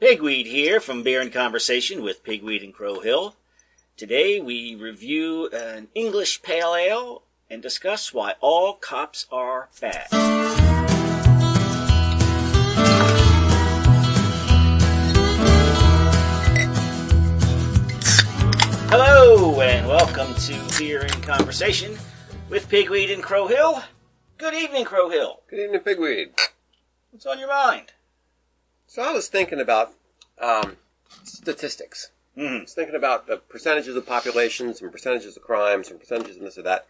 Pigweed 0.00 0.46
here 0.46 0.80
from 0.80 1.02
Beer 1.02 1.20
and 1.20 1.30
Conversation 1.30 2.02
with 2.02 2.24
Pigweed 2.24 2.64
and 2.64 2.72
Crow 2.72 3.00
Hill. 3.00 3.36
Today 3.98 4.40
we 4.40 4.74
review 4.74 5.50
an 5.50 5.88
English 5.94 6.40
Pale 6.40 6.74
Ale 6.74 7.22
and 7.50 7.60
discuss 7.60 8.14
why 8.14 8.32
all 8.40 8.72
cops 8.72 9.26
are 9.30 9.68
bad. 9.78 10.06
Hello 18.88 19.60
and 19.60 19.86
welcome 19.86 20.34
to 20.34 20.78
Beer 20.78 21.02
and 21.02 21.22
Conversation 21.22 21.98
with 22.48 22.70
Pigweed 22.70 23.12
and 23.12 23.22
Crow 23.22 23.48
Hill. 23.48 23.82
Good 24.38 24.54
evening, 24.54 24.86
Crow 24.86 25.10
Hill. 25.10 25.42
Good 25.50 25.58
evening, 25.58 25.80
Pigweed. 25.82 26.30
What's 27.10 27.26
on 27.26 27.38
your 27.38 27.48
mind? 27.48 27.92
So 28.90 29.02
I 29.02 29.12
was 29.12 29.28
thinking 29.28 29.60
about 29.60 29.94
um, 30.40 30.76
statistics. 31.22 32.10
I 32.36 32.40
Mhm. 32.40 32.60
was 32.62 32.74
thinking 32.74 32.96
about 32.96 33.28
the 33.28 33.36
percentages 33.36 33.94
of 33.94 34.04
populations 34.04 34.82
and 34.82 34.90
percentages 34.90 35.36
of 35.36 35.44
crimes 35.44 35.90
and 35.90 36.00
percentages 36.00 36.36
and 36.38 36.44
this 36.44 36.58
or 36.58 36.62
that. 36.62 36.88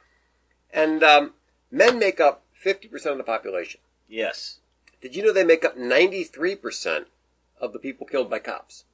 And 0.73 1.05
um, 1.05 1.35
men 1.71 1.99
make 1.99 2.19
up 2.19 2.43
50% 2.65 3.05
of 3.13 3.19
the 3.19 3.23
population. 3.23 3.81
Yes. 4.09 4.61
Did 5.03 5.15
you 5.15 5.23
know 5.23 5.31
they 5.31 5.45
make 5.45 5.63
up 5.63 5.77
93% 5.77 7.05
of 7.61 7.75
the 7.75 7.79
people 7.79 8.07
killed 8.07 8.31
by 8.31 8.39
cops? 8.39 8.85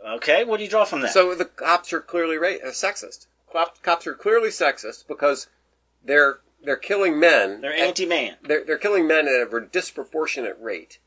Okay, 0.00 0.44
what 0.44 0.58
do 0.58 0.62
you 0.62 0.70
draw 0.70 0.84
from 0.84 1.00
that? 1.00 1.12
So 1.12 1.34
the 1.34 1.44
cops 1.44 1.92
are 1.92 2.00
clearly 2.00 2.36
ra- 2.38 2.62
uh, 2.62 2.70
sexist. 2.70 3.26
Cop- 3.50 3.82
cops 3.82 4.06
are 4.06 4.14
clearly 4.14 4.50
sexist 4.50 5.08
because 5.08 5.48
they're 6.04 6.38
they're 6.62 6.76
killing 6.76 7.18
men. 7.18 7.62
They're 7.62 7.74
anti-man. 7.74 8.36
They're, 8.42 8.62
they're 8.62 8.78
killing 8.78 9.08
men 9.08 9.26
at 9.26 9.52
a 9.52 9.60
disproportionate 9.72 10.56
rate. 10.60 10.98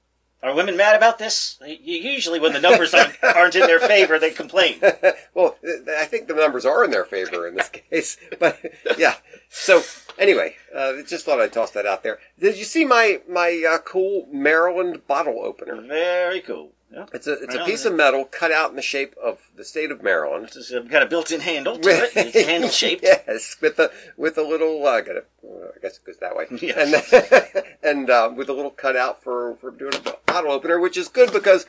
Are 0.44 0.54
women 0.54 0.76
mad 0.76 0.98
about 0.98 1.20
this? 1.20 1.58
Usually, 1.66 2.38
when 2.38 2.52
the 2.52 2.60
numbers 2.60 2.94
aren't, 2.94 3.16
aren't 3.24 3.56
in 3.56 3.62
their 3.62 3.80
favor, 3.80 4.20
they 4.20 4.30
complain. 4.30 4.82
well, 5.34 5.56
I 5.98 6.04
think 6.04 6.28
the 6.28 6.34
numbers 6.34 6.66
are 6.66 6.84
in 6.84 6.92
their 6.92 7.06
favor 7.06 7.48
in 7.48 7.56
this 7.56 7.70
case. 7.70 8.18
But 8.40 8.60
yeah. 8.98 9.16
So 9.50 9.84
anyway, 10.18 10.58
uh, 10.76 11.02
just 11.08 11.24
thought 11.24 11.40
I'd 11.40 11.54
toss 11.54 11.72
that 11.72 11.86
out 11.86 12.04
there. 12.04 12.20
Did 12.38 12.58
you 12.58 12.66
see 12.66 12.84
my 12.84 13.22
my 13.30 13.64
uh, 13.68 13.78
cool 13.78 14.28
Maryland 14.32 15.08
bottle 15.08 15.40
opener? 15.42 15.80
Very 15.82 16.42
cool. 16.42 16.72
Yeah. 16.94 17.06
It's 17.12 17.26
a 17.26 17.34
it's 17.34 17.56
Right 17.56 17.64
a 17.64 17.66
piece 17.66 17.86
of 17.86 17.96
metal 17.96 18.26
cut 18.26 18.52
out 18.52 18.70
in 18.70 18.76
the 18.76 18.82
shape 18.84 19.16
of 19.22 19.40
the 19.56 19.66
state 19.66 19.90
of 19.90 20.04
Maryland. 20.04 20.50
It's 20.56 20.72
got 20.72 21.02
a 21.02 21.08
built-in 21.08 21.40
handle 21.42 21.80
to 21.80 21.90
it. 21.90 22.12
It's 22.16 22.48
handle 22.48 22.70
shaped. 22.70 23.02
yes, 23.04 23.56
with 23.62 23.78
the 23.78 23.92
with 24.16 24.38
a 24.38 24.44
little. 24.44 24.86
Uh, 24.86 25.02
got 25.02 25.16
it. 25.16 25.28
Uh, 25.44 25.70
I 25.76 25.80
guess 25.82 25.98
it 25.98 26.06
goes 26.06 26.18
that 26.18 26.36
way. 26.36 26.46
Yes. 26.62 27.12
And 27.12 27.66
and 27.84 28.10
uh, 28.10 28.32
with 28.36 28.48
a 28.50 28.54
little 28.54 28.70
cutout 28.72 29.24
for 29.24 29.56
for 29.56 29.72
doing 29.72 29.94
a 29.96 30.14
bottle 30.32 30.52
opener, 30.52 30.80
which 30.80 30.96
is 30.98 31.08
good 31.08 31.34
because 31.34 31.66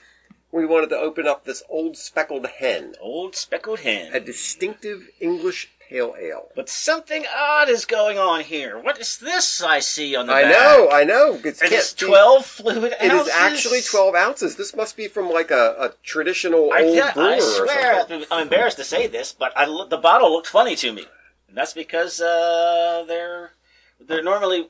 we 0.53 0.67
wanted 0.67 0.91
to 0.91 0.97
open 0.97 1.27
up 1.27 1.45
this 1.45 1.63
old 1.69 1.97
speckled 1.97 2.47
hen, 2.47 2.95
Old 3.01 3.35
speckled 3.35 3.81
hen. 3.81 4.13
a 4.15 4.21
distinctive 4.21 5.09
English 5.21 5.71
pale 5.89 6.15
ale. 6.21 6.49
But 6.57 6.69
something 6.69 7.25
odd 7.37 7.69
is 7.69 7.85
going 7.85 8.19
on 8.19 8.41
here. 8.41 8.79
What 8.79 8.99
is 8.99 9.19
this 9.19 9.63
I 9.63 9.81
see 9.81 10.15
on 10.17 10.27
the 10.27 10.33
I 10.33 10.43
back? 10.43 10.53
know, 10.53 10.89
I 10.91 11.05
know. 11.05 11.41
It's, 11.45 11.63
It 11.63 11.71
be- 11.99 12.07
12 12.07 12.47
fluid 12.47 12.93
It 13.01 13.11
ounces. 13.11 13.27
is 13.29 13.33
actually 13.35 13.81
twelve 13.83 14.15
ounces. 14.15 14.57
This 14.57 14.75
must 14.75 14.97
be 14.97 15.09
from 15.09 15.31
like 15.31 15.51
a, 15.51 15.77
a 15.79 15.93
traditional 16.03 16.73
I, 16.73 16.83
old 16.83 17.15
brewer 17.15 17.27
I 17.27 17.37
or 17.37 17.41
swear, 17.41 17.99
something. 18.01 18.25
I'm 18.31 18.43
embarrassed 18.43 18.77
to 18.79 18.85
say 18.85 19.07
this, 19.07 19.33
but 19.33 19.53
I, 19.57 19.67
the 19.89 19.97
bottle 19.99 20.33
looked 20.33 20.49
funny 20.49 20.77
to 20.77 20.93
me. 20.93 21.07
And 21.49 21.57
that's 21.57 21.73
because 21.75 22.21
uh, 22.21 23.05
they're 23.07 23.53
they're 24.01 24.23
normally 24.23 24.69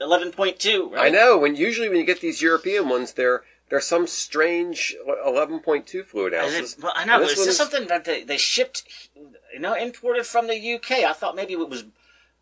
11.2, 0.00 0.92
right? 0.92 1.06
I 1.06 1.08
know. 1.08 1.38
When 1.38 1.56
usually 1.56 1.88
when 1.88 1.98
you 1.98 2.04
get 2.04 2.20
these 2.20 2.40
European 2.42 2.88
ones, 2.88 3.12
they're 3.14 3.42
they're 3.70 3.80
some 3.80 4.06
strange 4.06 4.94
eleven 5.26 5.60
point 5.60 5.86
two 5.86 6.02
fluid 6.02 6.34
ounces. 6.34 6.74
it, 6.74 6.82
well, 6.82 6.92
I 6.94 7.04
know, 7.04 7.20
this 7.20 7.32
is 7.32 7.38
this 7.38 7.48
is- 7.48 7.56
something 7.56 7.86
that 7.88 8.04
they, 8.04 8.22
they 8.24 8.36
shipped, 8.38 8.84
you 9.52 9.60
know, 9.60 9.74
imported 9.74 10.26
from 10.26 10.46
the 10.46 10.74
UK? 10.74 11.04
I 11.04 11.12
thought 11.12 11.36
maybe 11.36 11.54
it 11.54 11.68
was 11.68 11.84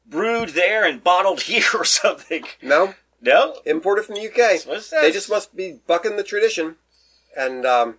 brewed 0.06 0.50
there 0.50 0.84
and 0.84 1.02
bottled 1.02 1.42
here 1.50 1.68
or 1.74 1.84
something. 1.84 2.44
No, 2.62 2.94
No? 3.20 3.60
imported 3.64 4.04
from 4.04 4.16
the 4.16 4.26
UK. 4.28 4.66
What 4.66 4.78
is 4.78 4.90
that? 4.90 5.02
They 5.02 5.12
just 5.12 5.30
must 5.30 5.54
be 5.56 5.80
bucking 5.86 6.16
the 6.16 6.22
tradition. 6.22 6.76
And 7.36 7.66
um, 7.66 7.98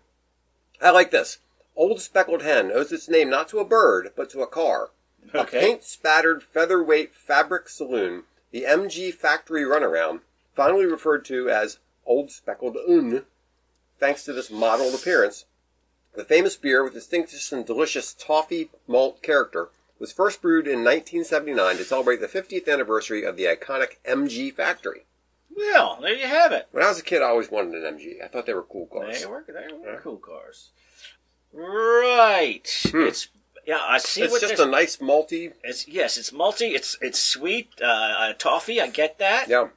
I 0.82 0.92
like 0.92 1.12
this. 1.12 1.40
Old 1.76 2.02
Speckled 2.02 2.42
Hen 2.42 2.72
owes 2.74 2.92
its 2.92 3.08
name 3.08 3.30
not 3.30 3.48
to 3.50 3.60
a 3.60 3.66
bird, 3.66 4.12
but 4.16 4.30
to 4.32 4.42
a 4.42 4.48
car. 4.48 4.90
A 5.34 5.44
paint 5.44 5.84
spattered 5.84 6.42
featherweight 6.42 7.14
fabric 7.14 7.68
saloon, 7.70 8.24
the 8.52 8.64
MG 8.64 9.14
Factory 9.14 9.64
Runaround, 9.64 10.22
finally 10.56 10.86
referred 10.86 11.26
to 11.26 11.50
as 11.50 11.80
Old 12.06 12.32
Speckled 12.32 12.78
Un, 12.88 13.26
thanks 14.00 14.24
to 14.24 14.34
this 14.34 14.50
mottled 14.50 14.96
appearance. 14.96 15.46
The 16.18 16.24
famous 16.26 16.56
beer 16.58 16.84
with 16.84 16.96
distinctive 16.96 17.40
and 17.52 17.64
delicious 17.64 18.12
toffee 18.12 18.72
malt 18.88 19.22
character 19.22 19.70
was 20.00 20.12
first 20.12 20.42
brewed 20.42 20.66
in 20.66 20.80
1979 20.84 21.78
to 21.78 21.84
celebrate 21.84 22.20
the 22.20 22.28
50th 22.28 22.68
anniversary 22.68 23.24
of 23.24 23.38
the 23.38 23.44
iconic 23.46 23.98
MG 24.04 24.52
Factory. 24.52 25.06
Well, 25.56 26.00
there 26.02 26.16
you 26.16 26.26
have 26.26 26.52
it. 26.52 26.70
When 26.72 26.84
I 26.84 26.90
was 26.90 26.98
a 26.98 27.04
kid, 27.04 27.22
I 27.22 27.28
always 27.28 27.52
wanted 27.52 27.84
an 27.84 28.00
MG. 28.00 28.16
I 28.24 28.28
thought 28.30 28.48
they 28.48 28.56
were 28.56 28.64
cool 28.64 28.88
cars. 28.88 29.20
They 29.22 29.28
were, 29.28 29.46
they 29.48 29.54
were 29.72 29.94
Yeah. 29.94 30.00
cool 30.02 30.18
cars. 30.18 30.72
Right. 31.54 32.68
Hmm. 32.90 33.02
It's, 33.02 33.28
yeah, 33.68 33.80
I 33.80 34.00
see 34.00 34.24
It's 34.24 34.40
just 34.42 34.60
a 34.60 34.66
nice 34.66 34.98
malty. 34.98 35.54
It's 35.64 35.88
yes, 35.88 36.18
it's 36.18 36.32
malty. 36.32 36.74
It's 36.74 36.98
it's 37.00 37.20
sweet. 37.20 37.70
Uh, 37.80 37.86
uh, 37.86 38.34
toffee. 38.34 38.82
I 38.82 38.88
get 38.88 39.20
that. 39.20 39.50
Yeah. 39.50 39.68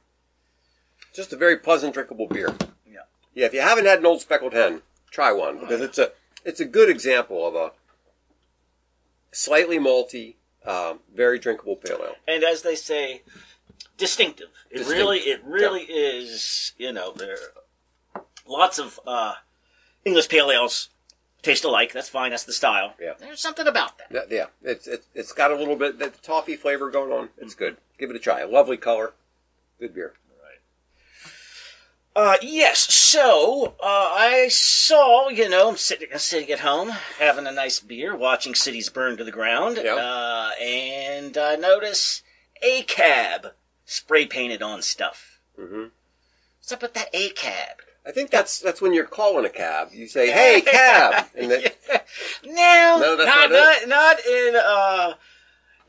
Just 1.13 1.33
a 1.33 1.35
very 1.35 1.57
pleasant, 1.57 1.93
drinkable 1.93 2.27
beer. 2.27 2.55
Yeah. 2.91 3.01
Yeah. 3.35 3.45
If 3.45 3.53
you 3.53 3.61
haven't 3.61 3.85
had 3.85 3.99
an 3.99 4.07
old 4.07 4.21
speckled 4.21 4.53
hen, 4.53 4.81
try 5.11 5.31
one 5.31 5.59
because 5.59 5.81
it's 5.81 5.99
a 5.99 6.11
it's 6.45 6.59
a 6.59 6.65
good 6.65 6.89
example 6.89 7.47
of 7.47 7.55
a 7.55 7.71
slightly 9.31 9.79
malty, 9.79 10.35
um, 10.65 10.99
very 11.13 11.39
drinkable 11.39 11.75
pale 11.75 11.99
ale. 12.01 12.15
And 12.27 12.43
as 12.43 12.61
they 12.61 12.75
say, 12.75 13.21
distinctive. 13.97 14.49
It 14.69 14.79
Distinct. 14.79 14.99
really, 14.99 15.19
it 15.19 15.43
really 15.43 15.83
is. 15.83 16.73
You 16.77 16.91
know, 16.91 17.13
there 17.13 17.37
are 18.15 18.23
lots 18.47 18.79
of 18.79 18.99
uh, 19.05 19.33
English 20.05 20.29
pale 20.29 20.51
ales 20.51 20.89
taste 21.41 21.63
alike. 21.63 21.93
That's 21.93 22.09
fine. 22.09 22.31
That's 22.31 22.43
the 22.43 22.53
style. 22.53 22.93
Yeah. 22.99 23.13
There's 23.19 23.39
something 23.39 23.67
about 23.67 23.97
that. 23.97 24.07
Yeah, 24.11 24.21
yeah. 24.29 24.45
It's 24.71 24.87
it's 24.87 25.07
it's 25.13 25.33
got 25.33 25.51
a 25.51 25.55
little 25.55 25.75
bit 25.75 25.99
that 25.99 26.21
toffee 26.21 26.55
flavor 26.55 26.89
going 26.89 27.11
on. 27.11 27.29
It's 27.37 27.55
good. 27.55 27.77
Give 27.97 28.09
it 28.09 28.15
a 28.15 28.19
try. 28.19 28.43
Lovely 28.43 28.77
color. 28.77 29.13
Good 29.79 29.93
beer. 29.93 30.13
Uh, 32.15 32.35
yes. 32.41 32.93
So 32.93 33.75
uh, 33.81 33.85
I 34.13 34.47
saw, 34.49 35.29
you 35.29 35.47
know, 35.49 35.69
I'm 35.69 35.77
sitting, 35.77 36.09
sitting 36.17 36.51
at 36.51 36.59
home 36.59 36.89
having 37.19 37.47
a 37.47 37.51
nice 37.51 37.79
beer, 37.79 38.15
watching 38.15 38.53
cities 38.53 38.89
burn 38.89 39.17
to 39.17 39.23
the 39.23 39.31
ground, 39.31 39.79
Yeah. 39.81 39.95
uh, 39.95 40.49
and 40.61 41.37
I 41.37 41.55
notice 41.55 42.21
a 42.61 42.83
cab 42.83 43.53
spray 43.85 44.25
painted 44.25 44.61
on 44.61 44.81
stuff. 44.81 45.39
Mm-hmm. 45.57 45.85
What's 46.59 46.71
up 46.71 46.81
with 46.81 46.93
that 46.95 47.09
a 47.13 47.29
cab? 47.29 47.77
I 48.05 48.11
think 48.11 48.29
that's 48.31 48.59
that's 48.59 48.81
when 48.81 48.93
you're 48.93 49.05
calling 49.05 49.45
a 49.45 49.49
cab. 49.49 49.89
You 49.93 50.07
say, 50.07 50.31
"Hey, 50.31 50.61
cab," 50.61 51.27
and 51.35 51.51
they, 51.51 51.63
no, 52.43 52.97
No, 52.99 53.15
that's 53.15 53.25
not, 53.27 53.51
not 53.51 53.87
not, 53.87 53.87
not 53.87 54.25
in 54.25 54.55
uh, 54.55 55.13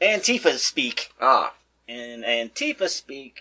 Antifa 0.01 0.57
speak. 0.59 1.11
ah, 1.21 1.55
In 1.89 2.23
Antifa 2.23 2.89
speak, 2.89 3.41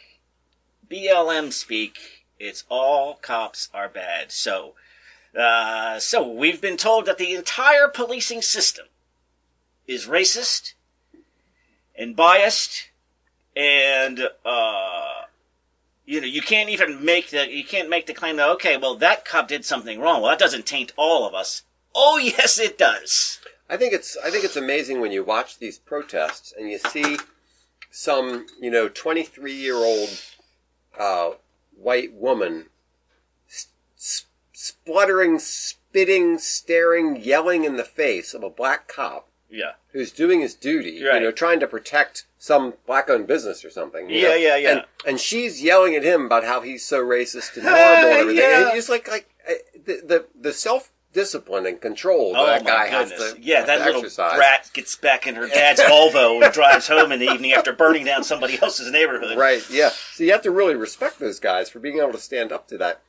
BLM 0.90 1.52
speak, 1.52 1.98
it's 2.42 2.66
all 2.70 3.16
cops 3.16 3.70
are 3.74 3.88
bad. 3.88 4.32
So, 4.32 4.74
uh, 5.38 6.00
so 6.00 6.28
we've 6.28 6.62
been 6.62 6.78
told 6.78 7.06
that 7.06 7.18
the 7.18 7.36
entire 7.36 7.88
policing 7.88 8.42
system 8.42 8.88
is 9.88 10.08
racist 10.08 10.74
and 11.96 12.16
biased, 12.16 12.90
and 13.56 14.28
uh, 14.44 15.24
you 16.06 16.20
know 16.20 16.28
you 16.28 16.42
can't 16.42 16.70
even 16.70 17.04
make 17.06 17.30
the 17.30 17.50
you 17.50 17.64
can't 17.64 17.90
make 17.90 18.08
the 18.08 18.14
claim 18.14 18.38
that 18.38 18.50
okay, 18.50 18.78
well 18.78 18.96
that 18.96 19.24
cop 19.26 19.48
did 19.48 19.64
something 19.64 20.00
wrong. 20.00 20.22
Well, 20.22 20.32
that 20.32 20.40
doesn't 20.40 20.66
taint 20.66 20.94
all 20.98 21.28
of 21.28 21.34
us. 21.34 21.64
Oh 21.94 22.18
yes, 22.22 22.60
it 22.60 22.78
does. 22.78 23.40
I 23.70 23.78
think 23.78 23.94
it's 23.94 24.18
I 24.24 24.32
think 24.32 24.44
it's 24.44 24.58
amazing 24.58 25.00
when 25.00 25.12
you 25.12 25.24
watch 25.24 25.60
these 25.60 25.78
protests 25.78 26.54
and 26.58 26.70
you 26.70 26.80
see 26.80 27.18
some 27.90 28.48
you 28.60 28.72
know 28.72 28.90
23 28.90 29.54
year 29.54 29.76
old 29.76 30.10
uh, 31.00 31.32
white 31.82 32.14
woman 32.14 32.68
s- 33.50 33.68
s- 33.98 34.26
spluttering, 34.54 35.40
spitting, 35.40 36.38
staring, 36.38 37.16
yelling 37.18 37.64
in 37.64 37.78
the 37.78 37.84
face 37.84 38.34
of 38.34 38.44
a 38.44 38.50
black 38.50 38.88
cop 38.88 39.28
Yeah. 39.50 39.74
who's 39.92 40.12
doing 40.12 40.42
his 40.42 40.54
duty, 40.56 41.04
Right. 41.04 41.16
you 41.16 41.20
know, 41.22 41.32
trying 41.32 41.60
to 41.60 41.68
protect 41.68 42.26
some 42.38 42.74
black-owned 42.86 43.28
business 43.28 43.64
or 43.66 43.70
something. 43.70 44.10
Yeah, 44.10 44.30
know? 44.30 44.36
yeah, 44.36 44.56
yeah. 44.58 44.70
And, 44.72 44.86
and 45.06 45.20
she's 45.20 45.62
yelling 45.62 45.96
at 45.96 46.04
him 46.04 46.26
about 46.26 46.44
how 46.44 46.62
he's 46.62 46.86
so 46.86 47.04
racist 47.04 47.56
and 47.58 47.64
horrible 47.68 48.10
and 48.10 48.20
everything. 48.20 48.44
Yeah. 48.44 48.62
And 48.68 48.72
he's 48.74 48.90
like, 48.90 49.08
like 49.08 49.30
uh, 49.48 49.54
the 49.86 50.02
the, 50.06 50.26
the 50.40 50.54
self 50.54 50.92
discipline 51.14 51.66
and 51.66 51.82
control 51.82 52.34
Oh 52.36 52.46
that 52.46 52.64
my 52.64 52.70
guy 52.72 52.88
has 52.88 53.10
goodness! 53.10 53.34
to 53.34 53.42
yeah, 53.42 53.58
has 53.58 53.68
that 53.68 53.78
to 53.80 53.84
little 53.86 54.02
exercise. 54.02 54.36
brat 54.38 54.70
gets 54.74 54.96
back 54.96 55.28
in 55.28 55.36
her 55.36 55.48
dad's 55.48 55.82
Volvo 55.82 56.44
and 56.44 56.54
drives 56.54 56.88
home 56.88 57.12
in 57.12 57.20
the 57.20 57.32
evening 57.32 57.54
after 57.54 57.74
burning 57.74 58.06
down 58.06 58.24
somebody 58.24 58.60
else's 58.62 58.92
neighborhood. 58.92 59.38
Right, 59.38 59.64
yeah. 59.70 59.90
So 60.14 60.24
you 60.24 60.32
have 60.32 60.42
to 60.44 60.52
really 60.52 60.76
respect 60.76 61.20
those 61.20 61.40
guys 61.40 61.70
for 61.70 61.80
being 61.80 61.98
able 62.00 62.14
to 62.14 62.18
stand 62.18 62.52
up 62.52 62.68
to 62.70 62.78
that 62.78 63.02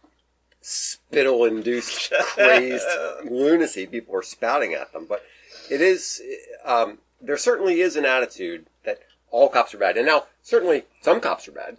spittle 0.60 1.44
induced 1.44 2.12
crazed 2.34 2.86
lunacy 3.24 3.86
people 3.86 4.14
are 4.16 4.22
spouting 4.22 4.74
at 4.74 4.92
them. 4.92 5.06
But 5.08 5.22
it 5.70 5.80
is, 5.80 6.20
um, 6.64 6.98
there 7.20 7.36
certainly 7.36 7.80
is 7.80 7.96
an 7.96 8.04
attitude 8.04 8.66
that 8.84 9.00
all 9.30 9.48
cops 9.48 9.74
are 9.74 9.78
bad. 9.78 9.96
And 9.96 10.06
now, 10.06 10.24
certainly, 10.42 10.84
some 11.00 11.20
cops 11.20 11.48
are 11.48 11.52
bad. 11.52 11.78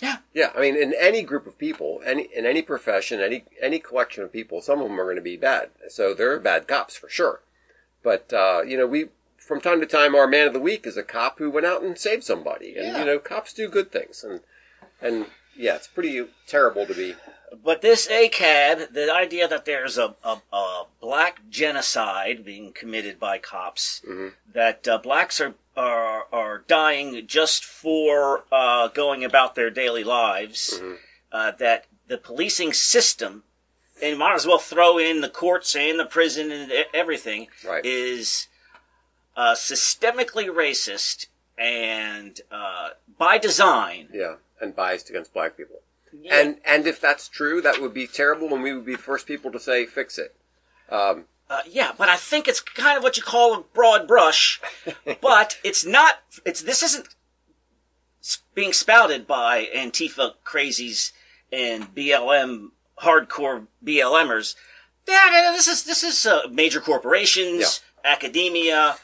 Yeah. 0.00 0.18
Yeah. 0.34 0.52
I 0.54 0.60
mean, 0.60 0.76
in 0.76 0.94
any 0.98 1.22
group 1.22 1.46
of 1.46 1.58
people, 1.58 2.00
any, 2.04 2.28
in 2.34 2.44
any 2.46 2.62
profession, 2.62 3.20
any, 3.20 3.44
any 3.60 3.78
collection 3.78 4.22
of 4.24 4.32
people, 4.32 4.60
some 4.60 4.80
of 4.80 4.88
them 4.88 5.00
are 5.00 5.04
going 5.04 5.16
to 5.16 5.22
be 5.22 5.36
bad. 5.36 5.70
So 5.88 6.12
there 6.14 6.32
are 6.32 6.38
bad 6.40 6.68
cops 6.68 6.96
for 6.96 7.08
sure. 7.08 7.40
But, 8.02 8.32
uh, 8.32 8.62
you 8.66 8.76
know, 8.76 8.86
we, 8.86 9.06
from 9.38 9.60
time 9.60 9.80
to 9.80 9.86
time, 9.86 10.14
our 10.14 10.26
man 10.26 10.46
of 10.46 10.52
the 10.52 10.60
week 10.60 10.86
is 10.86 10.96
a 10.96 11.02
cop 11.02 11.38
who 11.38 11.50
went 11.50 11.66
out 11.66 11.82
and 11.82 11.98
saved 11.98 12.24
somebody. 12.24 12.76
And, 12.76 12.86
Yeah. 12.88 12.98
you 13.00 13.04
know, 13.06 13.18
cops 13.18 13.52
do 13.52 13.68
good 13.68 13.90
things. 13.90 14.22
And, 14.22 14.40
and 15.00 15.26
yeah, 15.56 15.76
it's 15.76 15.88
pretty 15.88 16.26
terrible 16.46 16.86
to 16.86 16.94
be 16.94 17.14
But 17.64 17.80
this 17.80 18.06
ACAB, 18.08 18.92
the 18.92 19.10
idea 19.12 19.48
that 19.48 19.64
there's 19.64 19.96
a, 19.96 20.14
a, 20.22 20.38
a 20.52 20.84
black 21.00 21.40
genocide 21.48 22.44
being 22.44 22.72
committed 22.72 23.18
by 23.18 23.38
cops, 23.38 24.02
that 24.52 24.86
uh, 24.86 24.98
blacks 24.98 25.40
are, 25.40 25.54
are 25.76 26.24
are 26.32 26.64
dying 26.66 27.26
just 27.26 27.64
for 27.64 28.44
uh, 28.50 28.88
going 28.88 29.24
about 29.24 29.54
their 29.54 29.70
daily 29.70 30.04
lives, 30.04 30.80
uh, 31.32 31.50
that 31.52 31.86
the 32.08 32.18
policing 32.18 32.72
system, 32.72 33.42
and 34.02 34.12
you 34.12 34.16
might 34.16 34.34
as 34.34 34.46
well 34.46 34.58
throw 34.58 34.98
in 34.98 35.20
the 35.20 35.28
courts 35.28 35.74
and 35.76 35.98
the 35.98 36.06
prison 36.06 36.50
and 36.50 36.72
everything, 36.94 37.48
Right. 37.66 37.84
is 37.84 38.48
uh, 39.36 39.54
systemically 39.54 40.46
racist 40.48 41.26
and 41.58 42.40
uh, 42.50 42.90
by 43.18 43.38
design. 43.38 44.08
Yeah, 44.12 44.36
and 44.60 44.74
biased 44.74 45.10
against 45.10 45.34
black 45.34 45.56
people. 45.56 45.80
And 46.30 46.58
and 46.64 46.86
if 46.86 47.00
that's 47.00 47.28
true, 47.28 47.60
that 47.60 47.80
would 47.80 47.92
be 47.92 48.06
terrible, 48.06 48.54
and 48.54 48.62
we 48.62 48.72
would 48.72 48.86
be 48.86 48.94
the 48.96 49.02
first 49.02 49.26
people 49.26 49.52
to 49.52 49.60
say 49.60 49.84
fix 49.84 50.16
it. 50.18 50.34
Um, 50.88 51.24
Uh, 51.48 51.60
yeah, 51.70 51.92
but 51.96 52.08
I 52.08 52.16
think 52.16 52.48
it's 52.48 52.60
kind 52.60 52.96
of 52.98 53.04
what 53.04 53.16
you 53.16 53.22
call 53.22 53.54
a 53.54 53.60
broad 53.62 54.08
brush, 54.08 54.60
but 55.20 55.58
it's 55.62 55.84
not. 55.86 56.14
It's 56.44 56.62
this 56.62 56.82
isn't 56.82 57.08
being 58.54 58.72
spouted 58.72 59.26
by 59.26 59.66
Antifa 59.74 60.32
crazies 60.44 61.12
and 61.52 61.94
BLM 61.94 62.70
hardcore 63.00 63.66
BLMers. 63.84 64.56
Yeah, 65.06 65.30
yeah, 65.32 65.52
this 65.52 65.68
is 65.68 65.84
this 65.84 66.02
is 66.02 66.26
uh, 66.26 66.48
major 66.50 66.80
corporations, 66.80 67.80
academia, 68.04 68.96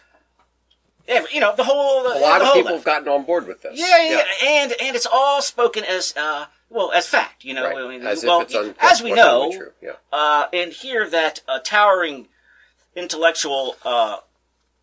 every, 1.07 1.33
you 1.33 1.39
know 1.41 1.55
the 1.55 1.63
whole. 1.63 2.07
a 2.07 2.19
lot 2.19 2.43
of 2.43 2.55
people 2.55 2.73
have 2.75 2.85
gotten 2.85 3.07
on 3.09 3.23
board 3.25 3.47
with 3.47 3.63
this. 3.63 3.79
yeah, 3.79 4.03
yeah, 4.03 4.11
yeah, 4.17 4.49
and 4.49 4.75
and 4.81 4.97
it's 4.97 5.07
all 5.07 5.41
spoken 5.43 5.85
as 5.85 6.13
uh, 6.17 6.47
well 6.71 6.91
as 6.91 7.07
fact. 7.07 7.45
You 7.45 7.55
know, 7.55 7.65
Right. 7.69 7.77
I 7.77 7.89
mean, 7.89 8.05
As 8.05 8.25
if 8.25 8.29
well, 8.29 8.41
it's 8.41 8.55
un- 8.55 8.75
as 8.81 9.01
we 9.01 9.13
know. 9.13 9.53
Yeah. 9.81 9.93
uh, 10.13 10.47
and 10.53 10.73
here 10.73 11.09
that 11.09 11.41
uh, 11.47 11.61
towering 11.61 12.27
intellectual 12.95 13.77
uh, 13.85 14.19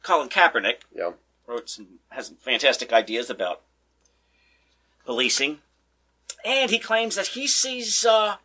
Colin 0.03 0.29
Kaepernick 0.29 0.81
Yeah. 0.95 1.11
wrote 1.47 1.69
some 1.69 1.99
has 2.09 2.27
some 2.27 2.35
fantastic 2.37 2.91
ideas 2.93 3.29
about 3.29 3.61
policing, 5.05 5.59
and 6.45 6.69
he 6.71 6.79
claims 6.79 7.15
that 7.15 7.27
he 7.27 7.47
sees 7.47 8.05
uh, 8.05 8.37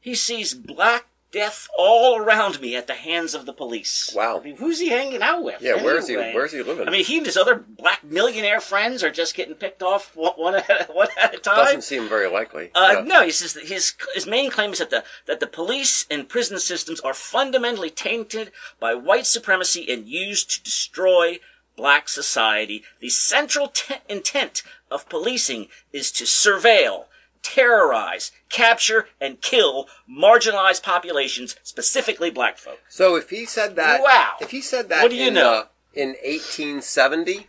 he 0.00 0.14
sees 0.14 0.54
black 0.54 1.06
death 1.30 1.68
all 1.76 2.16
around 2.16 2.60
me 2.60 2.74
at 2.74 2.86
the 2.86 2.94
hands 2.94 3.34
of 3.34 3.44
the 3.44 3.52
police. 3.52 4.12
Wow. 4.16 4.40
I 4.40 4.44
mean, 4.44 4.56
who's 4.56 4.80
he 4.80 4.88
hanging 4.88 5.20
out 5.22 5.42
with? 5.44 5.60
Yeah, 5.60 5.82
where 5.82 5.98
is 5.98 6.08
he? 6.08 6.16
Where's 6.16 6.52
he 6.52 6.62
living? 6.62 6.88
I 6.88 6.90
mean, 6.90 7.04
he 7.04 7.18
and 7.18 7.26
his 7.26 7.36
other 7.36 7.54
black 7.56 8.02
millionaire 8.02 8.60
friends 8.60 9.02
are 9.04 9.10
just 9.10 9.34
getting 9.34 9.54
picked 9.54 9.82
off 9.82 10.16
one, 10.16 10.32
one, 10.36 10.54
at, 10.56 10.94
one 10.94 11.08
at 11.20 11.34
a 11.34 11.38
time. 11.38 11.56
doesn't 11.56 11.82
seem 11.82 12.08
very 12.08 12.28
likely. 12.30 12.70
Uh, 12.74 12.92
Yeah. 12.94 13.00
No, 13.04 13.22
he 13.24 13.30
says 13.30 13.52
that 13.54 13.64
his 13.68 13.94
his 14.14 14.26
main 14.26 14.50
claim 14.50 14.72
is 14.72 14.78
that 14.78 14.90
the 14.90 15.04
that 15.26 15.40
the 15.40 15.46
police 15.46 16.06
and 16.10 16.28
prison 16.28 16.58
systems 16.58 17.00
are 17.00 17.14
fundamentally 17.14 17.90
tainted 17.90 18.50
by 18.80 18.94
white 18.94 19.26
supremacy 19.26 19.90
and 19.92 20.08
used 20.08 20.50
to 20.50 20.62
destroy 20.62 21.38
black 21.76 22.08
society. 22.08 22.82
The 23.00 23.08
central 23.10 23.68
te- 23.68 23.96
intent 24.08 24.62
of 24.90 25.08
policing 25.08 25.68
is 25.92 26.10
to 26.12 26.24
surveil, 26.24 27.04
terrorize, 27.54 28.32
capture, 28.48 29.08
and 29.20 29.40
kill 29.40 29.88
marginalized 30.10 30.82
populations, 30.82 31.56
specifically 31.62 32.30
black 32.30 32.58
folk. 32.58 32.80
So 32.88 33.16
if 33.16 33.30
he 33.30 33.46
said 33.46 33.76
that, 33.76 34.02
Wow. 34.02 34.32
if 34.40 34.50
he 34.50 34.60
said 34.60 34.88
that, 34.90 35.02
What 35.02 35.10
do 35.10 35.16
you 35.16 35.28
in, 35.28 35.34
know? 35.34 35.52
uh, 35.52 35.64
in 35.94 36.08
1870, 36.24 37.46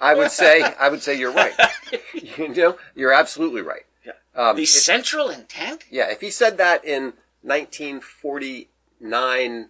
I 0.00 0.14
would 0.14 0.30
say 0.30 0.62
I 0.62 0.88
would 0.88 1.02
say 1.02 1.18
you're 1.18 1.32
right. 1.32 1.54
you 2.14 2.48
know, 2.48 2.76
you're 2.94 3.12
absolutely 3.12 3.62
right. 3.62 3.84
Yeah. 4.04 4.12
Um, 4.34 4.56
The 4.56 4.62
if- 4.64 4.68
central 4.68 5.28
intent? 5.28 5.84
yeah, 5.90 6.10
if 6.10 6.20
he 6.20 6.30
said 6.30 6.58
that 6.58 6.84
in 6.84 7.14
1949 7.42 9.68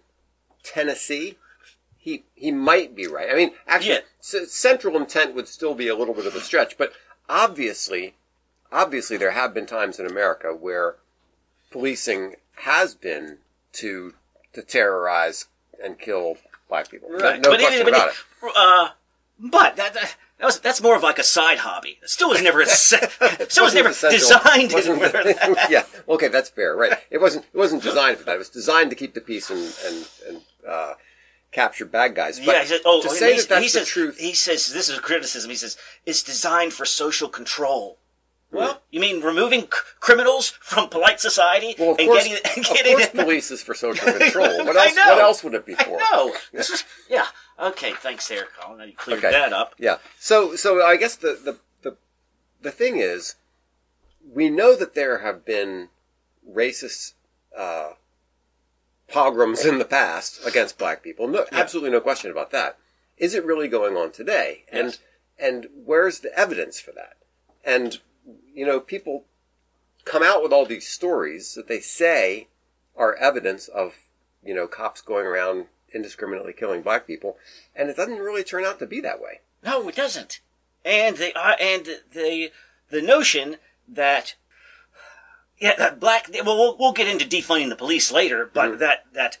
Tennessee, 0.63 1.37
he 1.97 2.23
he 2.35 2.51
might 2.51 2.95
be 2.95 3.07
right. 3.07 3.29
I 3.29 3.35
mean, 3.35 3.51
actually, 3.67 3.99
Yeah. 4.31 4.45
central 4.47 4.95
intent 4.97 5.35
would 5.35 5.47
still 5.47 5.75
be 5.75 5.87
a 5.87 5.95
little 5.95 6.13
bit 6.13 6.25
of 6.25 6.35
a 6.35 6.41
stretch, 6.41 6.77
but 6.77 6.93
obviously, 7.29 8.15
obviously, 8.73 9.17
there 9.17 9.31
have 9.31 9.53
been 9.53 9.65
times 9.65 9.99
in 9.99 10.05
America 10.05 10.49
where 10.49 10.95
policing 11.71 12.35
has 12.57 12.95
been 12.95 13.37
to 13.73 14.13
to 14.53 14.61
terrorize 14.61 15.47
and 15.83 15.99
kill 15.99 16.37
black 16.69 16.89
people. 16.89 17.09
Right. 17.09 17.41
No, 17.41 17.51
but 17.51 17.59
question 17.59 17.85
but 17.85 17.93
about 17.93 18.09
it. 18.09 18.15
Uh, 18.55 18.89
but 19.39 19.75
that, 19.77 19.93
that, 19.93 20.15
that 20.37 20.45
was, 20.45 20.59
that's 20.59 20.81
more 20.81 20.95
of 20.95 21.03
like 21.03 21.17
a 21.17 21.23
side 21.23 21.59
hobby. 21.59 21.97
It 22.01 22.09
still 22.09 22.29
was 22.29 22.41
never, 22.41 22.61
a 22.61 22.65
still 22.67 23.63
was 23.63 23.73
never 23.73 23.89
essential. 23.89 24.19
designed 24.19 24.71
that. 24.71 25.67
yeah, 25.69 25.85
okay, 26.07 26.27
that's 26.27 26.49
fair, 26.49 26.75
right? 26.75 26.93
It 27.09 27.19
wasn't 27.19 27.45
it 27.53 27.57
wasn't 27.57 27.83
designed 27.83 28.17
for 28.17 28.25
that. 28.25 28.35
It 28.35 28.39
was 28.39 28.49
designed 28.49 28.89
to 28.91 28.95
keep 28.95 29.13
the 29.13 29.21
peace 29.21 29.49
and 29.49 29.73
and, 29.85 30.09
and 30.27 30.41
uh, 30.67 30.93
capture 31.51 31.85
bad 31.85 32.15
guys. 32.15 32.39
But 32.39 32.47
yeah, 32.55 32.61
he 32.61 32.67
said, 32.67 32.81
oh, 32.85 33.01
to 33.01 33.09
say 33.09 33.33
he, 33.33 33.39
that 33.39 33.49
that's 33.49 33.61
he 33.61 33.67
the 33.67 33.85
says, 33.85 33.87
truth, 33.87 34.19
He 34.19 34.33
says, 34.33 34.73
this 34.73 34.89
is 34.89 34.97
a 34.97 35.01
criticism. 35.01 35.49
He 35.49 35.55
says, 35.55 35.77
it's 36.05 36.23
designed 36.23 36.73
for 36.73 36.85
social 36.85 37.29
control. 37.29 37.97
Well, 38.53 38.81
you 38.91 38.99
mean 38.99 39.21
removing 39.21 39.61
c- 39.61 39.67
criminals 39.99 40.49
from 40.49 40.89
polite 40.89 41.19
society 41.19 41.75
well, 41.79 41.91
of 41.91 41.99
and 41.99 42.07
course, 42.07 42.23
getting, 42.23 42.37
and 42.55 42.65
of 42.67 42.85
course, 42.97 43.09
police 43.09 43.51
is 43.51 43.61
for 43.63 43.73
social 43.73 44.11
control. 44.17 44.65
What 44.65 44.77
I 44.77 44.85
else? 44.87 44.95
know. 44.95 45.07
What 45.07 45.19
else 45.21 45.43
would 45.43 45.53
it 45.55 45.65
be 45.65 45.73
for? 45.75 45.97
No, 46.11 46.33
this 46.53 46.69
was, 46.69 46.83
yeah. 47.09 47.25
Okay, 47.59 47.93
thanks 47.93 48.27
there, 48.27 48.45
Colin. 48.59 48.77
Now 48.79 48.83
you 48.85 48.93
cleared 48.93 49.23
Okay. 49.23 49.31
that 49.31 49.53
up. 49.53 49.73
Yeah. 49.77 49.97
So 50.19 50.55
so 50.55 50.83
I 50.85 50.97
guess 50.97 51.15
the 51.15 51.39
the 51.43 51.57
the 51.81 51.97
the 52.61 52.71
thing 52.71 52.97
is, 52.97 53.35
we 54.33 54.49
know 54.49 54.75
that 54.75 54.93
there 54.95 55.19
have 55.19 55.43
been 55.45 55.89
racist 56.49 57.13
uh, 57.57 57.91
pogroms 59.07 59.65
in 59.65 59.79
the 59.79 59.85
past 59.85 60.39
against 60.45 60.77
black 60.77 61.03
people. 61.03 61.27
No, 61.27 61.45
absolutely 61.51 61.91
no 61.91 61.99
question 62.01 62.31
about 62.31 62.51
that. 62.51 62.77
Is 63.17 63.33
it 63.35 63.45
really 63.45 63.67
going 63.67 63.95
on 63.95 64.11
today? 64.11 64.63
And 64.71 64.87
Yes. 64.87 64.99
and 65.39 65.67
where's 65.85 66.19
the 66.19 66.37
evidence 66.37 66.79
for 66.79 66.91
that? 66.91 67.17
And 67.63 67.99
you 68.53 68.65
know, 68.65 68.79
people 68.79 69.25
come 70.05 70.23
out 70.23 70.43
with 70.43 70.51
all 70.51 70.65
these 70.65 70.87
stories 70.87 71.53
that 71.55 71.67
they 71.67 71.79
say 71.79 72.47
are 72.95 73.15
evidence 73.15 73.67
of 73.67 73.95
you 74.43 74.53
know 74.53 74.67
cops 74.67 75.01
going 75.01 75.25
around 75.25 75.65
indiscriminately 75.93 76.53
killing 76.53 76.81
black 76.81 77.05
people, 77.07 77.37
and 77.75 77.89
it 77.89 77.95
doesn't 77.95 78.17
really 78.19 78.43
turn 78.43 78.65
out 78.65 78.79
to 78.79 78.85
be 78.87 78.99
that 79.01 79.21
way. 79.21 79.39
No, 79.63 79.87
it 79.87 79.95
doesn't. 79.95 80.39
And 80.83 81.17
the 81.17 81.37
uh, 81.37 81.55
and 81.59 81.85
the 82.13 82.51
the 82.89 83.01
notion 83.01 83.57
that 83.87 84.35
yeah, 85.59 85.75
that 85.77 85.99
black. 85.99 86.29
Well, 86.33 86.57
we'll, 86.57 86.77
we'll 86.77 86.93
get 86.93 87.07
into 87.07 87.25
defunding 87.25 87.69
the 87.69 87.75
police 87.75 88.11
later, 88.11 88.49
but 88.53 88.71
Mm-hmm. 88.71 88.79
that 88.79 89.05
that 89.13 89.37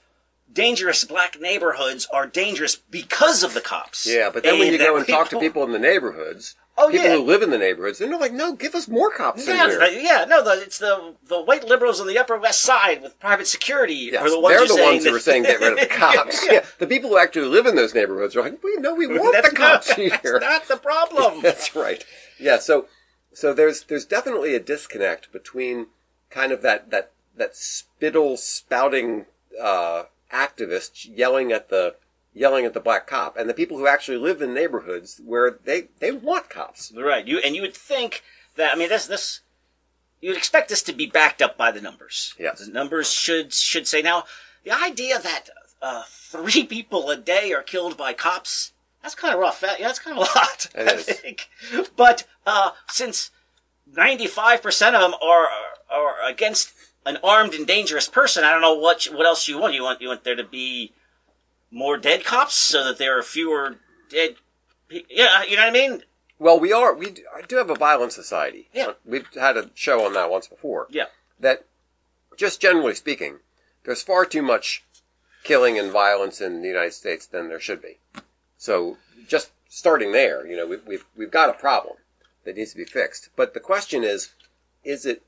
dangerous 0.51 1.03
black 1.03 1.39
neighborhoods 1.41 2.07
are 2.13 2.27
dangerous 2.27 2.75
because 2.75 3.43
of 3.43 3.53
the 3.53 3.61
cops. 3.61 4.07
Yeah, 4.07 4.29
but 4.33 4.43
then 4.43 4.59
when 4.59 4.71
you 4.71 4.77
go 4.77 4.95
and 4.97 5.07
talk 5.07 5.29
to 5.29 5.39
people 5.39 5.63
in 5.63 5.71
the 5.71 5.79
neighborhoods, 5.79 6.55
Oh, 6.75 6.89
people 6.89 7.05
yeah. 7.05 7.15
who 7.17 7.23
live 7.23 7.43
in 7.43 7.51
the 7.51 7.57
neighborhoods, 7.59 7.99
they're 7.99 8.17
like, 8.17 8.33
no, 8.33 8.53
give 8.53 8.73
us 8.73 8.87
more 8.87 9.11
cops 9.11 9.47
in 9.47 9.55
Yeah, 9.55 9.67
here. 9.69 9.79
the- 9.79 10.01
yeah, 10.01 10.25
no, 10.27 10.43
the, 10.43 10.59
it's 10.63 10.79
the 10.79 11.13
the 11.27 11.39
white 11.39 11.63
liberals 11.65 12.01
on 12.01 12.07
the 12.07 12.17
Upper 12.17 12.35
West 12.37 12.61
Side 12.61 13.03
with 13.03 13.19
private 13.19 13.45
security 13.47 14.09
Yes, 14.11 14.23
are 14.23 14.29
the 14.31 14.39
ones 14.39 14.57
they're 14.57 14.77
the 14.77 14.83
ones 14.83 15.05
who 15.05 15.13
are 15.15 15.19
saying 15.19 15.43
get 15.43 15.59
rid 15.59 15.73
of 15.73 15.79
the 15.81 15.85
cops. 15.85 16.43
yeah. 16.51 16.65
the 16.79 16.87
people 16.87 17.11
who 17.11 17.17
actually 17.19 17.47
live 17.47 17.67
in 17.67 17.75
those 17.75 17.93
neighborhoods 17.93 18.35
are 18.35 18.41
like, 18.41 18.63
we 18.63 18.75
no, 18.77 18.95
we 18.95 19.05
want 19.19 19.43
the 19.43 19.51
cops 19.55 19.89
not, 19.89 19.97
here. 19.97 20.11
That's 20.23 20.41
not 20.41 20.67
the 20.67 20.77
problem. 20.77 21.41
That's 21.43 21.75
right. 21.75 22.03
Yeah. 22.39 22.57
So, 22.57 22.87
so 23.33 23.53
there's 23.53 23.83
there's 23.83 24.05
definitely 24.05 24.55
a 24.55 24.59
disconnect 24.59 25.31
between 25.31 25.87
kind 26.31 26.51
of 26.51 26.63
that 26.63 26.89
that 26.89 27.11
that 27.37 27.55
spittle 27.55 28.35
spouting 28.35 29.25
uh, 29.61 30.03
activist 30.31 31.07
yelling 31.15 31.51
at 31.51 31.69
the 31.69 31.95
yelling 32.33 32.65
at 32.65 32.73
the 32.73 32.79
black 32.79 33.05
cop 33.07 33.37
and 33.37 33.49
the 33.49 33.53
people 33.53 33.77
who 33.77 33.87
actually 33.87 34.17
live 34.17 34.41
in 34.41 34.53
neighborhoods 34.53 35.21
where 35.23 35.59
they 35.63 35.87
they 35.99 36.11
want 36.11 36.49
cops. 36.49 36.91
Right. 36.95 37.25
You 37.27 37.39
and 37.39 37.55
you 37.55 37.61
would 37.61 37.75
think 37.75 38.23
that 38.55 38.73
I 38.73 38.77
mean 38.77 38.89
this 38.89 39.05
this 39.07 39.41
you 40.21 40.29
would 40.29 40.37
expect 40.37 40.69
this 40.69 40.81
to 40.83 40.93
be 40.93 41.05
backed 41.05 41.41
up 41.41 41.57
by 41.57 41.71
the 41.71 41.81
numbers. 41.81 42.33
Yes. 42.39 42.65
The 42.65 42.71
numbers 42.71 43.11
should 43.11 43.53
should 43.53 43.87
say 43.87 44.01
now 44.01 44.23
the 44.63 44.71
idea 44.71 45.19
that 45.19 45.49
uh, 45.81 46.03
three 46.07 46.63
people 46.75 47.09
a 47.09 47.17
day 47.17 47.53
are 47.53 47.61
killed 47.63 47.97
by 47.97 48.13
cops 48.13 48.71
that's 49.01 49.15
kind 49.15 49.33
of 49.33 49.39
rough. 49.41 49.59
That- 49.59 49.81
Yeah, 49.81 49.87
that's 49.87 49.99
kind 49.99 50.17
of 50.17 50.25
a 50.33 50.37
lot. 50.39 50.67
It 50.75 50.87
I 50.87 50.93
is. 50.93 51.03
think. 51.05 51.49
But 51.97 52.23
uh, 52.47 52.71
since 52.87 53.31
ninety 53.93 54.27
five 54.27 54.61
percent 54.63 54.95
of 54.95 55.01
them 55.01 55.13
are 55.21 55.47
are 55.91 56.15
against 56.25 56.71
an 57.05 57.17
armed 57.21 57.53
and 57.53 57.67
dangerous 57.67 58.07
person, 58.07 58.45
I 58.45 58.51
don't 58.51 58.61
know 58.61 58.75
what 58.75 59.03
what 59.11 59.25
else 59.25 59.47
you 59.49 59.57
want. 59.59 59.73
You 59.73 59.83
want 59.83 59.99
you 60.01 60.07
want 60.07 60.23
there 60.23 60.37
to 60.37 60.43
be 60.45 60.93
more 61.73 61.97
dead 61.97 62.23
cops 62.23 62.53
so 62.53 62.83
that 62.85 62.97
there 62.97 63.17
are 63.17 63.23
fewer 63.23 63.77
dead. 64.09 64.35
Yeah, 64.89 65.43
you 65.43 65.55
know 65.55 65.63
what 65.63 65.69
I 65.69 65.71
mean. 65.71 66.03
Well, 66.39 66.59
we 66.59 66.71
are. 66.71 66.93
We 66.93 67.15
do, 67.47 67.55
have 67.57 67.69
a 67.69 67.75
violent 67.75 68.11
society. 68.11 68.69
Yeah. 68.73 68.93
We've 69.05 69.27
had 69.33 69.57
a 69.57 69.71
show 69.73 70.05
on 70.05 70.13
that 70.13 70.29
once 70.29 70.47
before. 70.47 70.87
Yeah. 70.89 71.05
That, 71.39 71.65
just 72.37 72.61
generally 72.61 72.93
speaking, 72.93 73.39
there's 73.85 74.03
far 74.03 74.25
too 74.25 74.41
much 74.41 74.83
killing 75.43 75.79
and 75.79 75.91
violence 75.91 76.41
in 76.41 76.61
the 76.61 76.67
United 76.67 76.93
States 76.93 77.25
than 77.25 77.49
there 77.49 77.59
should 77.59 77.81
be. 77.81 77.97
So, 78.57 78.97
just 79.27 79.51
starting 79.67 80.11
there, 80.11 80.45
you 80.45 80.55
know, 80.55 80.67
we've 80.67 80.85
we've 80.85 81.05
we've 81.17 81.31
got 81.31 81.49
a 81.49 81.53
problem 81.53 81.97
that 82.43 82.55
needs 82.55 82.71
to 82.71 82.77
be 82.77 82.85
fixed. 82.85 83.29
But 83.35 83.53
the 83.53 83.59
question 83.59 84.03
is, 84.03 84.31
is 84.83 85.05
it 85.05 85.23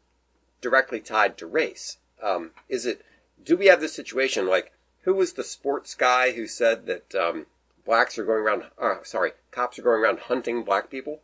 directly 0.62 1.00
tied 1.00 1.38
to 1.38 1.48
race? 1.48 1.98
Um, 2.22 2.52
is 2.70 2.86
it? 2.86 3.04
Do 3.44 3.58
we 3.58 3.68
have 3.68 3.82
this 3.82 3.94
situation 3.94 4.48
like 4.48 4.72
who 5.06 5.14
was 5.14 5.34
the 5.34 5.44
sports 5.44 5.96
guy 5.96 6.32
who 6.32 6.48
said 6.48 6.88
that 6.88 7.16
um, 7.16 7.46
blacks 7.86 8.18
are 8.18 8.26
going 8.26 8.40
around? 8.44 8.64
Uh, 8.80 8.96
sorry, 9.04 9.32
cops 9.52 9.80
are 9.80 9.84
going 9.84 10.02
around 10.02 10.20
hunting 10.20 10.64
black 10.64 10.90
people? 10.90 11.22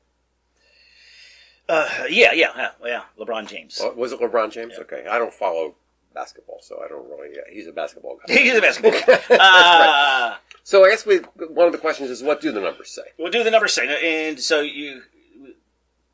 Uh, 1.68 1.88
yeah, 2.10 2.32
yeah, 2.32 2.52
yeah, 2.56 2.72
yeah. 2.84 3.02
LeBron 3.20 3.48
James. 3.48 3.82
Uh, 3.82 3.92
Was 3.96 4.12
it 4.12 4.20
LeBron 4.20 4.52
James? 4.52 4.74
Okay, 4.80 5.06
I 5.10 5.18
don't 5.18 5.34
follow 5.34 5.76
basketball, 6.14 6.60
so 6.62 6.82
I 6.84 6.88
don't 6.88 7.10
really. 7.10 7.30
Yeah, 7.34 7.42
he's 7.52 7.68
a 7.68 7.72
basketball 7.72 8.20
guy. 8.28 8.34
He's 8.34 8.54
the 8.54 8.62
best. 8.62 8.84
uh, 9.32 10.36
So 10.64 10.86
I 10.86 10.90
guess 10.90 11.06
we 11.06 11.18
one 11.18 11.66
of 11.66 11.72
the 11.72 11.80
questions 11.80 12.10
is 12.10 12.22
what 12.22 12.42
do 12.42 12.52
the 12.52 12.62
numbers 12.62 12.92
say? 12.92 13.04
We'll 13.18 13.32
do 13.32 13.44
the 13.44 13.52
numbers 13.52 13.76
thing, 13.76 13.90
and 13.90 14.40
so 14.40 14.62
you. 14.62 15.02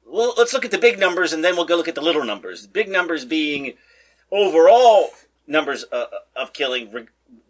Well, 0.06 0.34
let's 0.38 0.54
look 0.54 0.64
at 0.64 0.72
the 0.72 0.78
big 0.78 1.00
numbers, 1.00 1.34
and 1.34 1.44
then 1.44 1.58
we'll 1.58 1.66
go 1.66 1.76
look 1.76 1.90
at 1.90 1.96
the 1.96 2.02
little 2.02 2.24
numbers. 2.24 2.62
The 2.62 2.70
big 2.70 2.88
numbers 2.88 3.26
being 3.26 3.74
overall 4.32 5.10
numbers 5.48 5.84
uh, 5.92 6.06
of 6.36 6.54
killing 6.54 7.08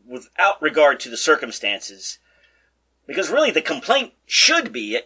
without 0.08 0.62
regard 0.62 1.00
to 1.02 1.10
the 1.10 1.18
circumstances, 1.18 2.20
because 3.06 3.30
really 3.30 3.52
the 3.52 3.62
complaint 3.62 4.14
should 4.26 4.72
be 4.72 5.00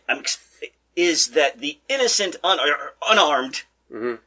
is 0.96 1.29
that 1.31 1.60
the 1.60 1.79
innocent, 1.89 2.36
un- 2.43 2.60
unarmed, 3.08 3.63
Mhm. 3.91 4.20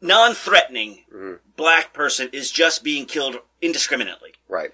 non-threatening 0.00 1.04
Mhm. 1.12 1.38
black 1.56 1.92
person 1.92 2.28
is 2.32 2.50
just 2.50 2.82
being 2.82 3.06
killed 3.06 3.38
indiscriminately. 3.60 4.34
Right, 4.48 4.72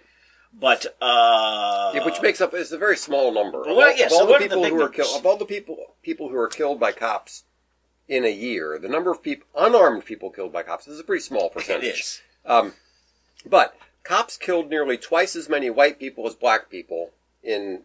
But 0.52 0.86
uh, 1.00 1.92
yeah, 1.94 2.04
which 2.04 2.20
makes 2.20 2.40
up 2.40 2.54
is 2.54 2.72
a 2.72 2.78
very 2.78 2.96
small 2.96 3.32
number. 3.32 3.60
Of 3.60 3.68
all, 3.68 3.92
yeah, 3.92 4.06
of 4.06 4.12
all 4.12 4.26
the 4.26 4.32
the 4.32 4.38
people 4.40 4.62
big 4.62 4.72
who 4.72 4.82
are 4.82 4.88
killed, 4.88 5.16
of 5.16 5.24
all 5.24 5.36
the 5.36 5.44
people 5.44 5.94
people 6.02 6.28
who 6.28 6.36
are 6.36 6.48
killed 6.48 6.80
by 6.80 6.90
cops 6.90 7.44
in 8.08 8.24
a 8.24 8.30
year, 8.32 8.76
the 8.76 8.88
number 8.88 9.12
of 9.12 9.22
people 9.22 9.46
unarmed 9.54 10.04
people 10.04 10.30
killed 10.30 10.52
by 10.52 10.64
cops 10.64 10.88
is 10.88 10.98
a 10.98 11.04
pretty 11.04 11.22
small 11.22 11.50
percentage. 11.50 12.00
is. 12.00 12.22
Um, 12.44 12.74
but 13.46 13.76
cops 14.02 14.37
killed 14.37 14.71
nearly 14.71 14.97
twice 14.97 15.37
as 15.37 15.49
many 15.49 15.71
white 15.71 15.99
people 15.99 16.26
as 16.26 16.35
black 16.35 16.71
people 16.71 17.11
in 17.42 17.83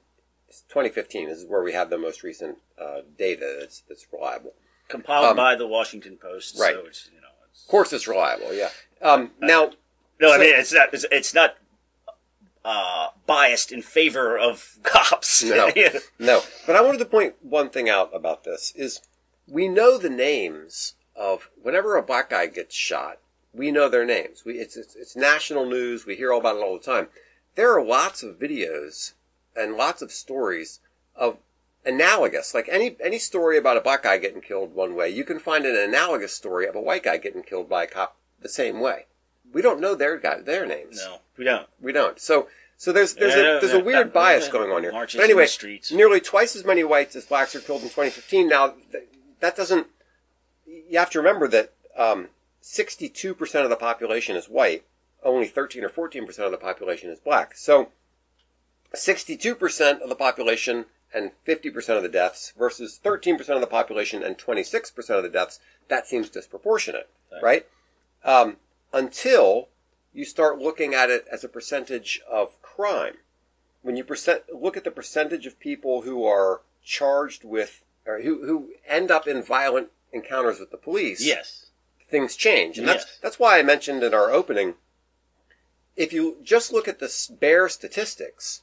2015. 0.69 1.29
This 1.29 1.39
is 1.39 1.45
where 1.45 1.63
we 1.63 1.73
have 1.73 1.89
the 1.89 1.97
most 1.97 2.23
recent 2.23 2.57
uh, 2.81 3.01
data 3.17 3.57
that's, 3.59 3.81
that's 3.87 4.05
reliable. 4.11 4.53
compiled 4.87 5.25
Um, 5.25 5.35
by 5.37 5.55
the 5.55 5.67
Washington 5.67 6.17
Post. 6.17 6.57
right. 6.59 6.73
So 6.75 6.85
it's, 6.85 7.09
you 7.13 7.21
know, 7.21 7.27
it's, 7.51 7.63
Of 7.63 7.67
course, 7.69 7.93
it's 7.93 8.07
reliable. 8.07 8.53
Yeah. 8.53 8.69
Um, 9.01 9.31
now, 9.41 9.71
no, 10.21 10.33
I 10.33 10.37
mean 10.37 10.55
it's 10.55 10.71
not. 10.73 10.93
It's, 10.93 11.05
it's 11.11 11.33
not 11.33 11.55
uh, 12.63 13.09
biased 13.27 13.71
in 13.71 13.81
favor 13.81 14.37
of 14.37 14.77
cops. 14.83 15.43
No. 15.43 15.69
No, 16.19 16.41
but 16.65 16.75
I 16.75 16.81
wanted 16.81 16.99
to 16.99 17.05
point 17.05 17.35
one 17.41 17.69
thing 17.69 17.89
out 17.89 18.09
about 18.13 18.43
this 18.45 18.71
is 18.75 19.01
we 19.47 19.67
know 19.67 19.97
the 19.97 20.09
names 20.09 20.93
of 21.15 21.49
whenever 21.61 21.95
a 21.97 22.01
black 22.01 22.29
guy 22.29 22.47
gets 22.47 22.73
shot. 22.75 23.19
We 23.55 23.71
know 23.71 23.89
their 23.89 24.05
names. 24.05 24.43
We, 24.45 24.55
it's, 24.55 24.75
it's 24.75 24.95
it's 24.95 25.15
national 25.15 25.65
news. 25.65 26.05
We 26.05 26.15
hear 26.15 26.33
all 26.33 26.39
about 26.39 26.57
it 26.57 26.63
all 26.63 26.77
the 26.77 26.83
time. 26.83 27.07
There 27.55 27.73
are 27.73 27.83
lots 27.83 28.21
of 28.21 28.37
videos 28.37 29.13
and 29.55 29.75
lots 29.75 30.01
of 30.01 30.11
stories 30.11 30.79
of 31.15 31.37
analogous, 31.85 32.53
like 32.53 32.67
any 32.69 32.95
any 32.99 33.19
story 33.19 33.57
about 33.57 33.77
a 33.77 33.81
black 33.81 34.03
guy 34.03 34.17
getting 34.17 34.41
killed 34.41 34.73
one 34.73 34.95
way, 34.95 35.09
you 35.09 35.23
can 35.23 35.39
find 35.39 35.65
an 35.65 35.75
analogous 35.75 36.33
story 36.33 36.67
of 36.67 36.75
a 36.75 36.81
white 36.81 37.03
guy 37.03 37.17
getting 37.17 37.43
killed 37.43 37.69
by 37.69 37.83
a 37.83 37.87
cop 37.87 38.17
the 38.41 38.49
same 38.49 38.79
way. 38.79 39.05
We 39.53 39.61
don't 39.61 39.79
know 39.79 39.95
their 39.95 40.17
guy 40.17 40.41
their 40.41 40.65
names. 40.65 40.97
No, 40.97 41.19
we 41.37 41.45
don't. 41.45 41.67
We 41.79 41.91
don't. 41.91 42.19
So 42.19 42.47
so 42.77 42.91
there's 42.91 43.13
there's 43.13 43.35
a 43.35 43.59
there's 43.65 43.73
a 43.73 43.83
weird 43.83 44.11
bias 44.11 44.49
going 44.49 44.71
on 44.71 44.81
here. 44.81 44.91
But 44.91 45.23
anyway, 45.23 45.47
nearly 45.91 46.19
twice 46.19 46.55
as 46.55 46.65
many 46.65 46.83
whites 46.83 47.15
as 47.15 47.25
blacks 47.25 47.55
are 47.55 47.61
killed 47.61 47.83
in 47.83 47.89
2015. 47.89 48.49
Now 48.49 48.73
that 49.39 49.55
doesn't. 49.55 49.87
You 50.65 50.99
have 50.99 51.11
to 51.11 51.19
remember 51.19 51.47
that 51.49 51.73
um, 51.95 52.29
62% 52.65 53.63
of 53.63 53.69
the 53.69 53.75
population 53.75 54.35
is 54.35 54.49
white. 54.49 54.85
Only 55.23 55.47
13 55.47 55.83
or 55.83 55.89
14% 55.89 56.39
of 56.39 56.51
the 56.51 56.57
population 56.57 57.11
is 57.11 57.19
black. 57.19 57.55
So 57.55 57.89
62% 58.95 60.01
of 60.01 60.09
the 60.09 60.15
population 60.15 60.85
and 61.13 61.31
50% 61.47 61.97
of 61.97 62.03
the 62.03 62.09
deaths 62.09 62.53
versus 62.57 62.99
13% 63.03 63.49
of 63.49 63.61
the 63.61 63.67
population 63.67 64.23
and 64.23 64.37
26% 64.37 65.09
of 65.11 65.23
the 65.23 65.29
deaths. 65.29 65.59
That 65.89 66.07
seems 66.07 66.29
disproportionate, 66.29 67.07
right? 67.41 67.67
Um, 68.23 68.57
until 68.91 69.69
you 70.11 70.25
start 70.25 70.57
looking 70.57 70.95
at 70.95 71.11
it 71.11 71.27
as 71.31 71.43
a 71.43 71.49
percentage 71.49 72.19
of 72.29 72.59
crime. 72.63 73.17
When 73.83 73.95
you 73.95 74.03
percent, 74.03 74.43
look 74.51 74.75
at 74.75 74.83
the 74.83 74.91
percentage 74.91 75.45
of 75.45 75.59
people 75.59 76.01
who 76.01 76.25
are 76.25 76.61
charged 76.83 77.43
with, 77.43 77.83
or 78.07 78.21
who, 78.21 78.45
who 78.47 78.69
end 78.87 79.11
up 79.11 79.27
in 79.27 79.43
violent 79.43 79.89
encounters 80.11 80.59
with 80.59 80.71
the 80.71 80.77
police, 80.77 81.23
Yes. 81.23 81.64
Things 82.09 82.35
change. 82.35 82.77
And 82.77 82.87
that's, 82.87 83.05
Yes. 83.05 83.17
that's 83.21 83.39
why 83.39 83.57
I 83.59 83.63
mentioned 83.63 84.03
in 84.03 84.13
our 84.13 84.31
opening, 84.31 84.75
if 85.95 86.11
you 86.13 86.37
just 86.43 86.71
look 86.73 86.87
at 86.87 86.99
the 86.99 87.11
bare 87.39 87.69
statistics, 87.69 88.61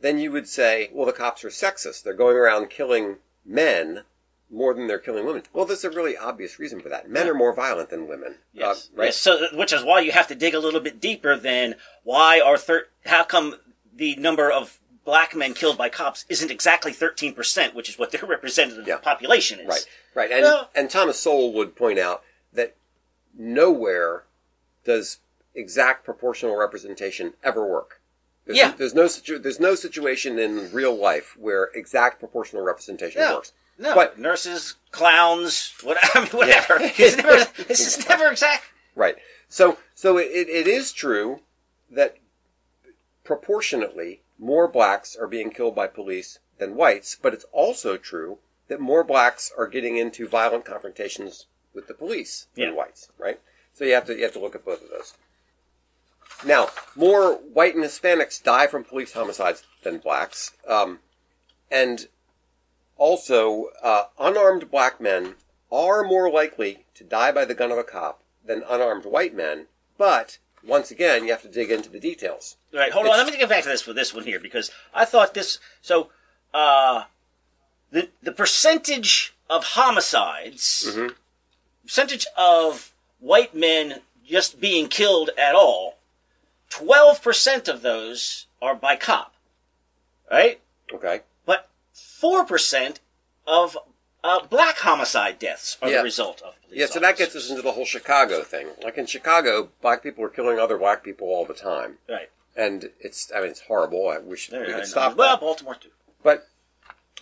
then 0.00 0.18
you 0.18 0.32
would 0.32 0.48
say, 0.48 0.90
well, 0.92 1.06
the 1.06 1.12
cops 1.12 1.44
are 1.44 1.48
sexist. 1.48 2.02
They're 2.02 2.12
going 2.14 2.36
around 2.36 2.70
killing 2.70 3.18
men 3.44 4.02
more 4.50 4.74
than 4.74 4.86
they're 4.86 4.98
killing 4.98 5.24
women. 5.24 5.44
Well, 5.52 5.64
there's 5.64 5.84
a 5.84 5.90
really 5.90 6.16
obvious 6.16 6.58
reason 6.58 6.80
for 6.80 6.88
that. 6.90 7.08
Men 7.08 7.28
are 7.28 7.34
more 7.34 7.54
violent 7.54 7.88
than 7.88 8.06
women. 8.08 8.36
Yes. 8.52 8.90
Uh, 8.92 8.98
right? 8.98 9.04
Yes, 9.06 9.16
So, 9.16 9.46
which 9.54 9.72
is 9.72 9.82
why 9.84 10.00
you 10.00 10.12
have 10.12 10.26
to 10.28 10.34
dig 10.34 10.54
a 10.54 10.58
little 10.58 10.80
bit 10.80 11.00
deeper 11.00 11.36
than 11.36 11.76
why 12.02 12.40
are 12.40 12.58
thir- 12.58 12.88
how 13.06 13.24
come 13.24 13.56
the 13.94 14.16
number 14.16 14.50
of 14.50 14.78
black 15.04 15.34
men 15.34 15.54
killed 15.54 15.78
by 15.78 15.88
cops 15.88 16.24
isn't 16.28 16.50
exactly 16.50 16.92
13%, 16.92 17.74
which 17.74 17.88
is 17.88 17.98
what 17.98 18.10
their 18.10 18.24
representative 18.26 18.86
Yeah. 18.86 18.98
population 18.98 19.60
is. 19.60 19.66
Right, 19.68 19.86
right. 20.14 20.30
And, 20.32 20.42
Well- 20.42 20.70
and 20.74 20.90
Thomas 20.90 21.18
Sowell 21.18 21.52
would 21.54 21.74
point 21.76 21.98
out 21.98 22.22
nowhere 23.36 24.24
does 24.84 25.18
exact 25.54 26.04
proportional 26.04 26.56
representation 26.56 27.34
ever 27.42 27.66
work. 27.66 28.00
There's, 28.44 28.58
Yeah. 28.58 28.72
There's 28.76 28.94
no 28.94 29.06
situ- 29.06 29.38
there's 29.38 29.60
no 29.60 29.74
situation 29.74 30.38
in 30.38 30.72
real 30.72 30.94
life 30.96 31.36
where 31.38 31.64
exact 31.74 32.18
proportional 32.18 32.62
representation 32.62 33.20
Yeah. 33.20 33.34
works. 33.34 33.52
No, 33.78 33.94
But- 33.94 34.18
nurses, 34.18 34.74
clowns, 34.90 35.72
what, 35.82 35.98
I 36.14 36.20
mean, 36.20 36.28
whatever. 36.30 36.78
It's 36.80 37.16
never, 37.16 37.44
this 37.64 37.86
is 37.98 38.08
never 38.08 38.26
exact. 38.30 38.64
Right. 38.94 39.16
So 39.48 39.78
so 39.94 40.18
it, 40.18 40.28
it, 40.32 40.48
it 40.48 40.66
is 40.66 40.92
true 40.92 41.40
that 41.90 42.16
proportionately 43.24 44.22
more 44.38 44.66
blacks 44.68 45.14
are 45.16 45.26
being 45.28 45.50
killed 45.50 45.74
by 45.74 45.86
police 45.86 46.38
than 46.58 46.74
whites, 46.74 47.16
but 47.20 47.32
it's 47.34 47.44
also 47.52 47.96
true 47.96 48.38
that 48.68 48.80
more 48.80 49.04
blacks 49.04 49.52
are 49.56 49.66
getting 49.66 49.96
into 49.96 50.26
violent 50.26 50.64
confrontations 50.64 51.46
with 51.74 51.86
the 51.88 51.94
police 51.94 52.46
than 52.54 52.68
Yeah. 52.68 52.74
whites, 52.74 53.08
right? 53.18 53.40
So 53.74 53.84
you 53.84 53.94
have 53.94 54.04
to 54.06 54.16
you 54.16 54.22
have 54.24 54.32
to 54.34 54.38
look 54.40 54.54
at 54.54 54.64
both 54.64 54.82
of 54.82 54.90
those. 54.90 55.14
Now, 56.44 56.70
more 56.94 57.34
white 57.34 57.74
and 57.74 57.84
Hispanics 57.84 58.42
die 58.42 58.66
from 58.66 58.84
police 58.84 59.12
homicides 59.12 59.62
than 59.82 59.98
blacks, 59.98 60.52
um, 60.66 61.00
and 61.70 62.08
also 62.96 63.66
uh, 63.82 64.04
unarmed 64.18 64.70
black 64.70 65.00
men 65.00 65.36
are 65.70 66.02
more 66.04 66.30
likely 66.30 66.84
to 66.94 67.04
die 67.04 67.32
by 67.32 67.44
the 67.44 67.54
gun 67.54 67.70
of 67.70 67.78
a 67.78 67.84
cop 67.84 68.22
than 68.44 68.62
unarmed 68.68 69.04
white 69.04 69.34
men. 69.34 69.66
But 69.96 70.38
once 70.64 70.90
again, 70.90 71.24
you 71.24 71.30
have 71.30 71.42
to 71.42 71.48
dig 71.48 71.70
into 71.70 71.88
the 71.88 72.00
details. 72.00 72.56
All 72.72 72.80
right, 72.80 72.92
hold 72.92 73.06
on. 73.06 73.16
Let 73.16 73.26
me 73.26 73.36
get 73.38 73.48
back 73.48 73.62
to 73.64 73.68
this 73.68 73.82
for 73.82 73.92
this 73.92 74.12
one 74.12 74.24
here 74.24 74.40
because 74.40 74.70
I 74.92 75.04
thought 75.04 75.34
this. 75.34 75.58
So, 75.80 76.10
uh, 76.52 77.04
the 77.90 78.10
the 78.22 78.32
percentage 78.32 79.34
of 79.48 79.64
homicides, 79.64 80.86
Mhm. 80.88 81.14
Percentage 81.82 82.26
of 82.36 82.92
white 83.20 83.54
men 83.54 84.00
just 84.26 84.60
being 84.60 84.88
killed 84.88 85.30
at 85.38 85.54
all, 85.54 85.98
twelve 86.70 87.22
percent 87.22 87.68
of 87.68 87.82
those 87.82 88.46
are 88.60 88.74
by 88.74 88.96
cop, 88.96 89.34
right? 90.30 90.60
Okay. 90.92 91.20
But 91.44 91.68
four 91.92 92.44
percent 92.44 93.00
of 93.46 93.76
uh, 94.24 94.46
black 94.46 94.76
homicide 94.78 95.38
deaths 95.38 95.76
are 95.82 95.90
Yeah. 95.90 95.98
the 95.98 96.04
result 96.04 96.40
of 96.42 96.54
police 96.62 96.78
Yeah, 96.80 96.86
so 96.86 97.00
that 97.00 97.16
gets 97.16 97.34
us 97.34 97.50
into 97.50 97.62
the 97.62 97.72
whole 97.72 97.84
Chicago 97.84 98.42
thing. 98.42 98.68
Like 98.82 98.96
in 98.96 99.06
Chicago, 99.06 99.70
black 99.80 100.02
people 100.02 100.24
are 100.24 100.28
killing 100.28 100.58
other 100.60 100.78
black 100.78 101.02
people 101.02 101.26
all 101.28 101.44
the 101.44 101.54
time, 101.54 101.98
right. 102.08 102.30
and 102.56 102.90
it's 103.00 103.32
I 103.34 103.40
mean 103.40 103.50
it's 103.50 103.62
horrible. 103.62 104.08
I 104.08 104.18
wish 104.18 104.48
There, 104.48 104.60
we 104.60 104.66
I 104.68 104.70
could 104.70 104.78
know. 104.78 104.84
stop 104.84 105.16
well. 105.16 105.36
Baltimore 105.36 105.74
too. 105.74 105.88
But 106.22 106.46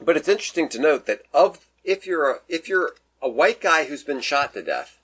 but 0.00 0.16
it's 0.16 0.28
interesting 0.28 0.68
to 0.70 0.78
note 0.78 1.06
that 1.06 1.22
of 1.32 1.66
if 1.84 2.06
you're 2.06 2.30
a, 2.30 2.38
if 2.48 2.68
you're 2.68 2.94
a 3.22 3.28
white 3.28 3.60
guy 3.60 3.84
who's 3.84 4.02
been 4.02 4.20
shot 4.20 4.54
to 4.54 4.62
death, 4.62 4.98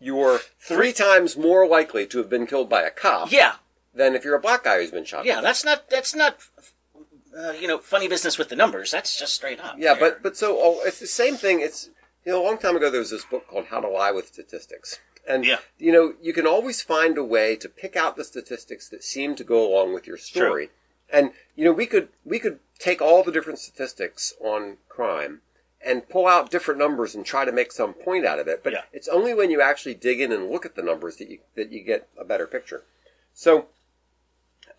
you're 0.00 0.40
three 0.58 0.92
times 0.92 1.36
more 1.36 1.66
likely 1.66 2.06
to 2.06 2.18
have 2.18 2.28
been 2.28 2.46
killed 2.46 2.68
by 2.68 2.82
a 2.82 2.90
cop 2.90 3.30
Yeah, 3.30 3.54
than 3.94 4.14
if 4.14 4.24
you're 4.24 4.34
a 4.36 4.40
black 4.40 4.64
guy 4.64 4.80
who's 4.80 4.90
been 4.90 5.04
shot. 5.04 5.24
yeah. 5.24 5.40
That's 5.40 5.64
not 5.64 5.88
that's 5.90 6.14
not 6.14 6.38
uh, 7.38 7.52
you 7.52 7.66
know 7.68 7.78
funny 7.78 8.08
business 8.08 8.36
with 8.38 8.48
the 8.48 8.56
numbers. 8.56 8.90
That's 8.90 9.18
just 9.18 9.34
straight 9.34 9.60
up. 9.60 9.76
Yeah, 9.78 9.94
but 9.98 10.22
but 10.22 10.36
so 10.36 10.58
oh, 10.60 10.80
it's 10.84 11.00
the 11.00 11.06
same 11.06 11.36
thing. 11.36 11.60
It's 11.60 11.88
you 12.24 12.32
know 12.32 12.42
a 12.42 12.44
long 12.44 12.58
time 12.58 12.76
ago 12.76 12.90
there 12.90 13.00
was 13.00 13.10
this 13.10 13.24
book 13.24 13.46
called 13.48 13.66
How 13.66 13.80
to 13.80 13.88
Lie 13.88 14.10
with 14.12 14.26
Statistics, 14.28 14.98
and 15.26 15.44
Yeah. 15.44 15.58
you 15.78 15.92
know 15.92 16.14
you 16.20 16.32
can 16.32 16.46
always 16.46 16.82
find 16.82 17.16
a 17.16 17.24
way 17.24 17.56
to 17.56 17.68
pick 17.68 17.96
out 17.96 18.16
the 18.16 18.24
statistics 18.24 18.88
that 18.90 19.02
seem 19.04 19.34
to 19.36 19.44
go 19.44 19.66
along 19.66 19.94
with 19.94 20.06
your 20.06 20.18
story. 20.18 20.70
And 21.10 21.32
you 21.56 21.64
know 21.64 21.72
we 21.72 21.86
could 21.86 22.08
we 22.24 22.38
could 22.38 22.58
take 22.78 23.00
all 23.00 23.22
the 23.22 23.32
different 23.32 23.58
statistics 23.60 24.34
on 24.40 24.78
crime 24.88 25.40
and 25.84 26.08
pull 26.08 26.26
out 26.26 26.50
different 26.50 26.78
numbers 26.78 27.14
and 27.14 27.26
try 27.26 27.44
to 27.44 27.52
make 27.52 27.72
some 27.72 27.92
point 27.92 28.24
out 28.24 28.38
of 28.38 28.46
it. 28.48 28.62
But 28.62 28.72
Yeah. 28.72 28.82
it's 28.92 29.08
only 29.08 29.34
when 29.34 29.50
you 29.50 29.60
actually 29.60 29.94
dig 29.94 30.20
in 30.20 30.32
and 30.32 30.50
look 30.50 30.64
at 30.64 30.74
the 30.76 30.82
numbers 30.82 31.16
that 31.16 31.28
you 31.28 31.40
that 31.54 31.70
you 31.72 31.80
get 31.80 32.08
a 32.16 32.24
better 32.24 32.46
picture. 32.46 32.84
So 33.34 33.68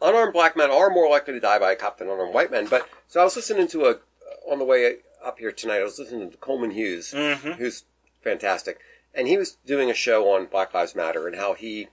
unarmed 0.02 0.34
black 0.34 0.56
men 0.56 0.72
are 0.72 0.90
more 0.90 1.10
likely 1.10 1.34
to 1.34 1.40
die 1.40 1.60
by 1.60 1.72
a 1.72 1.76
cop 1.76 1.98
than 1.98 2.10
unarmed 2.10 2.34
white 2.34 2.52
men. 2.52 2.68
But 2.68 2.88
so 3.08 3.20
I 3.20 3.24
was 3.24 3.36
listening 3.36 3.68
to 3.70 3.88
a 3.88 4.00
on 4.46 4.60
the 4.60 4.66
way 4.66 4.98
up 5.24 5.40
here 5.40 5.52
tonight. 5.52 5.80
I 5.80 5.84
was 5.84 6.00
listening 6.00 6.30
to 6.32 6.38
Coleman 6.38 6.72
Hughes, 6.72 7.14
Mhm. 7.14 7.56
who's 7.56 7.84
fantastic, 8.22 8.80
and 9.14 9.28
he 9.28 9.38
was 9.38 9.54
doing 9.66 9.90
a 9.90 9.94
show 9.94 10.30
on 10.32 10.46
Black 10.46 10.74
Lives 10.74 10.96
Matter 10.96 11.28
and 11.28 11.36
how 11.38 11.54
he 11.54 11.88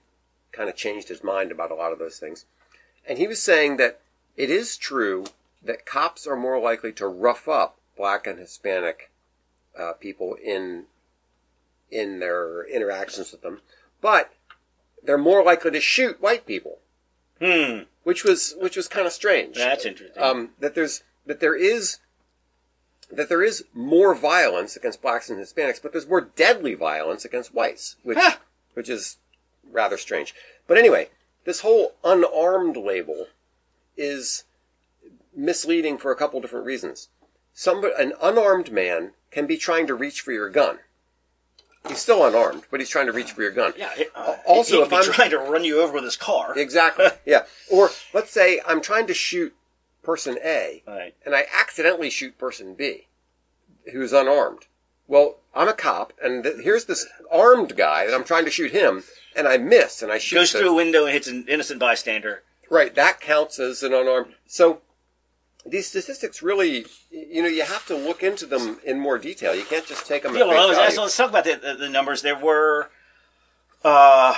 kind 0.53 0.69
of 0.69 0.75
changed 0.77 1.09
his 1.09 1.23
mind 1.23 1.53
about 1.53 1.71
a 1.71 1.75
lot 1.77 1.93
of 1.93 1.99
those 1.99 2.19
things. 2.19 2.45
And 3.07 3.19
he 3.19 3.29
was 3.29 3.41
saying 3.41 3.77
that 3.77 4.01
it 4.37 4.51
is 4.51 4.77
true 4.77 5.27
that 5.63 5.87
cops 5.87 6.27
are 6.27 6.37
more 6.37 6.59
likely 6.59 6.93
to 6.95 7.07
rough 7.07 7.47
up 7.49 7.79
black 8.01 8.27
and 8.27 8.39
Hispanic 8.39 9.11
uh, 9.79 9.93
people 9.93 10.37
in 10.43 10.85
in 11.91 12.19
their 12.21 12.65
interactions 12.65 13.33
with 13.33 13.43
them, 13.43 13.61
but 14.01 14.33
they're 15.03 15.19
more 15.19 15.43
likely 15.45 15.71
to 15.73 15.81
shoot 15.81 16.21
white 16.23 16.47
people 16.47 16.79
hmm, 17.41 17.81
which 18.05 18.23
was 18.25 18.55
which 18.61 18.77
was 18.77 18.87
kind 18.89 19.07
of 19.07 19.13
strange. 19.13 19.57
that's 19.57 19.85
interesting. 19.85 20.23
Um, 20.23 20.51
that 20.61 20.75
there's 20.75 21.03
that 21.27 21.41
there 21.41 21.57
is 21.57 21.99
that 23.11 23.29
there 23.29 23.43
is 23.43 23.65
more 23.75 24.15
violence 24.15 24.77
against 24.77 25.03
blacks 25.03 25.29
and 25.31 25.39
Hispanics, 25.39 25.83
but 25.83 25.93
there's 25.93 26.09
more 26.09 26.21
deadly 26.21 26.75
violence 26.75 27.25
against 27.25 27.55
whites, 27.55 27.97
which 28.03 28.19
Huh. 28.19 28.37
which 28.75 28.89
is 28.89 29.17
rather 29.71 29.97
strange. 29.97 30.35
But 30.67 30.79
anyway, 30.79 31.11
this 31.45 31.61
whole 31.61 31.95
unarmed 32.05 32.77
label 32.77 33.27
is 33.97 34.45
misleading 35.35 35.99
for 35.99 36.13
a 36.13 36.17
couple 36.17 36.41
different 36.41 36.67
reasons. 36.67 37.09
Somebody, 37.53 37.95
an 37.99 38.13
unarmed 38.23 38.71
man 38.73 39.13
can 39.31 39.47
be 39.47 39.57
trying 39.57 39.87
to 39.87 39.95
reach 39.95 40.21
for 40.23 40.33
your 40.33 40.49
gun. 40.49 40.79
He's 41.89 41.99
still 41.99 42.25
unarmed, 42.27 42.65
but 42.71 42.81
he's 42.81 42.91
trying 42.91 43.07
to 43.07 43.13
reach 43.13 43.33
for 43.33 43.43
your 43.43 43.51
gun. 43.53 43.73
yeah. 43.77 43.91
it- 43.97 44.13
uh, 44.15 44.37
also, 44.47 44.77
he 44.79 44.83
if 44.83 44.93
I'm- 44.93 45.05
trying 45.05 45.31
to 45.31 45.39
run 45.39 45.65
you 45.65 45.81
over 45.81 45.95
with 45.95 46.05
his 46.05 46.17
car, 46.17 46.57
Exactly. 46.59 47.07
Yeah. 47.27 47.45
Or 47.71 47.91
let's 48.13 48.31
say 48.31 48.61
I'm 48.67 48.81
trying 48.81 49.07
to 49.07 49.15
shoot 49.15 49.55
person 50.03 50.39
A 50.45 50.83
right? 50.87 51.15
and 51.25 51.35
I 51.35 51.47
accidentally 51.59 52.11
shoot 52.11 52.39
person 52.39 52.75
B 52.75 53.07
who's 53.93 54.13
unarmed. 54.13 54.67
Well, 55.09 55.39
I'm 55.55 55.69
a 55.69 55.73
cop 55.73 56.13
and 56.23 56.45
th- 56.45 56.57
here's 56.63 56.85
this 56.85 57.07
armed 57.31 57.77
guy 57.77 58.05
and 58.05 58.15
I'm 58.15 58.25
trying 58.25 58.45
to 58.45 58.51
shoot 58.51 58.73
him 58.73 59.03
and 59.35 59.49
I 59.49 59.57
miss 59.59 60.03
and 60.03 60.13
I 60.13 60.19
shoot 60.19 60.37
Goes 60.37 60.53
the- 60.53 60.61
through 60.61 60.71
a 60.73 60.75
window 60.75 61.05
and 61.05 61.13
hits 61.15 61.29
an 61.29 61.47
innocent 61.49 61.81
bystander. 61.81 62.43
Right, 62.69 62.95
that 62.95 63.21
counts 63.21 63.59
as 63.59 63.83
an 63.83 63.93
unarmed. 63.95 64.35
So 64.47 64.83
these 65.67 65.87
statistics 65.89 66.43
really, 66.43 66.87
you 67.11 67.43
know, 67.43 67.49
you 67.49 67.63
have 67.63 67.87
to 67.87 67.97
look 67.97 68.23
into 68.23 68.47
them 68.47 68.79
in 68.85 68.99
more 68.99 69.19
detail. 69.19 69.55
You 69.55 69.65
can't 69.65 69.87
just 69.87 70.07
take 70.07 70.23
them 70.23 70.35
Yeah, 70.35 70.43
at 70.43 70.49
well, 70.49 70.69
face 70.69 70.77
let's, 70.79 70.97
let's 70.99 71.17
talk 71.17 71.31
about 71.31 71.45
the, 71.45 71.57
the, 71.63 71.75
the 71.75 71.89
numbers. 71.89 72.23
There 72.23 72.39
were 72.39 72.91
uh, 73.85 74.35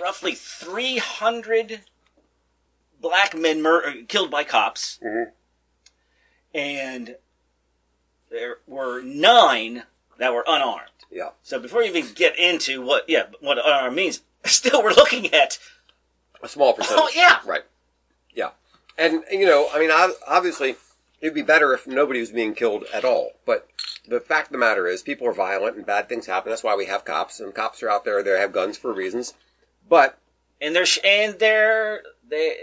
roughly 0.00 0.34
300 0.34 1.80
black 3.00 3.36
men 3.36 3.62
mur- 3.62 4.02
killed 4.08 4.30
by 4.30 4.44
cops, 4.44 4.98
Mhm. 5.04 5.30
and 6.54 7.16
there 8.30 8.58
were 8.66 9.00
nine 9.02 9.84
that 10.18 10.34
were 10.34 10.44
unarmed. 10.48 10.90
Yeah. 11.10 11.30
So 11.42 11.58
before 11.58 11.82
you 11.82 11.94
even 11.94 12.12
get 12.14 12.38
into 12.38 12.82
what, 12.82 13.08
yeah, 13.08 13.26
what 13.40 13.58
unarmed 13.58 13.96
means, 13.96 14.22
still 14.44 14.82
we're 14.82 14.92
looking 14.94 15.32
at. 15.32 15.58
A 16.42 16.48
small 16.48 16.72
percentage. 16.74 17.02
Oh 17.04 17.10
yeah, 17.14 17.38
Right. 17.46 17.62
Yeah. 18.34 18.50
And, 18.98 19.22
you 19.30 19.46
know, 19.46 19.68
I 19.72 19.78
mean, 19.78 19.90
obviously, 20.26 20.76
it'd 21.20 21.34
be 21.34 21.42
better 21.42 21.72
if 21.72 21.86
nobody 21.86 22.20
was 22.20 22.30
being 22.30 22.54
killed 22.54 22.84
at 22.92 23.04
all. 23.04 23.30
But 23.46 23.68
the 24.08 24.20
fact 24.20 24.48
of 24.48 24.52
the 24.52 24.58
matter 24.58 24.88
is, 24.88 25.02
people 25.02 25.28
are 25.28 25.32
violent 25.32 25.76
and 25.76 25.86
bad 25.86 26.08
things 26.08 26.26
happen. 26.26 26.50
That's 26.50 26.64
why 26.64 26.74
we 26.74 26.86
have 26.86 27.04
cops, 27.04 27.38
and 27.38 27.54
cops 27.54 27.82
are 27.82 27.90
out 27.90 28.04
there. 28.04 28.22
They 28.22 28.38
have 28.38 28.52
guns 28.52 28.76
for 28.76 28.92
reasons. 28.92 29.34
But, 29.88 30.18
and 30.60 30.74
they're 30.74 30.86
and 31.04 31.38
they're 31.38 32.02
they 32.28 32.56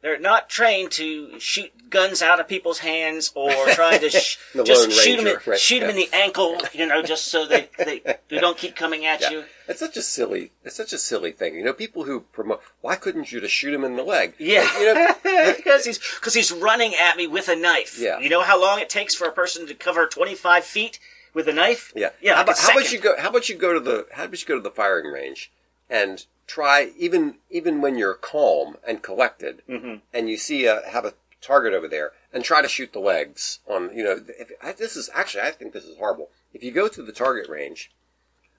they're 0.00 0.18
not 0.18 0.48
trained 0.48 0.90
to 0.92 1.38
shoot 1.40 1.72
guns 1.90 2.22
out 2.22 2.38
of 2.38 2.46
people's 2.46 2.80
hands 2.80 3.32
or 3.34 3.50
trying 3.74 4.00
to 4.00 4.10
sh- 4.10 4.38
The 4.54 4.62
just 4.64 4.92
shoot 4.92 5.16
them 5.16 5.26
in, 5.26 5.34
Ranger, 5.34 5.50
right, 5.50 5.58
shoot 5.58 5.82
'em 5.82 5.90
in 5.90 5.96
the 5.96 6.08
ankle, 6.12 6.58
you 6.72 6.86
know, 6.86 7.02
just 7.02 7.28
so 7.28 7.46
they 7.46 7.68
they, 7.78 8.00
they 8.28 8.38
don't 8.38 8.56
keep 8.56 8.76
coming 8.76 9.06
at 9.06 9.20
yeah. 9.20 9.30
you. 9.30 9.44
It's 9.66 9.80
such 9.80 9.96
a 9.96 10.02
silly, 10.02 10.52
it's 10.64 10.76
such 10.76 10.92
a 10.92 10.98
silly 10.98 11.32
thing. 11.32 11.54
You 11.54 11.64
know, 11.64 11.72
people 11.72 12.04
who 12.04 12.20
promote, 12.20 12.62
why 12.80 12.96
couldn't 12.96 13.32
you 13.32 13.40
just 13.40 13.54
shoot 13.54 13.74
him 13.74 13.84
in 13.84 13.96
the 13.96 14.02
leg? 14.02 14.34
Yeah, 14.38 14.66
You 14.78 14.94
know, 14.94 15.14
because 15.56 15.84
he's 15.84 15.98
because 15.98 16.34
he's 16.34 16.52
running 16.52 16.94
at 16.94 17.16
me 17.16 17.26
with 17.26 17.48
a 17.48 17.56
knife. 17.56 17.98
Yeah. 17.98 18.18
you 18.18 18.28
know 18.28 18.42
how 18.42 18.60
long 18.60 18.80
it 18.80 18.88
takes 18.88 19.14
for 19.14 19.26
a 19.26 19.32
person 19.32 19.66
to 19.66 19.74
cover 19.74 20.06
twenty 20.06 20.34
five 20.34 20.64
feet 20.64 20.98
with 21.34 21.48
a 21.48 21.52
knife. 21.52 21.92
Yeah. 21.94 22.10
yeah. 22.20 22.32
How 22.34 22.38
like 22.40 22.46
about, 22.46 22.58
how 22.58 22.72
about 22.72 22.92
you 22.92 22.98
go? 22.98 23.14
How 23.18 23.28
about 23.30 23.48
you 23.48 23.56
go 23.56 23.72
to 23.74 23.80
the? 23.80 24.06
How 24.12 24.24
about 24.24 24.40
you 24.40 24.46
go 24.46 24.54
to 24.56 24.62
the 24.62 24.70
firing 24.70 25.12
range 25.12 25.50
and 25.90 26.24
try 26.48 26.90
even 26.98 27.36
even 27.50 27.80
when 27.80 27.96
you're 27.96 28.14
calm 28.14 28.76
and 28.84 29.02
collected, 29.02 29.62
Mhm. 29.68 30.00
and 30.12 30.28
you 30.28 30.36
see 30.36 30.64
a 30.66 30.80
have 30.88 31.04
a 31.04 31.14
target 31.40 31.72
over 31.72 31.86
there, 31.86 32.12
and 32.32 32.42
try 32.42 32.60
to 32.62 32.68
shoot 32.68 32.92
the 32.92 32.98
legs 32.98 33.60
on. 33.68 33.96
You 33.96 34.02
know, 34.02 34.20
if, 34.26 34.50
I, 34.60 34.72
this 34.72 34.96
is 34.96 35.08
actually 35.14 35.42
I 35.42 35.52
think 35.52 35.72
this 35.72 35.84
is 35.84 35.96
horrible. 35.98 36.30
If 36.52 36.64
you 36.64 36.72
go 36.72 36.88
to 36.88 37.02
the 37.02 37.12
target 37.12 37.48
range, 37.48 37.92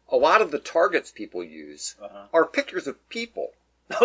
a 0.08 0.16
lot 0.16 0.42
of 0.42 0.52
the 0.52 0.60
targets 0.60 1.12
people 1.12 1.44
use 1.44 1.96
Uh-huh. 2.02 2.28
are 2.32 2.46
pictures 2.46 2.88
of 2.88 2.96
people. 3.10 3.52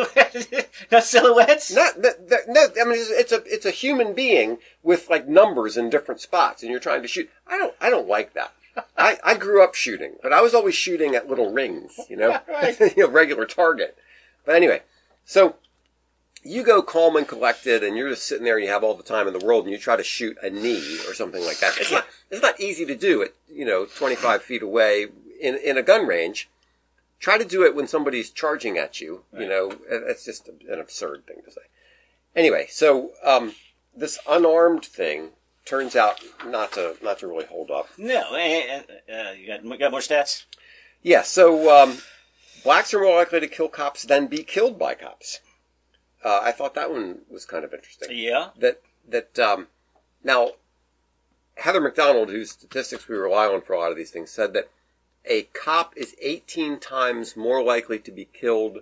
not 0.91 1.05
silhouettes. 1.05 1.71
Not 1.71 2.01
that, 2.01 2.29
that, 2.31 2.49
no, 2.49 2.69
I 2.81 2.85
mean 2.85 2.99
it's, 2.99 3.11
it's 3.11 3.33
a 3.33 3.43
it's 3.45 3.67
a 3.67 3.71
human 3.71 4.15
being 4.15 4.59
with 4.83 5.11
like 5.11 5.29
numbers 5.29 5.77
in 5.77 5.91
different 5.91 6.21
spots, 6.23 6.63
and 6.63 6.71
you're 6.71 6.81
trying 6.81 7.03
to 7.03 7.09
shoot. 7.09 7.31
I 7.47 7.59
don't 7.59 7.75
I 7.81 7.91
don't 7.91 8.09
like 8.09 8.33
that. 8.33 8.53
I, 8.97 9.19
I 9.25 9.35
grew 9.35 9.63
up 9.63 9.75
shooting, 9.75 10.15
but 10.23 10.33
I 10.33 10.41
was 10.41 10.55
always 10.55 10.75
shooting 10.75 11.15
at 11.15 11.29
little 11.29 11.53
rings, 11.53 12.01
you 12.09 12.17
know, 12.17 12.39
Right. 12.49 12.79
you 12.97 13.05
know, 13.05 13.09
regular 13.09 13.47
target. 13.47 13.97
But 14.45 14.57
anyway, 14.57 14.83
so 15.25 15.57
you 16.43 16.63
go 16.63 16.83
calm 16.83 17.17
and 17.17 17.27
collected, 17.27 17.83
and 17.83 17.97
you're 17.97 18.11
just 18.11 18.27
sitting 18.27 18.45
there, 18.45 18.57
and 18.57 18.65
you 18.65 18.71
have 18.71 18.85
all 18.85 18.95
the 18.95 19.03
time 19.03 19.27
in 19.27 19.33
the 19.33 19.45
world, 19.45 19.65
and 19.65 19.73
you 19.73 19.79
try 19.79 19.97
to 19.97 20.05
shoot 20.05 20.37
a 20.43 20.51
knee 20.51 20.99
or 21.09 21.15
something 21.15 21.45
like 21.45 21.59
that. 21.59 21.79
It's 21.79 21.91
not 21.91 22.07
it's 22.31 22.43
not 22.43 22.61
easy 22.61 22.85
to 22.87 22.95
do 22.95 23.23
it, 23.23 23.35
you 23.49 23.65
know, 23.65 23.87
25 23.87 24.43
feet 24.43 24.63
away 24.63 25.07
in 25.41 25.57
in 25.57 25.79
a 25.79 25.83
gun 25.83 26.07
range. 26.07 26.49
Try 27.21 27.39
to 27.39 27.45
do 27.45 27.65
it 27.65 27.75
when 27.75 27.87
somebody's 27.87 28.29
charging 28.29 28.77
at 28.77 29.01
you. 29.01 29.23
You 29.33 29.49
know, 29.49 29.73
that's 29.89 30.27
just 30.27 30.49
an 30.49 30.79
absurd 30.79 31.27
thing 31.27 31.39
to 31.45 31.51
say. 31.51 31.63
Anyway, 32.37 32.67
so 32.69 33.13
um, 33.25 33.55
this 33.97 34.19
unarmed 34.29 34.85
thing 34.85 35.31
turns 35.65 35.97
out 35.97 36.21
not 36.47 36.73
to 36.73 36.97
not 37.03 37.19
to 37.21 37.27
really 37.27 37.47
hold 37.47 37.71
up. 37.71 37.89
No, 37.99 38.35
eh, 38.35 38.83
eh, 39.09 39.13
uh, 39.13 39.33
you 39.33 39.47
got 39.47 39.79
got 39.79 39.91
more 39.91 40.01
stats. 40.01 40.45
Yeah, 41.03 41.23
so 41.23 41.83
um, 41.83 41.99
blacks 42.63 42.95
are 42.95 43.01
more 43.01 43.17
likely 43.17 43.41
to 43.41 43.49
kill 43.49 43.69
cops 43.69 44.05
than 44.05 44.27
be 44.27 44.43
killed 44.43 44.79
by 44.79 44.95
cops. 44.95 45.41
Uh, 46.25 46.41
I 46.43 46.53
thought 46.53 46.75
that 46.75 46.91
one 46.91 47.21
was 47.31 47.45
kind 47.45 47.65
of 47.65 47.75
interesting. 47.75 48.09
Yeah. 48.11 48.49
That 48.59 48.81
that 49.09 49.39
um, 49.39 49.69
now 50.23 50.53
Heather 51.57 51.81
Mac 51.81 51.95
Donald, 51.95 52.31
whose 52.31 52.51
statistics 52.51 53.09
we 53.09 53.17
rely 53.17 53.47
on 53.47 53.61
for 53.61 53.75
a 53.75 53.79
lot 53.79 53.91
of 53.91 53.97
these 53.97 54.11
things, 54.11 54.31
said 54.31 54.55
that 54.55 54.71
a 55.27 55.43
cop 55.55 55.95
is 55.97 56.17
18 56.21 56.79
times 56.79 57.37
more 57.37 57.63
likely 57.63 57.99
to 57.99 58.11
be 58.11 58.27
killed 58.27 58.79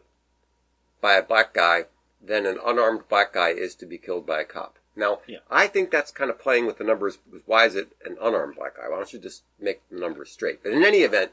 by 1.01 1.14
a 1.14 1.23
black 1.23 1.53
guy 1.53 1.87
than 2.21 2.47
an 2.47 2.59
unarmed 2.64 3.09
black 3.09 3.33
guy 3.33 3.51
is 3.51 3.75
to 3.77 3.87
be 3.87 3.99
killed 3.99 4.27
by 4.27 4.40
a 4.40 4.45
cop. 4.45 4.79
Now, 4.94 5.20
Yeah. 5.26 5.38
I 5.50 5.66
think 5.68 5.90
that's 5.90 6.11
kind 6.11 6.31
of 6.31 6.38
playing 6.38 6.66
with 6.66 6.78
the 6.78 6.85
numbers. 6.85 7.18
Why 7.46 7.64
is 7.64 7.74
it 7.74 7.92
an 8.05 8.18
unarmed 8.20 8.57
black 8.57 8.76
guy? 8.76 8.88
Why 8.88 8.96
don't 8.96 9.12
you 9.12 9.18
just 9.18 9.42
make 9.59 9.81
the 9.90 9.98
numbers 9.98 10.31
straight? 10.31 10.62
But 10.62 10.72
in 10.72 10.85
any 10.85 10.98
event, 10.98 11.33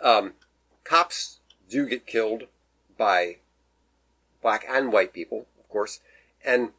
um, 0.00 0.34
cops 0.84 1.40
do 1.68 1.86
get 1.86 2.06
killed 2.06 2.46
by 2.96 3.38
black 4.40 4.64
and 4.68 4.92
white 4.92 5.12
people, 5.12 5.46
of 5.58 5.68
course, 5.68 6.00
and 6.44 6.72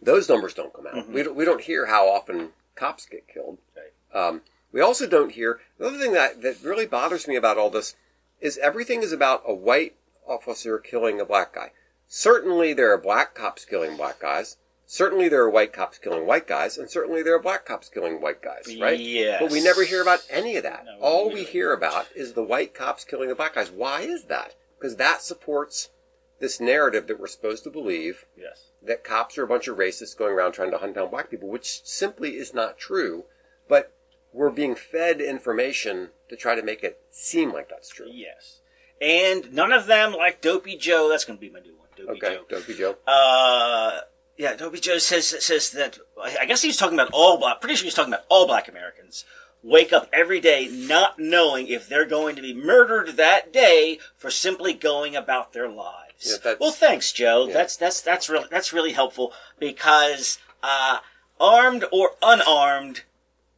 those 0.00 0.28
numbers 0.28 0.54
don't 0.54 0.72
come 0.72 0.86
out. 0.86 0.94
Mhm. 0.94 1.08
We 1.08 1.22
don't 1.24 1.34
we 1.34 1.44
don't 1.44 1.62
hear 1.62 1.86
how 1.86 2.08
often 2.08 2.52
cops 2.76 3.06
get 3.06 3.26
killed. 3.26 3.58
Right. 3.76 3.92
Um, 4.12 4.42
we 4.70 4.80
also 4.80 5.06
don't 5.08 5.30
hear 5.32 5.60
the 5.78 5.86
other 5.88 5.98
thing 5.98 6.12
that 6.12 6.42
that 6.42 6.62
really 6.62 6.86
bothers 6.86 7.26
me 7.26 7.34
about 7.34 7.58
all 7.58 7.70
this 7.70 7.96
is 8.40 8.58
everything 8.58 9.02
is 9.02 9.12
about 9.12 9.42
a 9.44 9.54
white 9.54 9.96
officer 10.26 10.78
killing 10.78 11.20
a 11.20 11.24
black 11.24 11.52
guy. 11.54 11.72
Certainly, 12.06 12.74
there 12.74 12.92
are 12.92 12.98
black 12.98 13.34
cops 13.34 13.64
killing 13.64 13.96
black 13.96 14.20
guys. 14.20 14.56
Certainly 14.86 15.28
there 15.28 15.42
are 15.42 15.50
white 15.50 15.72
cops 15.72 15.98
killing 15.98 16.26
white 16.26 16.46
guys, 16.46 16.78
and 16.78 16.88
certainly 16.88 17.22
there 17.22 17.34
are 17.34 17.42
black 17.42 17.64
cops 17.66 17.88
killing 17.88 18.20
white 18.20 18.40
guys, 18.42 18.74
right? 18.80 18.98
Yes. 18.98 19.40
But 19.42 19.50
we 19.50 19.62
never 19.62 19.84
hear 19.84 20.00
about 20.02 20.24
any 20.30 20.56
of 20.56 20.62
that. 20.62 20.84
No, 20.86 20.98
All 21.00 21.30
we 21.32 21.44
hear 21.44 21.72
about 21.72 22.06
is 22.14 22.32
the 22.32 22.42
white 22.42 22.72
cops 22.74 23.04
killing 23.04 23.28
the 23.28 23.34
black 23.34 23.54
guys. 23.54 23.70
Why 23.70 24.00
is 24.02 24.24
that? 24.24 24.54
Because 24.78 24.96
that 24.96 25.22
supports 25.22 25.90
this 26.38 26.60
narrative 26.60 27.06
that 27.06 27.18
we're 27.18 27.26
supposed 27.26 27.64
to 27.64 27.70
believe 27.70 28.26
Yes. 28.36 28.66
that 28.82 29.02
cops 29.04 29.38
are 29.38 29.42
a 29.44 29.46
bunch 29.48 29.68
of 29.68 29.78
racists 29.78 30.16
going 30.16 30.32
around 30.34 30.52
trying 30.52 30.70
to 30.70 30.78
hunt 30.78 30.94
down 30.94 31.10
black 31.10 31.30
people, 31.30 31.48
which 31.48 31.80
simply 31.84 32.36
is 32.36 32.52
not 32.54 32.78
true. 32.78 33.24
But 33.68 33.92
we're 34.32 34.50
being 34.50 34.74
fed 34.74 35.20
information 35.22 36.10
to 36.28 36.36
try 36.36 36.54
to 36.54 36.62
make 36.62 36.84
it 36.84 37.00
seem 37.10 37.52
like 37.52 37.68
that's 37.70 37.88
true. 37.88 38.08
Yes. 38.10 38.60
And 39.00 39.52
none 39.52 39.72
of 39.72 39.86
them 39.86 40.12
like 40.12 40.40
Dopey 40.42 40.76
Joe. 40.76 41.08
That's 41.08 41.24
going 41.24 41.38
to 41.38 41.40
be 41.40 41.50
my 41.50 41.60
new 41.60 41.74
one. 41.76 41.88
Dopey 41.96 42.10
Okay, 42.18 42.34
Joe. 42.36 42.44
Dopey 42.48 42.74
Joe. 42.74 42.96
Uh, 43.06 44.00
yeah, 44.36 44.54
Dopey 44.54 44.80
Joe 44.80 44.98
says 44.98 45.28
says 45.44 45.70
that. 45.70 45.98
I 46.20 46.44
guess 46.46 46.62
he's 46.62 46.76
talking 46.76 46.98
about 46.98 47.10
all 47.12 47.38
black. 47.38 47.60
Pretty 47.60 47.76
sure 47.76 47.84
he's 47.84 47.94
talking 47.94 48.12
about 48.12 48.26
all 48.28 48.46
black 48.46 48.68
Americans 48.68 49.24
wake 49.62 49.92
up 49.92 50.08
every 50.12 50.40
day 50.40 50.68
not 50.70 51.18
knowing 51.18 51.66
if 51.66 51.88
they're 51.88 52.06
going 52.06 52.36
to 52.36 52.42
be 52.42 52.54
murdered 52.54 53.16
that 53.16 53.52
day 53.52 53.98
for 54.16 54.30
simply 54.30 54.72
going 54.72 55.16
about 55.16 55.52
their 55.52 55.68
lives. 55.68 56.38
Yeah, 56.44 56.54
well, 56.60 56.70
thanks, 56.70 57.12
Joe. 57.12 57.46
Yeah. 57.46 57.54
That's 57.54 57.76
that's 57.76 58.00
that's 58.00 58.28
really 58.28 58.46
that's 58.50 58.72
really 58.72 58.92
helpful 58.92 59.32
because 59.58 60.38
uh, 60.62 60.98
armed 61.40 61.84
or 61.92 62.12
unarmed, 62.22 63.02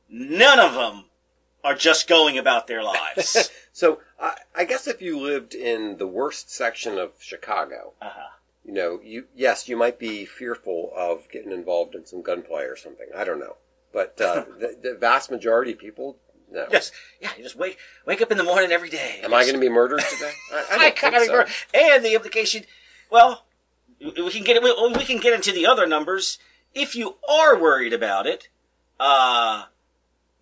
none 0.09 0.59
of 0.59 0.75
them 0.75 1.05
are 1.63 1.75
just 1.75 2.09
going 2.09 2.39
about 2.39 2.67
their 2.67 2.83
lives. 2.83 3.51
So 3.79 4.01
I, 4.19 4.35
I 4.57 4.65
guess 4.65 4.89
if 4.89 5.01
you 5.01 5.21
lived 5.21 5.55
in 5.55 5.99
the 5.99 6.07
worst 6.09 6.51
section 6.51 6.99
of 6.99 7.13
Chicago, 7.21 7.93
uh-huh. 8.03 8.31
You 8.69 8.75
know, 8.75 9.01
you 9.03 9.25
yes, 9.35 9.67
you 9.67 9.79
might 9.79 9.99
be 9.99 10.27
fearful 10.27 10.93
of 10.95 11.27
getting 11.33 11.53
involved 11.53 11.95
in 11.95 12.05
some 12.05 12.21
gunplay 12.21 12.65
or 12.65 12.77
something. 12.77 13.07
I 13.17 13.25
don't 13.25 13.41
know, 13.41 13.57
but 13.95 14.21
uh, 14.21 14.45
the, 14.61 14.77
the 14.81 14.95
vast 14.95 15.31
majority 15.31 15.73
of 15.73 15.79
people, 15.79 16.19
no. 16.53 16.67
Just 16.71 16.93
yeah, 17.19 17.31
you 17.39 17.45
just 17.45 17.57
wake 17.57 17.79
wake 18.05 18.21
up 18.21 18.31
in 18.31 18.37
the 18.37 18.45
morning 18.45 18.71
every 18.71 18.91
day. 18.91 19.21
Am 19.23 19.33
I 19.33 19.45
going 19.45 19.55
to 19.55 19.61
be 19.61 19.71
murdered 19.71 20.01
today? 20.01 20.33
I, 20.53 20.67
I 20.71 20.87
I 20.89 20.91
can't 20.91 21.15
so. 21.15 21.21
remember. 21.33 21.51
And 21.73 22.05
the 22.05 22.15
implication, 22.15 22.65
well, 23.11 23.47
we 24.01 24.31
can 24.31 24.45
get 24.45 24.63
we, 24.63 24.93
we 24.99 25.05
can 25.07 25.19
get 25.19 25.33
into 25.33 25.51
the 25.51 25.67
other 25.67 25.87
numbers. 25.87 26.39
If 26.75 26.95
you 26.95 27.17
are 27.27 27.59
worried 27.59 27.95
about 27.95 28.27
it, 28.27 28.51
uh, 29.01 29.65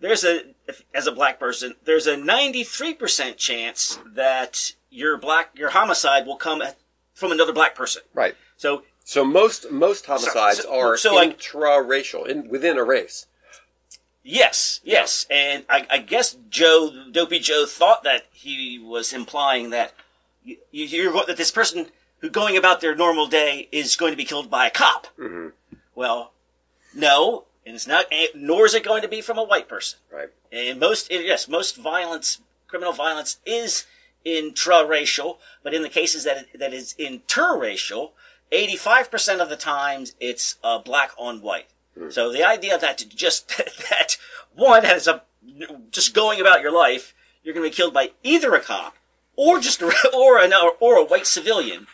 there's 0.01 0.25
a 0.25 0.41
if, 0.67 0.83
as 0.93 1.07
a 1.07 1.13
black 1.13 1.39
person, 1.39 1.77
there's 1.85 2.09
a 2.09 2.17
93% 2.17 3.37
chance 3.37 4.01
that 4.05 4.73
your 4.91 5.17
black 5.17 5.51
your 5.57 5.71
homicide 5.71 6.27
will 6.27 6.37
come 6.37 6.61
at- 6.61 6.77
from 7.17 7.33
another 7.33 7.53
black 7.53 7.75
person. 7.75 8.03
Right. 8.15 8.37
So 8.57 8.83
So 9.05 9.25
most 9.25 9.71
most 9.73 10.07
homicides 10.07 10.63
so- 10.63 10.73
are 10.81 10.97
so, 10.97 11.21
intra-racial, 11.21 12.25
in, 12.25 12.49
within 12.49 12.79
a 12.79 12.85
race. 12.85 13.27
Yes, 14.23 14.81
yes, 14.83 15.25
and 15.31 15.65
I, 15.71 15.87
I 15.89 15.99
guess 15.99 16.37
Joe, 16.51 16.91
Dopey 17.13 17.39
Joe, 17.39 17.65
thought 17.65 18.03
that 18.03 18.23
he 18.33 18.77
was 18.77 19.13
implying 19.13 19.71
that 19.71 19.95
you, 20.45 20.57
you, 20.73 20.85
you're 20.87 21.25
that 21.27 21.37
this 21.37 21.53
person 21.53 21.87
who 22.19 22.29
going 22.29 22.57
about 22.57 22.81
their 22.81 22.97
normal 22.97 23.29
day 23.29 23.69
is 23.71 23.95
going 23.95 24.11
to 24.13 24.17
be 24.17 24.25
killed 24.25 24.51
by 24.51 24.67
a 24.67 24.71
cop. 24.71 25.07
hmm 25.17 25.49
Well, 25.95 26.33
no, 26.93 27.45
and 27.65 27.77
it's 27.77 27.87
not. 27.87 28.07
and 28.11 28.29
Nor 28.35 28.67
is 28.67 28.75
it 28.75 28.83
going 28.85 29.03
to 29.03 29.09
be 29.09 29.21
from 29.21 29.39
a 29.39 29.45
white 29.45 29.69
person. 29.69 30.01
Right. 30.13 30.31
And 30.51 30.81
most, 30.81 31.09
yes, 31.11 31.47
most 31.47 31.77
violence, 31.77 32.41
criminal 32.67 32.93
violence, 32.93 33.39
is 33.47 33.87
intra-racial, 34.27 35.39
but 35.63 35.73
in 35.73 35.83
the 35.83 35.89
cases 35.89 36.25
that 36.25 36.37
it, 36.39 36.59
that 36.59 36.75
is 36.75 36.95
interracial, 36.99 38.11
eighty-five 38.53 39.11
percent 39.11 39.41
of 39.41 39.49
the 39.49 39.57
times 39.57 40.15
it's 40.21 40.57
uh, 40.63 40.79
black 40.79 41.13
on 41.17 41.41
white. 41.41 41.69
So 42.11 42.31
the 42.31 42.45
idea 42.45 42.77
that 42.77 43.07
just 43.09 43.49
that 43.91 44.19
one 44.55 44.85
has 44.85 45.07
a 45.07 45.23
just 45.91 46.13
going 46.13 46.41
about 46.41 46.61
your 46.61 46.73
life, 46.73 47.15
you're 47.43 47.55
going 47.55 47.65
to 47.65 47.71
be 47.71 47.77
killed 47.77 47.95
by 47.95 48.11
either 48.23 48.55
a 48.55 48.61
cop 48.61 48.97
or 49.37 49.61
just 49.61 49.81
a, 49.81 49.93
or 50.15 50.39
an 50.39 50.53
or 50.81 50.99
a 50.99 51.05
white 51.05 51.27
civilian. 51.27 51.87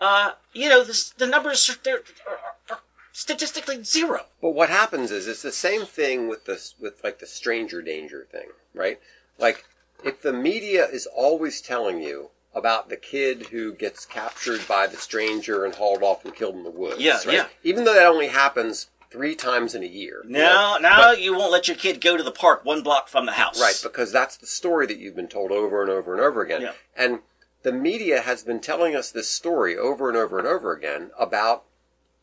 Uh, 0.00 0.32
you 0.54 0.68
know, 0.68 0.82
this, 0.82 1.10
the 1.10 1.26
numbers 1.26 1.68
are, 1.68 1.90
are, 1.90 2.38
are 2.70 2.78
statistically 3.12 3.82
zero. 3.84 4.24
But 4.40 4.50
what 4.50 4.70
happens 4.70 5.10
is 5.10 5.26
it's 5.26 5.42
the 5.42 5.52
same 5.52 5.84
thing 5.84 6.28
with 6.28 6.46
this 6.46 6.74
with 6.80 7.02
like 7.04 7.18
the 7.18 7.26
stranger 7.26 7.82
danger 7.82 8.26
thing, 8.30 8.48
right? 8.74 8.98
Like 9.38 9.64
if 10.04 10.22
the 10.22 10.32
media 10.32 10.86
is 10.86 11.06
always 11.06 11.60
telling 11.60 12.02
you 12.02 12.30
about 12.54 12.88
the 12.88 12.96
kid 12.96 13.46
who 13.46 13.72
gets 13.72 14.04
captured 14.04 14.66
by 14.66 14.86
the 14.86 14.96
stranger 14.96 15.64
and 15.64 15.74
hauled 15.74 16.02
off 16.02 16.24
and 16.24 16.34
killed 16.34 16.54
in 16.56 16.64
the 16.64 16.70
woods, 16.70 17.00
Yeah, 17.00 17.16
right? 17.26 17.26
yeah. 17.32 17.46
Even 17.62 17.84
though 17.84 17.94
that 17.94 18.06
only 18.06 18.26
happens 18.28 18.88
three 19.10 19.34
times 19.34 19.74
in 19.74 19.82
a 19.82 19.86
year. 19.86 20.22
you 20.24 20.30
Now, 20.30 20.76
know? 20.76 20.88
now 20.88 21.10
you 21.12 21.36
won't 21.36 21.52
let 21.52 21.68
your 21.68 21.76
kid 21.76 22.00
go 22.00 22.16
to 22.16 22.22
the 22.22 22.30
park 22.32 22.64
one 22.64 22.82
block 22.82 23.08
from 23.08 23.26
the 23.26 23.32
house. 23.32 23.60
Right, 23.60 23.78
because 23.82 24.12
that's 24.12 24.36
the 24.36 24.46
story 24.46 24.86
that 24.86 24.98
you've 24.98 25.16
been 25.16 25.28
told 25.28 25.50
over 25.52 25.82
and 25.82 25.90
over 25.90 26.12
and 26.12 26.22
over 26.22 26.42
again. 26.42 26.62
Yeah. 26.62 26.72
And 26.96 27.20
the 27.62 27.72
media 27.72 28.20
has 28.22 28.42
been 28.42 28.60
telling 28.60 28.94
us 28.96 29.10
this 29.10 29.28
story 29.28 29.76
over 29.76 30.08
and 30.08 30.16
over 30.16 30.38
and 30.38 30.46
over 30.46 30.72
again 30.72 31.10
about 31.18 31.64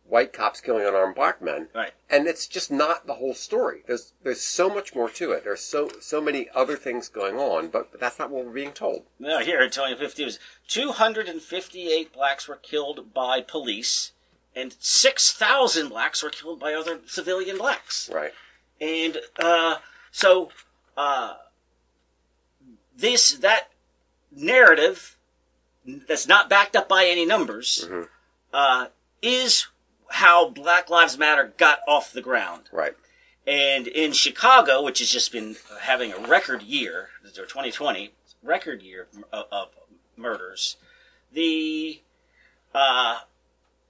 white 0.08 0.32
cops 0.34 0.62
killing 0.62 0.86
unarmed 0.86 1.16
black 1.16 1.42
men. 1.42 1.68
Right. 1.76 1.92
And 2.10 2.28
it's 2.28 2.48
just 2.48 2.72
not 2.72 3.06
the 3.08 3.16
whole 3.16 3.34
story. 3.34 3.84
There's 3.88 4.14
there's 4.24 4.42
so 4.42 4.70
much 4.70 4.96
more 4.96 5.10
to 5.10 5.32
it. 5.32 5.44
There's 5.44 5.62
so 5.62 5.90
so 6.00 6.22
many 6.22 6.48
other 6.56 6.76
things 6.78 7.10
going 7.10 7.36
on, 7.38 7.68
but, 7.68 7.92
but 7.92 8.00
that's 8.00 8.18
not 8.20 8.30
what 8.32 8.46
we're 8.46 8.52
being 8.54 8.72
told. 8.72 9.04
No, 9.20 9.40
here 9.40 9.62
in 9.62 9.70
2050 9.70 10.24
was 10.26 10.40
258 10.68 12.14
blacks 12.14 12.48
were 12.48 12.56
killed 12.56 13.14
by 13.14 13.42
police, 13.42 14.12
and 14.56 14.76
6,000 14.80 15.90
blacks 15.90 16.24
were 16.24 16.30
killed 16.30 16.60
by 16.60 16.74
other 16.74 17.00
civilian 17.06 17.58
blacks. 17.58 18.10
Right. 18.14 18.32
And 18.80 19.18
uh, 19.40 19.78
so 20.12 20.50
uh, 20.96 21.34
this 22.96 23.34
that 23.34 23.70
narrative 24.32 25.16
that's 26.08 26.28
not 26.28 26.50
backed 26.50 26.76
up 26.76 26.88
by 26.90 27.06
any 27.06 27.26
numbers 27.26 27.86
Mhm. 27.90 28.08
uh, 28.54 28.88
is 29.22 29.68
how 30.12 30.50
Black 30.50 30.90
Lives 30.90 31.18
Matter 31.18 31.54
got 31.58 31.80
off 31.88 32.12
the 32.14 32.22
ground. 32.22 32.70
Right. 32.72 32.96
And 33.46 33.88
in 33.88 34.12
Chicago, 34.12 34.84
which 34.84 35.00
has 35.00 35.10
just 35.10 35.32
been 35.32 35.56
having 35.82 36.12
a 36.12 36.20
record 36.20 36.62
year, 36.64 37.10
or 37.24 37.46
2020 37.46 38.12
record 38.44 38.82
year 38.82 39.08
of, 39.32 39.46
of 39.52 39.68
murders, 40.18 40.76
the, 41.32 42.02
uh, 42.76 43.20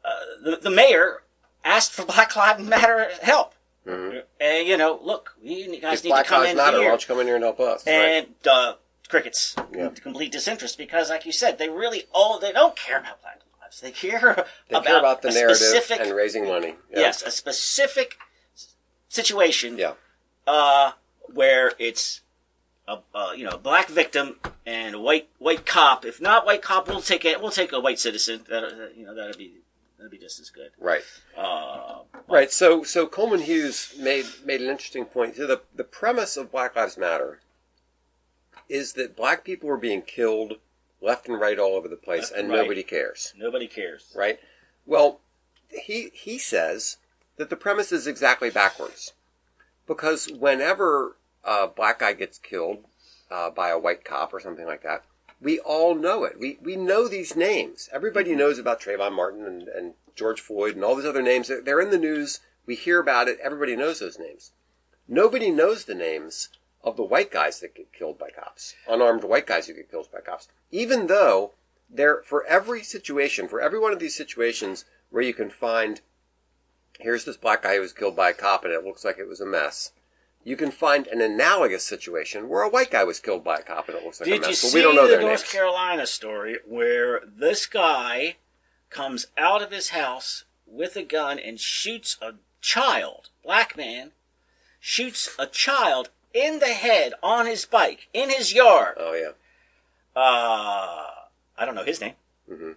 uh, 0.05 0.09
the 0.43 0.57
the 0.57 0.69
mayor 0.69 1.23
asked 1.65 1.91
for 1.93 2.05
Black 2.13 2.35
Lives 2.35 2.63
Matter 2.63 3.07
help. 3.21 3.53
Mhm. 3.85 4.23
And 4.39 4.67
you 4.67 4.77
know, 4.77 4.99
look, 5.01 5.35
you 5.41 5.79
guys 5.79 5.99
If 5.99 6.03
need 6.03 6.09
Black 6.11 6.25
to 6.25 6.29
come 6.29 6.39
Lives 6.41 6.51
in 6.51 6.57
Matter, 6.57 6.77
why 6.77 6.81
here 6.83 6.89
don't 6.91 7.01
you 7.01 7.07
come 7.07 7.19
in 7.21 7.27
here 7.27 7.35
and 7.35 7.43
help 7.43 7.59
us? 7.59 7.85
right. 7.87 7.93
and 7.93 8.27
uh, 8.45 8.73
crickets, 9.09 9.55
Yeah. 9.73 9.89
complete 9.89 10.31
disinterest 10.33 10.77
because, 10.77 11.09
like 11.09 11.25
you 11.25 11.31
said, 11.31 11.57
they 11.57 11.69
really 11.69 12.05
all 12.11 12.37
they 12.39 12.51
don't 12.51 12.75
care 12.75 12.99
about 12.99 13.21
Black 13.21 13.39
lives. 13.67 13.81
They 13.81 13.91
care 13.91 14.45
They 14.69 14.75
about, 14.75 14.85
care 14.85 14.99
about 14.99 15.21
the 15.21 15.31
narrative 15.31 15.57
specific 15.57 15.99
and 16.01 16.15
raising 16.15 16.45
money. 16.47 16.75
Yeah. 16.91 16.99
yes, 16.99 17.21
a 17.23 17.31
specific 17.31 18.17
situation 19.09 19.77
Yeah. 19.77 19.93
uh, 20.45 20.91
where 21.33 21.73
it's 21.79 22.21
a, 22.87 22.99
uh, 23.13 23.31
you 23.35 23.43
know 23.45 23.57
black 23.57 23.87
victim 23.89 24.39
and 24.65 24.95
a 24.95 24.99
white 24.99 25.29
white 25.39 25.65
cop. 25.65 26.05
If 26.05 26.21
not 26.21 26.45
white 26.45 26.61
cop, 26.61 26.87
we'll 26.87 27.01
take 27.01 27.25
it. 27.25 27.41
We'll 27.41 27.51
take 27.51 27.71
a 27.73 27.79
white 27.79 27.99
citizen. 27.99 28.45
That 28.49 28.63
uh, 28.63 28.69
you 28.95 29.05
know 29.05 29.13
that'd 29.15 29.37
be 29.37 29.53
that'd 29.97 30.11
be 30.11 30.17
just 30.17 30.39
as 30.39 30.49
good. 30.49 30.71
Right. 30.79 31.03
Uh, 31.37 31.99
Right. 32.29 32.51
So 32.51 32.83
so 32.83 33.07
Coleman 33.07 33.41
Hughes 33.41 33.93
made 33.99 34.25
made 34.45 34.61
an 34.61 34.69
interesting 34.69 35.05
point. 35.05 35.35
So 35.37 35.47
the 35.47 35.61
the 35.75 35.83
premise 35.83 36.35
of 36.37 36.51
Black 36.51 36.75
Lives 36.75 36.97
Matter 36.97 37.39
is 38.69 38.93
that 38.93 39.15
black 39.15 39.43
people 39.45 39.69
are 39.69 39.77
being 39.77 40.01
killed 40.01 40.55
left 41.01 41.27
and 41.27 41.39
right 41.39 41.59
all 41.59 41.75
over 41.75 41.87
the 41.87 41.95
place, 41.95 42.31
and 42.31 42.49
Right. 42.49 42.57
nobody 42.57 42.83
cares. 42.83 43.33
nobody 43.37 43.67
cares. 43.67 44.11
Right. 44.15 44.39
Well, 44.85 45.21
he 45.69 46.09
he 46.13 46.37
says 46.37 46.97
that 47.37 47.49
the 47.49 47.55
premise 47.55 47.91
is 47.91 48.07
exactly 48.07 48.49
backwards, 48.49 49.13
because 49.85 50.29
whenever 50.31 51.17
a 51.43 51.67
black 51.67 51.99
guy 51.99 52.13
gets 52.13 52.37
killed 52.37 52.85
uh, 53.29 53.49
by 53.49 53.69
a 53.69 53.77
white 53.79 54.03
cop 54.03 54.33
or 54.33 54.39
something 54.39 54.65
like 54.65 54.83
that, 54.83 55.03
we 55.41 55.59
all 55.59 55.93
know 55.95 56.23
it. 56.23 56.39
We 56.39 56.57
we 56.61 56.75
know 56.75 57.07
these 57.07 57.35
names. 57.35 57.89
Everybody 57.91 58.35
knows 58.35 58.57
about 58.57 58.81
Trayvon 58.81 59.13
Martin 59.13 59.45
and, 59.45 59.67
and 59.67 59.93
George 60.15 60.41
Floyd 60.41 60.75
and 60.75 60.83
all 60.83 60.95
these 60.95 61.05
other 61.05 61.21
names. 61.21 61.47
They're 61.63 61.81
in 61.81 61.91
the 61.91 61.97
news. 61.97 62.39
We 62.65 62.75
hear 62.75 62.99
about 62.99 63.27
it. 63.27 63.37
Everybody 63.41 63.75
knows 63.75 63.99
those 63.99 64.17
names. 64.19 64.51
Nobody 65.07 65.51
knows 65.51 65.85
the 65.85 65.95
names 65.95 66.49
of 66.87 66.95
the 66.95 67.03
white 67.03 67.29
guys 67.29 67.59
that 67.59 67.75
get 67.75 67.91
killed 67.91 68.17
by 68.17 68.29
cops, 68.29 68.73
unarmed 68.87 69.23
white 69.25 69.45
guys 69.45 69.67
who 69.67 69.73
get 69.73 69.91
killed 69.91 70.07
by 70.11 70.21
cops. 70.21 70.47
Even 70.71 71.07
though 71.07 71.51
there, 71.89 72.21
for 72.23 72.45
every 72.45 72.81
situation, 72.81 73.47
for 73.49 73.59
every 73.59 73.77
one 73.77 73.91
of 73.91 73.99
these 73.99 74.15
situations 74.15 74.85
where 75.09 75.21
you 75.23 75.33
can 75.33 75.49
find, 75.49 75.99
here's 76.99 77.25
this 77.25 77.35
black 77.35 77.63
guy 77.63 77.75
who 77.75 77.81
was 77.81 77.91
killed 77.91 78.15
by 78.15 78.29
a 78.29 78.33
cop 78.33 78.63
and 78.63 78.73
it 78.73 78.85
looks 78.85 79.03
like 79.03 79.17
it 79.19 79.27
was 79.27 79.41
a 79.41 79.45
mess. 79.45 79.91
You 80.45 80.55
can 80.55 80.71
find 80.71 81.07
an 81.07 81.19
analogous 81.19 81.83
situation 81.83 82.47
where 82.47 82.63
a 82.63 82.69
white 82.69 82.91
guy 82.91 83.03
was 83.03 83.19
killed 83.19 83.43
by 83.43 83.57
a 83.57 83.63
cop 83.63 83.89
and 83.89 83.97
it 83.97 84.05
looks 84.05 84.21
like 84.21 84.29
a 84.29 84.31
Did 84.31 84.41
mess. 84.43 84.49
you 84.49 84.67
but 84.67 84.71
see 84.71 84.77
we 84.77 84.81
don't 84.81 84.95
know 84.95 85.07
the 85.07 85.19
North 85.19 85.41
names. 85.41 85.51
Carolina 85.51 86.07
story 86.07 86.57
where 86.65 87.21
this 87.25 87.65
guy 87.65 88.37
comes 88.89 89.27
out 89.37 89.61
of 89.61 89.71
his 89.71 89.89
house 89.89 90.45
with 90.65 90.95
a 90.95 91.03
gun 91.03 91.37
and 91.37 91.59
shoots 91.59 92.15
a 92.21 92.35
child, 92.61 93.29
black 93.43 93.75
man, 93.75 94.11
shoots 94.79 95.35
a 95.37 95.47
child 95.47 96.09
in 96.37 96.59
the 96.59 96.67
head 96.67 97.13
on 97.23 97.45
his 97.45 97.65
bike 97.65 98.07
in 98.13 98.29
his 98.29 98.53
yard. 98.53 98.95
Oh 98.97 99.13
yeah. 99.13 99.31
Uh, 100.15 101.05
I 101.57 101.65
don't 101.65 101.75
know 101.75 101.83
his 101.83 102.01
name. 102.01 102.13
hmm 102.47 102.71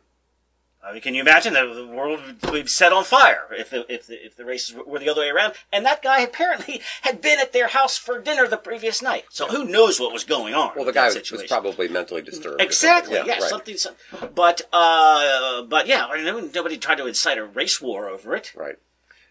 I 0.82 0.92
mean, 0.92 1.02
can 1.02 1.14
you 1.14 1.20
imagine 1.20 1.52
the, 1.52 1.74
the 1.74 1.86
world 1.86 2.20
would 2.44 2.52
be 2.52 2.66
set 2.66 2.90
on 2.90 3.04
fire 3.04 3.48
if 3.50 3.68
the, 3.68 3.84
if 3.92 4.06
the, 4.06 4.24
if 4.24 4.34
the 4.36 4.46
races 4.46 4.74
were 4.74 4.98
the 4.98 5.10
other 5.10 5.20
way 5.20 5.28
around? 5.28 5.52
And 5.70 5.84
that 5.84 6.02
guy 6.02 6.20
apparently 6.20 6.80
had 7.02 7.20
been 7.20 7.38
at 7.38 7.52
their 7.52 7.68
house 7.68 7.98
for 7.98 8.18
dinner 8.18 8.48
the 8.48 8.56
previous 8.56 9.02
night. 9.02 9.26
So 9.28 9.46
who 9.46 9.64
knows 9.66 10.00
what 10.00 10.10
was 10.10 10.24
going 10.24 10.54
on? 10.54 10.72
Well, 10.74 10.86
the 10.86 10.92
guy 10.92 11.08
was, 11.08 11.44
probably 11.48 11.88
mentally 11.88 12.22
disturbed. 12.22 12.62
Exactly. 12.62 13.16
something. 13.16 13.30
Yeah. 13.30 13.40
right. 13.40 13.50
Something. 13.50 13.76
Some, 13.76 13.94
but 14.34 14.62
uh, 14.72 15.62
but 15.64 15.86
yeah, 15.86 16.06
I 16.06 16.32
mean, 16.32 16.50
nobody 16.54 16.78
tried 16.78 16.96
to 16.96 17.06
incite 17.06 17.36
a 17.36 17.44
race 17.44 17.80
war 17.82 18.08
over 18.08 18.34
it, 18.34 18.54
Right. 18.56 18.76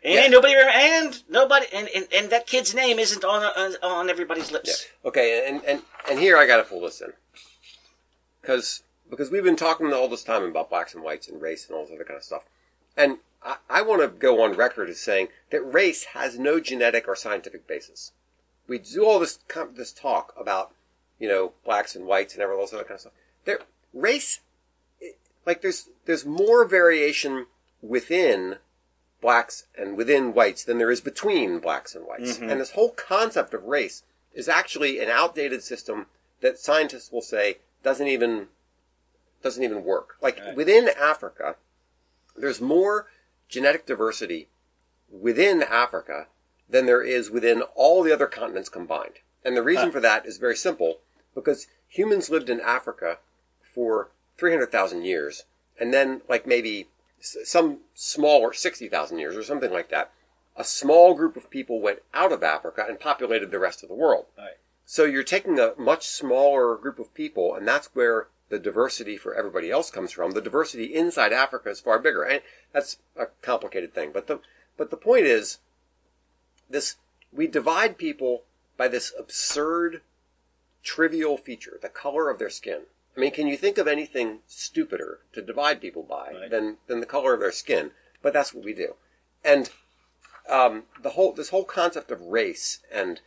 And 0.04 0.14
Yeah. 0.14 0.28
nobody 0.28 0.56
and 0.56 1.24
nobody 1.30 1.66
and, 1.74 1.88
and 1.96 2.08
and 2.14 2.30
that 2.30 2.48
kid's 2.48 2.74
name 2.74 3.00
isn't 3.00 3.24
on 3.24 3.44
on, 3.44 3.76
on 3.82 4.10
everybody's 4.10 4.50
Yeah. 4.50 4.54
lips. 4.58 4.88
Okay, 5.06 5.48
and 5.48 5.64
and 5.66 5.82
and 6.10 6.20
here 6.20 6.38
I 6.38 6.46
got 6.46 6.58
to 6.58 6.64
pull 6.64 6.82
this 6.82 7.02
in 7.02 7.14
because 8.42 8.84
because 9.10 9.32
we've 9.32 9.44
been 9.44 9.56
talking 9.56 9.92
all 9.94 10.08
this 10.08 10.24
time 10.24 10.44
about 10.44 10.70
blacks 10.70 10.94
and 10.94 11.04
whites 11.04 11.28
and 11.28 11.42
race 11.42 11.68
and 11.68 11.76
all 11.76 11.86
this 11.86 11.94
other 11.94 12.04
kind 12.04 12.18
of 12.18 12.24
stuff, 12.24 12.44
and 12.96 13.18
I, 13.44 13.58
I 13.70 13.82
want 13.82 14.02
to 14.02 14.08
go 14.08 14.42
on 14.44 14.54
record 14.54 14.90
as 14.90 15.00
saying 15.00 15.30
that 15.52 15.62
race 15.62 16.04
has 16.14 16.38
no 16.38 16.60
genetic 16.60 17.08
or 17.08 17.16
scientific 17.16 17.68
basis. 17.68 18.12
We 18.68 18.78
do 18.78 19.06
all 19.06 19.20
this 19.20 19.40
this 19.74 19.92
talk 19.92 20.34
about 20.38 20.72
you 21.20 21.28
know 21.28 21.54
blacks 21.66 21.96
and 21.96 22.06
whites 22.06 22.36
and 22.36 22.44
all 22.44 22.62
this 22.62 22.74
other 22.74 22.84
kind 22.84 22.96
of 22.96 23.02
stuff. 23.02 23.14
There, 23.46 23.60
race, 23.94 24.40
like 25.46 25.62
there's 25.62 25.90
there's 26.06 26.26
more 26.26 26.66
variation 26.66 27.48
within 27.82 28.58
blacks 29.21 29.65
and 29.77 29.97
within 29.97 30.34
whites 30.34 30.63
than 30.63 30.77
there 30.77 30.91
is 30.91 31.01
between 31.01 31.60
blacks 31.60 31.93
and 31.95 32.05
whites. 32.05 32.38
Mhm. 32.38 32.51
And 32.51 32.62
this 32.62 32.71
whole 32.71 32.91
concept 32.91 33.53
of 33.53 33.63
race 33.65 34.03
is 34.34 34.47
actually 34.47 34.99
an 34.99 35.10
outdated 35.10 35.63
system 35.63 36.08
that 36.41 36.58
scientists 36.60 37.12
will 37.12 37.21
say 37.21 37.60
doesn't 37.84 38.08
even 38.08 38.49
doesn't 39.41 39.63
even 39.63 39.84
work. 39.86 40.17
Like 40.21 40.38
Right. 40.39 40.55
within 40.55 40.89
Africa, 40.89 41.55
there's 42.36 42.60
more 42.60 43.08
genetic 43.47 43.86
diversity 43.86 44.49
within 45.10 45.63
Africa 45.63 46.27
than 46.67 46.86
there 46.86 47.01
is 47.01 47.32
within 47.32 47.62
all 47.73 48.03
the 48.03 48.12
other 48.12 48.27
continents 48.27 48.67
combined. 48.69 49.19
And 49.43 49.55
the 49.55 49.63
reason 49.63 49.86
Huh. 49.88 49.91
for 49.93 49.99
that 50.01 50.25
is 50.25 50.38
very 50.38 50.58
simple 50.58 50.99
because 51.34 51.67
humans 51.88 52.29
lived 52.29 52.49
in 52.49 52.60
Africa 52.60 53.19
for 53.62 54.12
300,000 54.38 55.03
years 55.03 55.45
and 55.79 55.93
then 55.93 56.21
like 56.27 56.45
maybe 56.45 56.89
some 57.21 57.79
smaller 57.93 58.53
60,000 58.53 59.19
years 59.19 59.36
or 59.36 59.43
something 59.43 59.71
like 59.71 59.89
that. 59.89 60.12
A 60.55 60.63
small 60.63 61.13
group 61.13 61.38
of 61.38 61.49
people 61.49 61.79
went 61.79 61.99
out 62.13 62.32
of 62.32 62.43
Africa 62.43 62.86
and 62.88 62.99
populated 62.99 63.51
the 63.51 63.60
rest 63.60 63.84
of 63.84 63.89
the 63.89 63.95
world. 63.95 64.25
Right. 64.38 64.58
So 64.86 65.05
you're 65.05 65.23
taking 65.23 65.60
a 65.60 65.73
much 65.77 66.08
smaller 66.08 66.75
group 66.75 66.99
of 66.99 67.13
people, 67.13 67.55
and 67.55 67.67
that's 67.67 67.89
where 67.93 68.27
the 68.49 68.60
diversity 68.60 69.17
for 69.17 69.36
everybody 69.36 69.69
else 69.69 69.91
comes 69.91 70.12
from. 70.12 70.32
The 70.32 70.41
diversity 70.41 70.86
inside 70.95 71.32
Africa 71.32 71.69
is 71.69 71.79
far 71.79 71.99
bigger, 71.99 72.23
and 72.23 72.41
that's 72.73 72.97
a 73.15 73.27
complicated 73.41 73.93
thing. 73.93 74.12
But 74.12 74.27
the 74.27 74.39
but 74.77 74.89
the 74.89 74.97
point 74.97 75.25
is, 75.25 75.60
this 76.69 76.95
we 77.32 77.47
divide 77.47 77.97
people 77.97 78.43
by 78.77 78.88
this 78.88 79.13
absurd, 79.17 80.01
trivial 80.84 81.38
feature, 81.38 81.77
the 81.82 81.89
color 81.89 82.29
of 82.29 82.39
their 82.39 82.49
skin. 82.49 82.84
I 83.19 83.21
mean, 83.21 83.32
can 83.32 83.47
you 83.47 83.58
think 83.58 83.77
of 83.77 83.86
anything 83.86 84.39
stupider 84.47 85.19
to 85.34 85.41
divide 85.41 85.82
people 85.82 86.03
by 86.03 86.32
Right. 86.32 86.49
than 86.49 86.77
than 86.88 87.01
the 87.01 87.05
color 87.05 87.34
of 87.34 87.41
their 87.41 87.51
skin? 87.51 87.91
But 88.21 88.32
that's 88.32 88.53
what 88.53 88.63
we 88.63 88.73
do, 88.73 88.95
and 89.43 89.69
um, 90.47 90.84
the 91.01 91.10
whole 91.12 91.34
this 91.34 91.49
whole 91.49 91.65
concept 91.65 92.12
of 92.12 92.21
race 92.21 92.79
and 92.89 93.19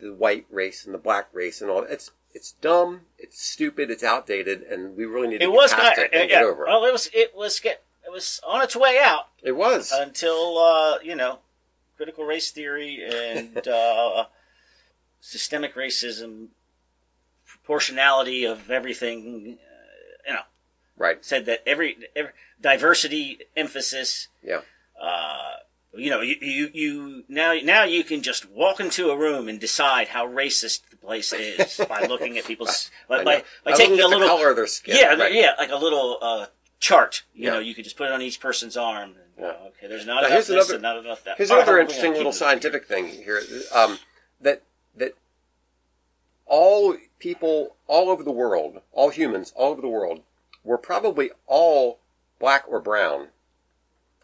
the 0.00 0.12
white 0.12 0.46
race 0.50 0.84
and 0.84 0.92
the 0.92 0.98
black 0.98 1.28
race 1.32 1.60
and 1.62 1.70
all 1.70 1.84
it's 1.84 2.10
it's 2.32 2.52
dumb, 2.60 3.02
it's 3.16 3.40
stupid, 3.40 3.90
it's 3.92 4.02
outdated, 4.02 4.62
and 4.62 4.96
we 4.96 5.04
really 5.04 5.28
need 5.28 5.38
to 5.38 5.44
It 5.44 5.48
get 5.50 5.54
was 5.54 5.72
past 5.72 5.96
kind 5.96 6.08
it 6.12 6.20
and 6.20 6.28
yeah, 6.30 6.40
get 6.40 6.44
over 6.44 6.64
it. 6.64 6.68
Well, 6.68 6.84
it 6.84 6.92
was 6.92 7.08
it 7.14 7.32
was 7.36 7.60
get 7.60 7.84
it 8.04 8.10
was 8.10 8.40
on 8.44 8.60
its 8.62 8.74
way 8.74 8.98
out 9.00 9.28
It 9.40 9.52
was. 9.52 9.92
until 9.92 10.58
uh, 10.58 10.98
you 11.00 11.14
know 11.14 11.38
critical 11.96 12.24
race 12.24 12.50
theory 12.50 13.00
and 13.08 13.68
uh, 13.68 14.24
systemic 15.20 15.74
racism, 15.76 16.48
proportionality 17.62 18.44
of 18.44 18.70
everything. 18.70 19.58
Uh, 19.58 20.28
you 20.28 20.34
know, 20.34 20.40
right. 20.96 21.24
said 21.24 21.46
that 21.46 21.62
every, 21.66 21.96
every 22.16 22.32
diversity 22.60 23.38
emphasis. 23.56 24.28
Yeah. 24.42 24.60
Uh, 25.00 25.38
you 25.94 26.08
know, 26.08 26.22
you, 26.22 26.36
you 26.40 26.70
you 26.72 27.24
now 27.28 27.52
now 27.62 27.84
you 27.84 28.02
can 28.02 28.22
just 28.22 28.48
walk 28.50 28.80
into 28.80 29.10
a 29.10 29.16
room 29.16 29.46
and 29.46 29.60
decide 29.60 30.08
how 30.08 30.26
racist 30.26 30.88
the 30.90 30.96
place 30.96 31.34
is 31.34 31.78
by 31.86 32.00
looking 32.08 32.38
at 32.38 32.46
people's 32.46 32.90
by 33.08 33.22
by, 33.22 33.44
by 33.62 33.72
taking 33.72 34.00
a 34.00 34.06
little 34.08 34.26
color 34.26 34.48
of 34.50 34.56
their 34.56 34.66
skin. 34.66 34.96
yeah, 34.98 35.12
right. 35.14 35.34
yeah, 35.34 35.50
like 35.58 35.70
a 35.70 35.76
little 35.76 36.16
uh, 36.22 36.46
chart. 36.80 37.24
You 37.34 37.44
Yeah. 37.44 37.50
know, 37.54 37.58
you 37.58 37.74
could 37.74 37.84
just 37.84 37.98
put 37.98 38.06
it 38.06 38.12
on 38.12 38.22
each 38.22 38.40
person's 38.40 38.74
arm. 38.76 39.10
And, 39.10 39.16
Yeah. 39.38 39.46
uh, 39.48 39.68
okay, 39.68 39.86
there's 39.86 40.06
not 40.06 40.22
Now, 40.22 40.28
enough 40.28 40.46
this 40.46 40.50
another- 40.70 40.78
not 40.78 40.96
enough 41.04 41.24
that. 41.24 41.36
Here's 41.36 41.50
right, 41.50 41.58
another 41.58 41.78
interesting 41.78 42.14
little 42.14 42.32
scientific 42.32 42.86
thing 42.86 43.08
here. 43.08 43.42
Um, 43.74 43.98
that 44.40 44.62
that 44.96 45.12
all 46.46 46.96
people 47.22 47.76
all 47.86 48.10
over 48.10 48.24
the 48.24 48.32
world, 48.32 48.80
all 48.92 49.10
humans 49.10 49.52
all 49.54 49.70
over 49.70 49.80
the 49.80 49.86
world, 49.88 50.22
were 50.64 50.76
probably 50.76 51.30
all 51.46 52.00
black 52.40 52.64
or 52.66 52.80
brown 52.80 53.28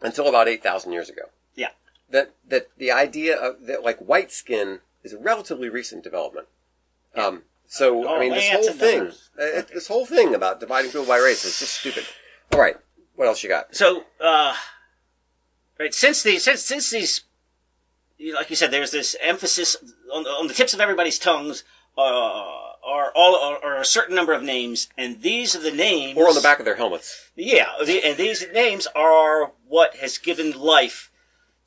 until 0.02 0.28
about 0.28 0.48
eight 0.48 0.64
thousand 0.64 0.92
years 0.92 1.08
ago. 1.08 1.22
Yeah. 1.54 1.70
That 2.11 2.32
that 2.48 2.70
the 2.76 2.90
idea 2.90 3.37
of 3.37 3.66
that 3.66 3.84
like 3.84 3.98
white 4.00 4.32
skin 4.32 4.80
is 5.04 5.12
a 5.12 5.18
relatively 5.18 5.68
recent 5.68 6.02
development. 6.02 6.48
Um, 7.14 7.42
so 7.68 8.04
Oh, 8.08 8.16
I 8.16 8.20
mean, 8.20 8.32
this 8.32 8.50
whole 8.50 8.72
thing, 8.72 9.00
another- 9.00 9.58
uh, 9.58 9.62
this 9.72 9.87
whole 9.87 10.04
thing 10.06 10.34
about 10.34 10.58
dividing 10.58 10.90
people 10.90 11.06
by 11.06 11.18
race 11.18 11.44
is 11.44 11.56
just 11.58 11.74
stupid. 11.74 12.04
All 12.52 12.61
right, 12.61 12.76
what 13.14 13.28
else 13.28 13.42
you 13.44 13.48
got? 13.48 13.76
So, 13.76 14.04
uh, 14.20 14.54
right 15.78 15.94
since 15.94 16.22
these 16.24 16.42
since 16.42 16.62
since 16.62 16.90
these, 16.90 17.22
like 18.34 18.50
you 18.50 18.56
said, 18.56 18.72
there's 18.72 18.90
this 18.90 19.14
emphasis 19.20 19.76
on, 20.12 20.24
on 20.26 20.48
the 20.48 20.54
tips 20.54 20.74
of 20.74 20.80
everybody's 20.80 21.18
tongues. 21.20 21.62
Uh, 21.96 22.67
are 22.88 23.12
all 23.14 23.35
are, 23.37 23.62
are 23.64 23.81
a 23.81 23.85
certain 23.85 24.14
number 24.16 24.33
of 24.33 24.42
names, 24.42 24.88
and 24.96 25.20
these 25.22 25.55
are 25.55 25.61
the 25.61 25.70
names, 25.70 26.16
Or 26.18 26.29
on 26.29 26.35
the 26.35 26.40
back 26.40 26.59
of 26.59 26.64
their 26.64 26.77
helmets. 26.77 27.31
Yeah, 27.37 27.68
the, 27.85 28.03
and 28.05 28.16
these 28.16 28.44
names 28.53 28.87
are 28.96 29.53
what 29.66 29.96
has 29.96 30.18
given 30.18 30.53
life 30.53 31.11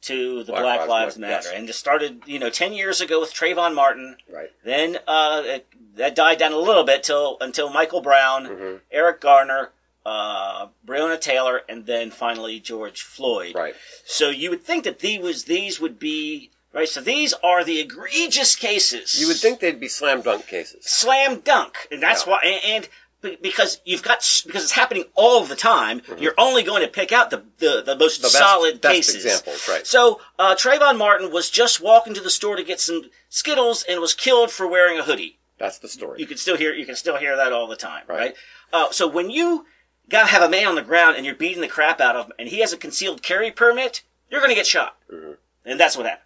to 0.03 0.43
the 0.43 0.51
Black 0.53 0.63
Black, 0.63 0.79
Lives 0.79 0.89
Lives 0.89 1.17
Matter, 1.19 1.33
yes. 1.49 1.51
and 1.53 1.69
it 1.69 1.73
started, 1.73 2.23
you 2.25 2.39
know, 2.39 2.49
ten 2.49 2.73
years 2.73 3.01
ago 3.01 3.19
with 3.19 3.33
Trayvon 3.33 3.75
Martin. 3.75 4.17
Right. 4.33 4.49
Then 4.65 4.97
uh, 5.07 5.43
it, 5.45 5.67
that 5.95 6.15
died 6.15 6.39
down 6.39 6.53
a 6.53 6.57
little 6.57 6.83
bit 6.83 7.03
till 7.03 7.37
until 7.39 7.69
Michael 7.69 8.01
Brown, 8.01 8.47
Mhm. 8.47 8.79
Eric 8.91 9.21
Garner, 9.21 9.71
uh, 10.05 10.67
Breonna 10.85 11.21
Taylor, 11.21 11.61
and 11.69 11.85
then 11.85 12.09
finally 12.09 12.59
George 12.59 13.03
Floyd. 13.03 13.53
Right. 13.53 13.75
So 14.05 14.29
you 14.29 14.49
would 14.49 14.63
think 14.63 14.85
that 14.85 14.99
these 14.99 15.43
these 15.43 15.79
would 15.79 15.99
be 15.99 16.49
right. 16.73 16.87
So 16.89 17.01
these 17.01 17.33
are 17.43 17.63
the 17.63 17.79
egregious 17.79 18.55
cases. 18.55 19.19
You 19.19 19.27
would 19.27 19.37
think 19.37 19.59
they'd 19.59 19.79
be 19.79 19.87
slam 19.87 20.21
dunk 20.21 20.47
cases. 20.47 20.85
slam 20.85 21.39
dunk, 21.41 21.87
and 21.91 22.01
that's 22.01 22.25
Yeah. 22.25 22.31
why. 22.31 22.39
And, 22.43 22.85
and 23.23 23.37
because 23.41 23.79
you've 23.85 24.01
got 24.01 24.25
because 24.47 24.63
it's 24.63 24.71
happening 24.71 25.03
all 25.13 25.43
the 25.45 25.55
time, 25.55 26.01
you're 26.17 26.33
only 26.39 26.63
going 26.63 26.81
to 26.81 26.87
pick 26.87 27.11
out 27.11 27.29
the 27.29 27.43
the, 27.59 27.81
the 27.85 27.95
most 27.95 28.21
Mm-hmm. 28.21 28.23
The 28.23 28.27
best, 28.27 28.37
solid 28.37 28.81
best 28.81 28.95
cases. 28.95 29.15
examples, 29.25 29.67
right? 29.69 29.85
So 29.85 30.19
uh, 30.39 30.55
Trayvon 30.55 30.97
Martin 30.97 31.31
was 31.31 31.49
just 31.49 31.81
walking 31.81 32.13
to 32.15 32.21
the 32.21 32.29
store 32.31 32.55
to 32.55 32.63
get 32.63 32.79
some 32.79 33.03
Skittles 33.29 33.83
and 33.87 33.99
was 34.01 34.13
killed 34.13 34.51
for 34.51 34.67
wearing 34.67 34.97
a 34.99 35.03
hoodie. 35.03 35.37
That's 35.59 35.77
the 35.77 35.87
story. 35.87 36.19
You 36.19 36.25
can 36.25 36.37
still 36.37 36.57
hear 36.57 36.73
you 36.73 36.85
can 36.85 36.95
still 36.95 37.17
hear 37.17 37.35
that 37.35 37.53
all 37.53 37.67
the 37.67 37.75
time, 37.75 38.03
Right. 38.07 38.17
right? 38.19 38.35
Uh, 38.73 38.91
so 38.91 39.07
when 39.07 39.29
you 39.29 39.65
gotta 40.09 40.27
have 40.27 40.41
a 40.41 40.49
man 40.49 40.67
on 40.67 40.75
the 40.75 40.81
ground 40.81 41.15
and 41.15 41.25
you're 41.25 41.35
beating 41.35 41.61
the 41.61 41.67
crap 41.67 42.01
out 42.01 42.15
of 42.15 42.25
him, 42.25 42.33
and 42.39 42.49
he 42.49 42.59
has 42.61 42.73
a 42.73 42.77
concealed 42.77 43.21
carry 43.21 43.51
permit, 43.51 44.01
you're 44.31 44.39
going 44.41 44.49
to 44.49 44.55
get 44.55 44.65
shot, 44.65 44.97
Mhm. 45.13 45.37
and 45.65 45.79
that's 45.79 45.95
what 45.95 46.05
happened. 46.07 46.25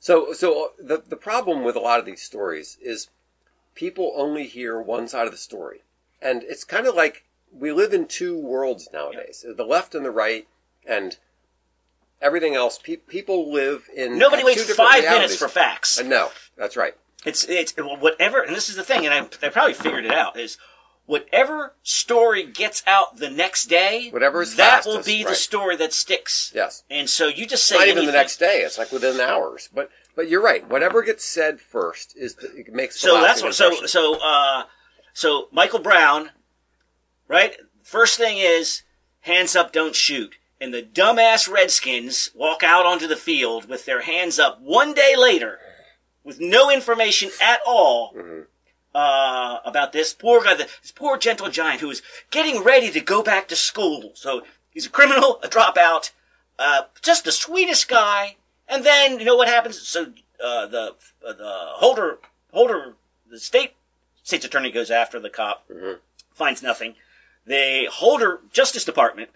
So, 0.00 0.32
so 0.32 0.64
uh, 0.64 0.68
the 0.78 1.02
the 1.08 1.16
problem 1.16 1.64
with 1.64 1.76
a 1.76 1.80
lot 1.80 1.98
of 1.98 2.06
these 2.06 2.22
stories 2.22 2.78
is 2.80 3.08
people 3.74 4.12
only 4.16 4.46
hear 4.46 4.80
one 4.80 5.08
side 5.08 5.26
of 5.26 5.32
the 5.32 5.38
story, 5.38 5.82
and 6.22 6.42
it's 6.44 6.64
kind 6.64 6.86
of 6.86 6.94
like 6.94 7.24
we 7.52 7.72
live 7.72 7.92
in 7.92 8.06
two 8.06 8.38
worlds 8.38 8.88
nowadays: 8.92 9.44
the 9.56 9.64
left 9.64 9.94
and 9.94 10.04
the 10.04 10.10
right, 10.10 10.46
and 10.86 11.18
everything 12.20 12.54
else. 12.54 12.78
Pe- 12.78 12.96
people 12.96 13.52
live 13.52 13.88
in 13.94 14.18
Nobody 14.18 14.44
waits 14.44 14.72
five 14.74 15.02
realities. 15.02 15.10
minutes 15.10 15.36
for 15.36 15.48
facts. 15.48 15.98
Uh, 15.98 16.04
no, 16.04 16.30
that's 16.56 16.76
right. 16.76 16.94
It's 17.24 17.44
it's 17.48 17.74
whatever, 17.76 18.40
and 18.42 18.54
this 18.54 18.68
is 18.68 18.76
the 18.76 18.84
thing, 18.84 19.04
and 19.04 19.12
I, 19.14 19.46
I 19.46 19.50
probably 19.50 19.74
figured 19.74 20.04
it 20.04 20.12
out 20.12 20.38
is 20.38 20.56
whatever 21.08 21.74
story 21.82 22.44
gets 22.44 22.82
out 22.86 23.16
the 23.16 23.30
next 23.30 23.64
day, 23.64 24.10
Whatever 24.10 24.42
is 24.42 24.54
that 24.56 24.84
will 24.86 24.96
fastest, 24.96 25.06
be 25.06 25.24
the 25.24 25.34
story 25.34 25.74
that 25.76 25.92
sticks. 25.92 26.52
Yes. 26.54 26.84
And 26.88 27.08
so 27.10 27.26
you 27.26 27.46
just 27.46 27.66
say 27.66 27.78
Not 27.78 27.88
even 27.88 28.06
the 28.06 28.12
next 28.12 28.36
day. 28.36 28.60
It's 28.60 28.78
like 28.78 28.92
within 28.92 29.18
hours. 29.20 29.68
But 29.74 29.90
but 30.14 30.28
you're 30.28 30.42
right. 30.42 30.68
Whatever 30.68 31.02
gets 31.02 31.24
said 31.24 31.60
first 31.60 32.16
is 32.16 32.34
the, 32.36 32.54
it 32.54 32.72
makes 32.72 33.00
the 33.00 33.08
So 33.08 33.20
that's 33.20 33.42
what. 33.42 33.54
So 33.54 33.66
impression. 33.66 33.88
so 33.88 34.18
uh, 34.22 34.64
so 35.14 35.48
Michael 35.50 35.80
Brown, 35.80 36.30
right? 37.26 37.56
First 37.82 38.18
thing 38.18 38.36
is 38.38 38.82
hands 39.20 39.56
up, 39.56 39.72
don't 39.72 39.96
shoot. 39.96 40.34
and 40.60 40.74
the 40.74 40.82
dumbass 40.82 41.50
Redskins 41.50 42.30
walk 42.34 42.62
out 42.62 42.84
onto 42.84 43.06
the 43.06 43.16
field 43.16 43.68
with 43.68 43.86
their 43.86 44.02
hands 44.02 44.38
up 44.38 44.60
one 44.60 44.92
day 44.92 45.14
later 45.16 45.58
with 46.24 46.38
no 46.40 46.70
information 46.70 47.30
at 47.40 47.60
all 47.66 48.12
uh, 48.94 49.58
about 49.64 49.92
this 49.92 50.12
poor 50.12 50.42
guy, 50.42 50.54
this 50.54 50.92
poor 50.94 51.16
gentle 51.18 51.50
giant 51.50 51.80
who 51.80 51.90
is 51.90 52.02
getting 52.30 52.62
ready 52.62 52.90
to 52.90 53.00
go 53.00 53.22
back 53.22 53.48
to 53.48 53.56
school. 53.56 54.12
So 54.14 54.42
he's 54.70 54.86
a 54.86 54.90
criminal, 54.90 55.40
a 55.42 55.48
dropout, 55.48 56.10
uh, 56.58 56.82
just 57.02 57.24
the 57.24 57.32
sweetest 57.32 57.88
guy. 57.88 58.36
And 58.68 58.84
then 58.84 59.18
you 59.18 59.24
know 59.24 59.36
what 59.36 59.48
happens? 59.48 59.80
So 59.80 60.12
uh, 60.42 60.66
the 60.66 60.94
uh, 61.26 61.32
the 61.32 61.54
holder 61.76 62.18
holder 62.52 62.94
the 63.30 63.38
state 63.38 63.74
state's 64.22 64.44
attorney 64.44 64.70
goes 64.70 64.90
after 64.90 65.18
the 65.18 65.30
cop, 65.30 65.64
finds 66.34 66.62
nothing. 66.62 66.94
The 67.46 67.88
Holder 67.90 68.40
justice 68.52 68.84
department 68.84 69.30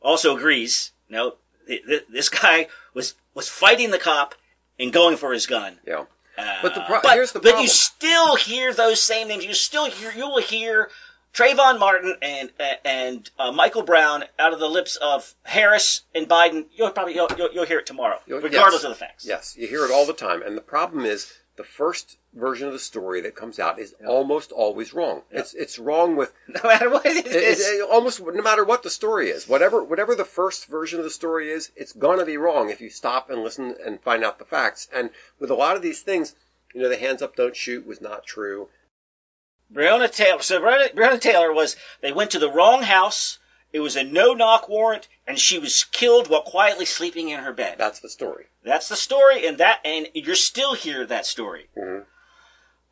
also 0.00 0.34
agrees. 0.34 0.92
No, 1.10 1.34
th- 1.66 1.84
th- 1.84 2.06
this 2.10 2.28
guy 2.30 2.68
was 2.94 3.14
was 3.34 3.48
fighting 3.48 3.90
the 3.90 3.98
cop 3.98 4.34
and 4.78 4.92
going 4.92 5.16
for 5.16 5.32
his 5.32 5.46
gun. 5.46 5.78
Yeah. 5.86 6.04
Uh, 6.36 6.56
But 6.62 6.74
the 6.74 6.80
pro- 6.82 7.00
but, 7.02 7.14
here's 7.14 7.32
the 7.32 7.38
but 7.38 7.50
problem. 7.50 7.62
you 7.62 7.68
still 7.68 8.36
hear 8.36 8.72
those 8.74 9.00
same 9.00 9.28
names. 9.28 9.44
You 9.44 9.54
still 9.54 9.86
hear 9.90 10.12
you 10.12 10.26
will 10.28 10.40
hear 10.42 10.90
Trayvon 11.32 11.78
Martin 11.78 12.16
and 12.22 12.50
and 12.84 13.30
uh, 13.38 13.52
Michael 13.52 13.82
Brown 13.82 14.24
out 14.38 14.52
of 14.52 14.60
the 14.60 14.68
lips 14.68 14.96
of 14.96 15.34
Harris 15.44 16.02
and 16.14 16.28
Biden. 16.28 16.66
You'll 16.74 16.90
probably 16.90 17.14
you'll, 17.14 17.28
you'll, 17.36 17.52
you'll 17.52 17.66
hear 17.66 17.78
it 17.80 17.86
tomorrow, 17.86 18.18
regardless 18.26 18.82
yes. 18.82 18.84
of 18.84 18.90
the 18.90 18.96
facts. 18.96 19.26
Yes, 19.26 19.56
you 19.56 19.66
hear 19.66 19.84
it 19.84 19.90
all 19.90 20.06
the 20.06 20.12
time. 20.12 20.42
And 20.42 20.56
the 20.56 20.60
problem 20.62 21.04
is 21.04 21.32
the 21.56 21.64
first 21.64 22.18
version 22.32 22.66
of 22.66 22.72
the 22.72 22.78
story 22.80 23.20
that 23.20 23.36
comes 23.36 23.58
out 23.60 23.78
is 23.78 23.94
almost 24.06 24.50
always 24.50 24.92
wrong. 24.92 25.22
It's 25.30 25.54
it's 25.54 25.78
wrong 25.78 26.16
with 26.16 26.32
No 26.48 26.60
matter 26.64 26.90
what 26.90 27.06
it 27.06 27.26
it- 27.26 27.32
is. 27.32 27.60
it- 27.60 27.80
it- 27.80 27.88
almost 27.90 28.20
no 28.20 28.42
matter 28.42 28.64
what 28.64 28.82
the 28.82 28.90
story 28.90 29.30
is. 29.30 29.46
Whatever 29.48 29.82
whatever 29.84 30.14
the 30.14 30.24
first 30.24 30.66
version 30.66 30.98
of 30.98 31.04
the 31.04 31.10
story 31.10 31.50
is, 31.50 31.70
it's 31.76 31.92
gonna 31.92 32.24
be 32.24 32.36
wrong 32.36 32.70
if 32.70 32.80
you 32.80 32.90
stop 32.90 33.30
and 33.30 33.42
listen 33.42 33.76
and 33.84 34.00
find 34.02 34.24
out 34.24 34.38
the 34.38 34.44
facts. 34.44 34.88
And 34.92 35.10
with 35.38 35.50
a 35.50 35.54
lot 35.54 35.76
of 35.76 35.82
these 35.82 36.02
things, 36.02 36.34
you 36.74 36.82
know, 36.82 36.88
the 36.88 36.96
hands 36.96 37.22
up 37.22 37.36
don't 37.36 37.54
shoot 37.56 37.86
was 37.86 38.00
not 38.00 38.26
true. 38.26 38.68
Breonna 39.72 40.10
Taylor. 40.12 40.42
So 40.42 40.60
Breonna, 40.60 40.92
Breonna 40.94 41.20
Taylor 41.20 41.52
was. 41.52 41.76
They 42.00 42.12
went 42.12 42.30
to 42.32 42.38
the 42.38 42.50
wrong 42.50 42.82
house. 42.82 43.38
It 43.74 43.80
was 43.80 43.96
a 43.96 44.04
no-knock 44.04 44.68
warrant, 44.68 45.08
and 45.26 45.36
she 45.36 45.58
was 45.58 45.82
killed 45.82 46.28
while 46.28 46.42
quietly 46.42 46.84
sleeping 46.84 47.30
in 47.30 47.40
her 47.40 47.52
bed. 47.52 47.74
That's 47.76 47.98
the 47.98 48.08
story. 48.08 48.46
That's 48.62 48.88
the 48.88 48.94
story, 48.94 49.44
and 49.44 49.58
that, 49.58 49.80
and 49.84 50.08
you're 50.14 50.36
still 50.36 50.74
hear 50.74 51.04
that 51.04 51.26
story. 51.26 51.70
Mhm. 51.76 52.06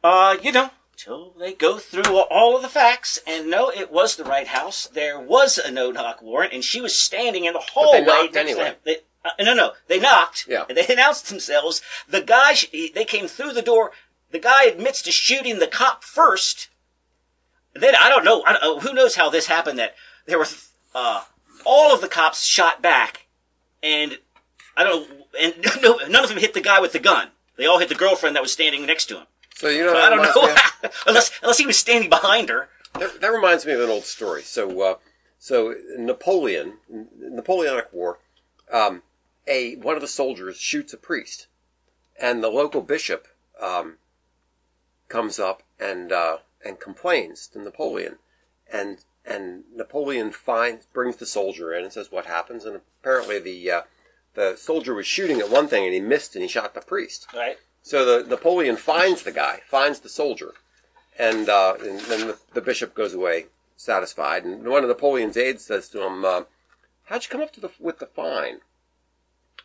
Uh, 0.02 0.36
you 0.42 0.50
know, 0.50 0.70
till 0.96 1.34
they 1.38 1.52
go 1.52 1.78
through 1.78 2.18
all 2.18 2.56
of 2.56 2.62
the 2.62 2.68
facts, 2.68 3.20
and 3.28 3.48
no, 3.48 3.70
it 3.70 3.92
was 3.92 4.16
the 4.16 4.24
right 4.24 4.48
house. 4.48 4.88
There 4.88 5.20
was 5.20 5.56
a 5.56 5.70
no-knock 5.70 6.20
warrant, 6.20 6.52
and 6.52 6.64
she 6.64 6.80
was 6.80 6.98
standing 6.98 7.44
in 7.44 7.52
the 7.52 7.60
hallway. 7.60 8.00
knocked 8.00 8.34
next 8.34 8.34
to 8.34 8.40
anyway. 8.40 8.76
They, 8.82 8.96
uh, 9.24 9.30
no, 9.38 9.54
no, 9.54 9.74
they 9.86 10.00
knocked. 10.00 10.46
Yeah. 10.48 10.64
And 10.68 10.76
they 10.76 10.86
announced 10.92 11.28
themselves. 11.28 11.80
The 12.08 12.22
guy, 12.22 12.54
sh- 12.54 12.70
they 12.92 13.04
came 13.04 13.28
through 13.28 13.52
the 13.52 13.62
door. 13.62 13.92
The 14.32 14.40
guy 14.40 14.64
admits 14.64 15.00
to 15.02 15.12
shooting 15.12 15.60
the 15.60 15.68
cop 15.68 16.02
first. 16.02 16.70
Then 17.72 17.94
I 17.94 18.08
don't 18.08 18.24
know. 18.24 18.42
I 18.42 18.52
don't, 18.54 18.62
know, 18.62 18.80
who 18.80 18.92
knows 18.92 19.14
how 19.14 19.30
this 19.30 19.46
happened? 19.46 19.78
That 19.78 19.94
there 20.26 20.38
were 20.38 20.48
uh, 20.94 21.22
all 21.64 21.94
of 21.94 22.00
the 22.00 22.08
cops 22.08 22.44
shot 22.44 22.82
back, 22.82 23.26
and 23.82 24.18
I 24.76 24.84
don't. 24.84 25.08
Know, 25.08 25.16
and 25.40 25.54
no, 25.82 25.98
none 26.08 26.22
of 26.24 26.30
them 26.30 26.38
hit 26.38 26.54
the 26.54 26.60
guy 26.60 26.80
with 26.80 26.92
the 26.92 26.98
gun. 26.98 27.28
They 27.56 27.66
all 27.66 27.78
hit 27.78 27.88
the 27.88 27.94
girlfriend 27.94 28.36
that 28.36 28.42
was 28.42 28.52
standing 28.52 28.86
next 28.86 29.06
to 29.06 29.18
him. 29.18 29.26
So 29.54 29.68
you 29.68 29.84
know, 29.84 29.92
So 29.92 29.98
I 30.00 30.10
don't 30.10 30.22
know 30.22 30.52
of- 30.52 31.02
unless 31.06 31.30
unless 31.42 31.58
he 31.58 31.66
was 31.66 31.78
standing 31.78 32.10
behind 32.10 32.48
her. 32.48 32.68
That, 32.98 33.20
that 33.20 33.28
reminds 33.28 33.64
me 33.64 33.72
of 33.72 33.80
an 33.80 33.88
old 33.88 34.04
story. 34.04 34.42
So, 34.42 34.82
uh, 34.82 34.94
so 35.38 35.74
Napoleon, 35.96 36.74
Napoleonic 37.18 37.90
War, 37.92 38.18
um, 38.70 39.02
a 39.46 39.76
one 39.76 39.94
of 39.94 40.02
the 40.02 40.08
soldiers 40.08 40.56
shoots 40.58 40.92
a 40.92 40.98
priest, 40.98 41.46
and 42.20 42.42
the 42.42 42.48
local 42.50 42.82
bishop 42.82 43.28
um, 43.60 43.96
comes 45.08 45.38
up 45.38 45.62
and 45.80 46.12
uh, 46.12 46.38
and 46.64 46.78
complains 46.80 47.46
to 47.48 47.60
Napoleon, 47.60 48.18
and 48.70 49.04
and 49.24 49.64
Napoleon 49.74 50.32
finds 50.32 50.86
brings 50.86 51.16
the 51.16 51.26
soldier 51.26 51.72
in 51.72 51.84
and 51.84 51.92
says 51.92 52.10
what 52.10 52.26
happens, 52.26 52.64
and 52.64 52.80
apparently 53.00 53.38
the 53.38 53.70
uh, 53.70 53.82
the 54.34 54.56
soldier 54.56 54.94
was 54.94 55.06
shooting 55.06 55.40
at 55.40 55.50
one 55.50 55.68
thing 55.68 55.84
and 55.84 55.94
he 55.94 56.00
missed 56.00 56.34
and 56.34 56.42
he 56.42 56.48
shot 56.48 56.74
the 56.74 56.80
priest. 56.80 57.26
Right. 57.34 57.58
So 57.82 58.04
the 58.04 58.28
Napoleon 58.28 58.76
finds 58.76 59.22
the 59.22 59.32
guy, 59.32 59.60
finds 59.66 60.00
the 60.00 60.08
soldier, 60.08 60.54
and, 61.18 61.48
uh, 61.48 61.74
and 61.80 61.98
then 62.00 62.28
the, 62.28 62.38
the 62.54 62.60
bishop 62.60 62.94
goes 62.94 63.12
away 63.12 63.46
satisfied. 63.76 64.44
And 64.44 64.66
one 64.66 64.84
of 64.84 64.88
Napoleon's 64.88 65.36
aides 65.36 65.64
says 65.64 65.88
to 65.88 66.06
him, 66.06 66.24
uh, 66.24 66.42
"How'd 67.04 67.24
you 67.24 67.28
come 67.28 67.40
up 67.40 67.52
to 67.54 67.60
the, 67.60 67.70
with 67.80 67.98
the 67.98 68.06
fine?" 68.06 68.60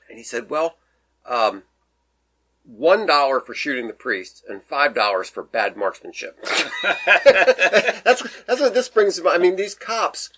And 0.09 0.17
he 0.17 0.23
said, 0.23 0.49
"Well, 0.49 0.77
um, 1.25 1.63
one 2.67 3.05
dollar 3.05 3.39
for 3.39 3.53
shooting 3.53 3.87
the 3.87 3.93
priest 3.93 4.43
and 4.47 4.61
five 4.61 4.93
dollars 4.93 5.29
for 5.29 5.43
bad 5.43 5.75
marksmanship." 5.75 6.37
that's 6.83 8.23
that's 8.45 8.61
what 8.61 8.73
this 8.73 8.89
brings. 8.89 9.15
to 9.17 9.23
mind. 9.23 9.35
I 9.35 9.39
mean, 9.39 9.55
these 9.55 9.75
cops. 9.75 10.29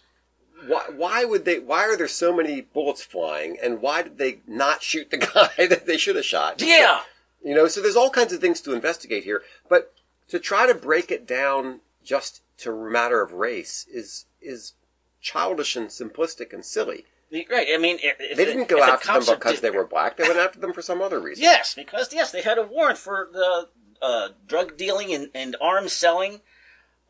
Why, 0.67 0.83
why 0.95 1.25
would 1.25 1.45
they? 1.45 1.59
Why 1.59 1.83
are 1.83 1.97
there 1.97 2.07
so 2.07 2.35
many 2.35 2.61
bullets 2.61 3.03
flying? 3.03 3.57
And 3.61 3.81
why 3.81 4.03
did 4.03 4.17
they 4.17 4.39
not 4.47 4.83
shoot 4.83 5.09
the 5.09 5.17
guy 5.57 5.67
that 5.67 5.85
they 5.85 5.97
should 5.97 6.15
have 6.15 6.25
shot? 6.25 6.61
Yeah. 6.61 7.01
You 7.43 7.55
know, 7.55 7.67
so 7.67 7.81
there's 7.81 7.95
all 7.95 8.09
kinds 8.09 8.33
of 8.33 8.41
things 8.41 8.59
to 8.61 8.73
investigate 8.73 9.23
here, 9.23 9.43
but 9.69 9.93
to 10.27 10.39
try 10.39 10.67
to 10.67 10.73
break 10.73 11.11
it 11.11 11.25
down 11.25 11.79
just 12.03 12.41
to 12.59 12.71
a 12.71 12.89
matter 12.89 13.21
of 13.21 13.33
race 13.33 13.85
is 13.91 14.25
is 14.41 14.73
childish 15.21 15.75
and 15.75 15.87
simplistic 15.89 16.53
and 16.53 16.65
silly. 16.65 17.05
Right. 17.31 17.67
I 17.73 17.77
mean, 17.77 17.99
if, 18.01 18.37
They 18.37 18.45
didn't 18.45 18.67
go 18.67 18.81
after 18.81 19.13
them 19.13 19.37
because 19.37 19.55
di- 19.55 19.61
they 19.61 19.69
were 19.69 19.85
black. 19.85 20.17
They 20.17 20.23
went 20.23 20.37
after 20.39 20.59
them 20.59 20.73
for 20.73 20.81
some 20.81 21.01
other 21.01 21.19
reason. 21.19 21.43
Yes, 21.43 21.75
because 21.75 22.11
yes, 22.11 22.31
they 22.31 22.41
had 22.41 22.57
a 22.57 22.63
warrant 22.63 22.97
for 22.97 23.29
the 23.31 23.67
uh, 24.01 24.29
drug 24.47 24.77
dealing 24.77 25.13
and, 25.13 25.29
and 25.35 25.55
arms 25.61 25.93
selling, 25.93 26.41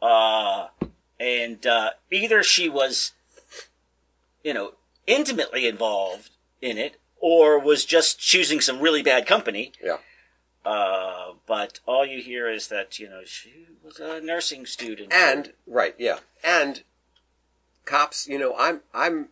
uh, 0.01 0.67
and 1.19 1.65
uh, 1.65 1.91
either 2.11 2.43
she 2.43 2.67
was, 2.67 3.13
you 4.43 4.53
know, 4.53 4.73
intimately 5.07 5.67
involved 5.67 6.31
in 6.61 6.77
it, 6.77 6.97
or 7.19 7.57
was 7.59 7.85
just 7.85 8.19
choosing 8.19 8.59
some 8.59 8.79
really 8.79 9.01
bad 9.01 9.25
company. 9.25 9.71
Yeah. 9.81 9.97
Uh, 10.65 11.33
but 11.47 11.79
all 11.85 12.05
you 12.05 12.21
hear 12.21 12.49
is 12.49 12.67
that 12.67 12.99
you 12.99 13.09
know 13.09 13.21
she 13.23 13.67
was 13.81 13.99
a 13.99 14.19
nursing 14.19 14.65
student, 14.65 15.13
And 15.13 15.53
right, 15.65 15.95
yeah, 15.97 16.19
and 16.43 16.83
cops. 17.85 18.27
You 18.27 18.37
know, 18.37 18.55
I'm 18.57 18.81
I'm 18.93 19.29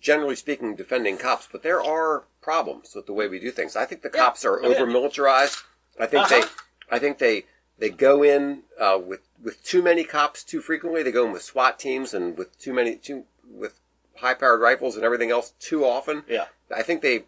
generally 0.00 0.36
speaking 0.36 0.74
defending 0.74 1.16
cops, 1.18 1.48
but 1.50 1.62
there 1.62 1.82
are 1.82 2.24
problems 2.40 2.94
with 2.94 3.06
the 3.06 3.12
way 3.12 3.28
we 3.28 3.38
do 3.38 3.50
things. 3.50 3.76
I 3.76 3.84
think 3.84 4.02
the 4.02 4.10
Yeah. 4.12 4.20
cops 4.20 4.44
are 4.44 4.60
Oh, 4.62 4.68
over 4.74 4.86
militarized. 4.86 5.58
I 5.98 6.06
think 6.06 6.24
Uh-huh. 6.24 6.40
they, 6.42 6.96
I 6.96 6.98
think 6.98 7.18
they 7.18 7.44
they 7.78 7.90
go 7.90 8.22
in 8.24 8.64
uh, 8.78 8.98
with 9.02 9.20
with 9.42 9.62
too 9.62 9.82
many 9.82 10.02
cops 10.04 10.42
too 10.42 10.60
frequently. 10.60 11.02
They 11.02 11.12
go 11.12 11.26
in 11.26 11.32
with 11.32 11.42
SWAT 11.42 11.78
teams 11.78 12.12
and 12.14 12.36
with 12.36 12.58
too 12.58 12.72
many 12.72 12.96
too 12.96 13.24
with 13.48 13.78
high 14.16 14.34
powered 14.34 14.60
rifles 14.60 14.96
and 14.96 15.04
everything 15.04 15.30
else 15.30 15.52
too 15.60 15.84
often. 15.84 16.24
yeah, 16.28 16.46
I 16.74 16.82
think 16.82 17.02
they, 17.02 17.24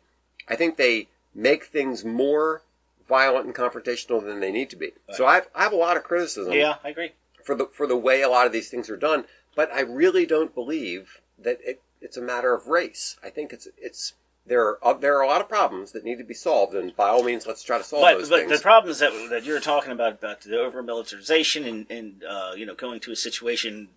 I 0.48 0.56
think 0.56 0.76
they 0.76 1.08
make 1.34 1.64
things 1.64 2.04
more 2.04 2.62
violent 3.06 3.46
and 3.46 3.54
confrontational 3.54 4.24
than 4.24 4.40
they 4.40 4.50
need 4.50 4.70
to 4.70 4.76
be. 4.76 4.92
So 5.12 5.24
I've, 5.26 5.48
I 5.54 5.62
have 5.62 5.72
a 5.72 5.76
lot 5.76 5.96
of 5.96 6.02
criticism 6.04 6.54
yeah, 6.54 6.76
I 6.82 6.88
agree. 6.90 7.12
for 7.44 7.54
the 7.54 7.66
for 7.66 7.86
the 7.86 7.96
way 7.96 8.22
a 8.22 8.28
lot 8.28 8.46
of 8.46 8.52
these 8.52 8.68
things 8.70 8.90
are 8.90 8.96
done, 8.96 9.24
but 9.54 9.72
I 9.72 9.80
really 9.82 10.26
don't 10.26 10.52
believe 10.54 11.20
that 11.38 11.58
it, 11.64 11.80
it's 12.00 12.16
a 12.16 12.22
matter 12.22 12.54
of 12.54 12.66
race. 12.68 13.16
I 13.22 13.30
think 13.30 13.52
it's 13.52 13.68
it's 13.78 14.14
there 14.46 14.62
are 14.66 14.78
uh, 14.82 14.94
there 14.94 15.16
are 15.18 15.22
a 15.22 15.26
lot 15.28 15.40
of 15.40 15.48
problems 15.48 15.92
that 15.92 16.04
need 16.04 16.18
to 16.18 16.24
be 16.24 16.34
solved, 16.34 16.74
and 16.74 16.94
by 16.96 17.08
all 17.08 17.22
means, 17.22 17.46
let's 17.46 17.62
try 17.62 17.78
to 17.78 17.84
solve 17.84 18.02
But, 18.02 18.18
those 18.18 18.30
but 18.30 18.40
things. 18.40 18.52
the 18.52 18.58
problems 18.62 18.98
that 19.00 19.12
that 19.30 19.44
you're 19.44 19.60
talking 19.60 19.92
about 19.92 20.14
about 20.14 20.40
the 20.40 20.58
over 20.58 20.82
militarization 20.82 21.64
and 21.64 21.86
and 21.90 22.24
uh, 22.24 22.52
you 22.56 22.66
know 22.66 22.74
going 22.74 23.00
to 23.00 23.12
a 23.12 23.16
situation. 23.16 23.88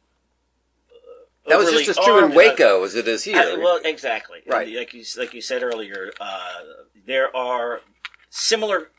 uh, 1.46 1.50
that 1.50 1.58
was 1.58 1.72
just 1.72 1.90
as 1.98 2.06
true 2.06 2.20
in 2.26 2.32
uh, 2.32 2.36
Waco 2.36 2.84
as 2.84 2.96
it 2.96 3.08
is 3.08 3.24
here. 3.24 3.38
Uh, 3.38 3.58
well, 3.60 3.80
exactly. 3.84 4.40
Right. 4.46 4.68
And 4.68 4.76
Like 4.78 4.94
you 4.94 5.04
like 5.18 5.34
you 5.34 5.42
said 5.42 5.64
earlier, 5.64 6.12
uh, 6.20 6.60
there 7.06 7.36
are 7.36 7.82
similar 8.30 8.90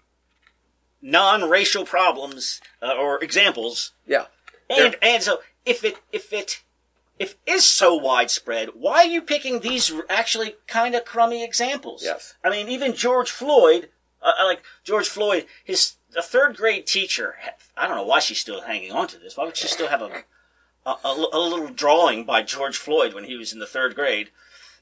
non-racial 1.03 1.85
problems 1.85 2.61
uh, 2.83 2.95
or 2.95 3.23
examples, 3.23 3.93
yeah, 4.07 4.27
and 4.71 4.97
and 5.03 5.23
so 5.23 5.41
if 5.67 5.85
it 5.85 5.99
if 6.13 6.33
it 6.33 6.63
it 7.19 7.37
is 7.47 7.65
so 7.65 7.95
widespread, 7.95 8.71
why 8.75 8.99
are 8.99 9.07
you 9.07 9.23
picking 9.23 9.61
these 9.61 9.93
actually 10.09 10.57
kind 10.67 10.95
of 10.95 11.05
crummy 11.05 11.45
examples? 11.45 12.03
Yes. 12.05 12.35
I 12.43 12.51
mean, 12.51 12.69
even 12.69 12.95
George 12.95 13.31
Floyd, 13.31 13.91
uh, 14.23 14.33
like 14.45 14.63
George 14.83 15.09
Floyd, 15.09 15.47
his 15.63 15.95
a 16.17 16.23
third 16.23 16.57
grade 16.57 16.87
teacher. 16.87 17.37
I 17.77 17.87
don't 17.87 17.97
know 17.97 18.05
why 18.05 18.21
she's 18.21 18.39
still 18.39 18.63
hanging 18.63 18.93
on 18.93 19.09
to 19.09 19.19
this. 19.19 19.37
Why 19.37 19.45
would 19.45 19.57
she 19.57 19.69
still 19.69 19.89
have 19.89 20.03
a 20.03 20.25
a, 20.87 20.97
a, 21.05 21.29
a 21.33 21.41
little 21.41 21.69
drawing 21.69 22.25
by 22.25 22.43
George 22.43 22.77
Floyd 22.77 23.15
when 23.15 23.25
he 23.25 23.37
was 23.37 23.53
in 23.53 23.59
the 23.59 23.67
third 23.67 23.95
grade? 23.95 24.31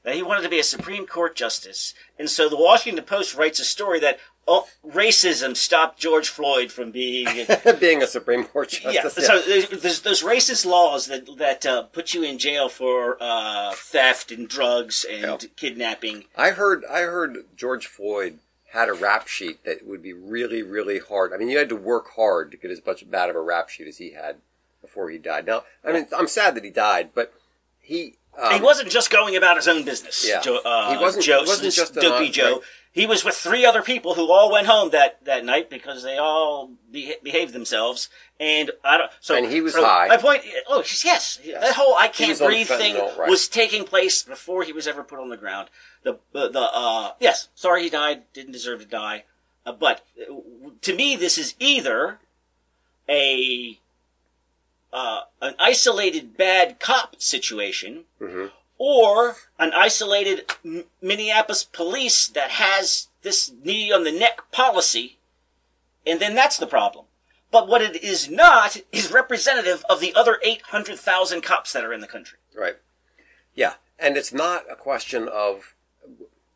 That 0.03 0.15
he 0.15 0.21
wanted 0.23 0.41
to 0.43 0.49
be 0.49 0.59
a 0.59 0.63
Supreme 0.63 1.05
Court 1.07 1.35
justice, 1.35 1.93
and 2.19 2.29
so 2.29 2.49
the 2.49 2.57
Washington 2.57 3.03
Post 3.05 3.35
writes 3.35 3.59
a 3.59 3.65
story 3.65 3.99
that 3.99 4.19
oh, 4.47 4.67
racism 4.85 5.55
stopped 5.55 5.97
George 5.99 6.27
Floyd 6.27 6.71
from 6.71 6.91
being. 6.91 7.47
Being 7.79 8.03
a 8.03 8.07
Supreme 8.07 8.43
Court 8.43 8.69
justice. 8.69 9.17
yeah, 9.17 9.25
so 9.25 9.41
there's, 9.41 9.69
there's 9.69 10.01
those 10.01 10.21
racist 10.23 10.65
laws 10.65 11.07
that 11.07 11.37
that 11.37 11.65
uh, 11.65 11.83
put 11.83 12.13
you 12.13 12.23
in 12.23 12.37
jail 12.37 12.67
for 12.69 13.17
uh, 13.21 13.71
theft 13.73 14.31
and 14.31 14.47
drugs 14.47 15.05
and 15.09 15.23
Yeah. 15.41 15.49
kidnapping. 15.55 16.25
I 16.35 16.51
heard 16.51 16.83
I 16.85 17.01
heard 17.01 17.45
George 17.55 17.87
Floyd 17.87 18.39
had 18.71 18.89
a 18.89 18.93
rap 18.93 19.27
sheet 19.27 19.63
that 19.65 19.87
would 19.87 20.01
be 20.03 20.13
really 20.13 20.61
really 20.61 20.99
hard. 20.99 21.31
I 21.33 21.37
mean, 21.37 21.47
you 21.49 21.57
had 21.57 21.69
to 21.69 21.75
work 21.75 22.11
hard 22.15 22.51
to 22.51 22.57
get 22.57 22.71
as 22.71 22.85
much 22.85 23.09
bad 23.09 23.29
of 23.29 23.35
a 23.37 23.41
rap 23.41 23.69
sheet 23.69 23.87
as 23.87 23.97
he 23.97 24.11
had 24.11 24.37
before 24.81 25.09
he 25.09 25.17
died. 25.17 25.45
Now, 25.45 25.63
I 25.85 25.93
mean, 25.93 26.07
I'm 26.17 26.27
sad 26.27 26.55
that 26.55 26.65
he 26.65 26.69
died, 26.69 27.11
but 27.15 27.33
he 27.79 28.15
um, 28.41 28.53
he 28.53 28.61
wasn't 28.61 28.89
just 28.89 29.09
going 29.09 29.35
about 29.35 29.55
his 29.57 29.67
own 29.67 29.83
business. 29.83 30.27
Yeah. 30.27 30.41
Joe, 30.41 30.59
uh, 30.63 30.91
He 30.95 30.97
wasn't- 31.01 31.25
Joe, 31.25 31.39
he 31.43 31.47
wasn't 31.47 31.73
just 31.73 31.95
an 31.97 32.03
dopey 32.03 32.29
Joe. 32.29 32.53
right. 32.53 32.61
He 32.91 33.07
was 33.07 33.25
with 33.25 33.35
three 33.35 33.65
other 33.65 33.81
people 33.81 34.13
who 34.13 34.31
all 34.31 34.51
went 34.51 34.67
home 34.67 34.91
that, 34.91 35.23
that 35.25 35.43
night 35.43 35.67
because 35.67 36.03
they 36.03 36.17
all 36.19 36.69
be- 36.91 37.15
behaved 37.23 37.51
themselves. 37.51 38.07
And 38.39 38.69
I 38.83 38.97
don't. 38.99 39.11
So 39.19 39.35
And 39.35 39.51
he 39.51 39.61
was 39.61 39.73
so 39.73 39.83
high. 39.83 40.07
My 40.07 40.17
point. 40.17 40.43
Oh, 40.67 40.83
yes. 41.03 41.39
That 41.43 41.73
whole 41.73 41.95
"I 41.95 42.07
can't 42.07 42.37
breathe" 42.37 42.67
thing 42.67 42.95
right. 42.95 43.27
was 43.27 43.47
taking 43.47 43.83
place 43.83 44.21
before 44.21 44.61
he 44.63 44.71
was 44.73 44.87
ever 44.87 45.03
put 45.03 45.17
on 45.19 45.29
the 45.29 45.37
ground. 45.37 45.69
The 46.03 46.19
the, 46.33 46.49
the 46.49 46.59
uh 46.71 47.13
yes, 47.19 47.49
sorry 47.55 47.81
he 47.83 47.89
died. 47.89 48.23
Didn't 48.33 48.51
deserve 48.51 48.81
to 48.81 48.85
die. 48.85 49.23
Uh, 49.65 49.71
but 49.71 50.01
uh, 50.21 50.35
to 50.81 50.95
me, 50.95 51.15
this 51.15 51.37
is 51.39 51.55
either 51.57 52.19
a 53.09 53.79
uh, 54.93 55.23
an 55.41 55.55
isolated 55.59 56.37
bad 56.37 56.79
cop 56.79 57.19
situation, 57.21 58.05
Mhm. 58.21 58.51
or 58.77 59.37
an 59.59 59.73
isolated 59.73 60.49
M- 60.63 60.85
Minneapolis 61.01 61.63
police 61.63 62.27
that 62.27 62.51
has 62.51 63.07
this 63.23 63.51
knee 63.63 63.91
on 63.91 64.03
the 64.03 64.11
neck 64.11 64.39
policy, 64.51 65.17
and 66.05 66.19
then 66.19 66.35
that's 66.35 66.57
the 66.57 66.67
problem. 66.67 67.05
But 67.49 67.67
what 67.67 67.81
it 67.81 68.03
is 68.03 68.29
not 68.29 68.77
is 68.91 69.11
representative 69.11 69.83
of 69.89 69.99
the 69.99 70.13
other 70.15 70.39
800,000 70.43 71.41
cops 71.41 71.73
that 71.73 71.83
are 71.83 71.93
in 71.93 72.01
the 72.01 72.07
country. 72.07 72.37
Right. 72.53 72.77
Yeah, 73.55 73.75
and 73.99 74.15
it's 74.15 74.33
not 74.33 74.69
a 74.71 74.75
question 74.75 75.27
of. 75.27 75.73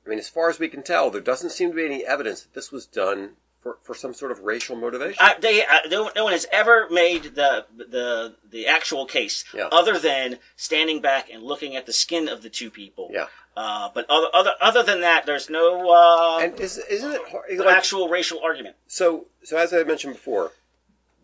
I 0.06 0.10
mean, 0.10 0.20
as 0.20 0.30
far 0.30 0.50
as 0.50 0.58
we 0.58 0.70
can 0.70 0.84
tell, 0.84 1.10
there 1.12 1.20
doesn't 1.22 1.50
seem 1.50 1.70
to 1.72 1.76
be 1.76 1.86
any 1.86 2.06
evidence 2.06 2.42
that 2.42 2.54
this 2.54 2.72
was 2.72 2.86
done 2.86 3.36
for, 3.68 3.78
for 3.84 3.93
some 3.95 4.13
sort 4.13 4.32
of 4.32 4.39
racial 4.41 4.76
motivation. 4.76 5.18
I, 5.20 5.36
they, 5.39 5.61
I, 5.63 5.82
no, 5.89 6.09
no 6.15 6.24
one 6.24 6.34
has 6.34 6.45
ever 6.51 6.88
made 6.89 7.36
the 7.36 7.65
the 7.76 8.36
the 8.49 8.68
actual 8.68 9.05
case 9.05 9.43
Yeah. 9.53 9.68
other 9.72 9.99
than 9.99 10.38
standing 10.55 11.01
back 11.01 11.30
and 11.30 11.43
looking 11.43 11.76
at 11.76 11.86
the 11.86 11.93
skin 11.93 12.30
of 12.30 12.41
the 12.43 12.49
two 12.49 12.70
people. 12.70 13.09
Yeah. 13.11 13.26
Uh, 13.57 13.89
but 13.93 14.05
other, 14.09 14.28
other 14.34 14.51
other 14.61 14.84
than 14.84 15.01
that, 15.01 15.26
there's 15.26 15.49
no 15.49 15.89
uh, 15.91 16.39
and 16.39 16.59
is, 16.59 16.78
isn't 16.78 17.11
it 17.11 17.22
hard, 17.30 17.57
like, 17.57 17.76
actual 17.76 18.07
racial 18.07 18.39
argument. 18.41 18.76
so? 18.88 19.26
So 19.43 19.57
as 19.57 19.74
I 19.74 19.84
mentioned 19.84 20.13
before, 20.13 20.51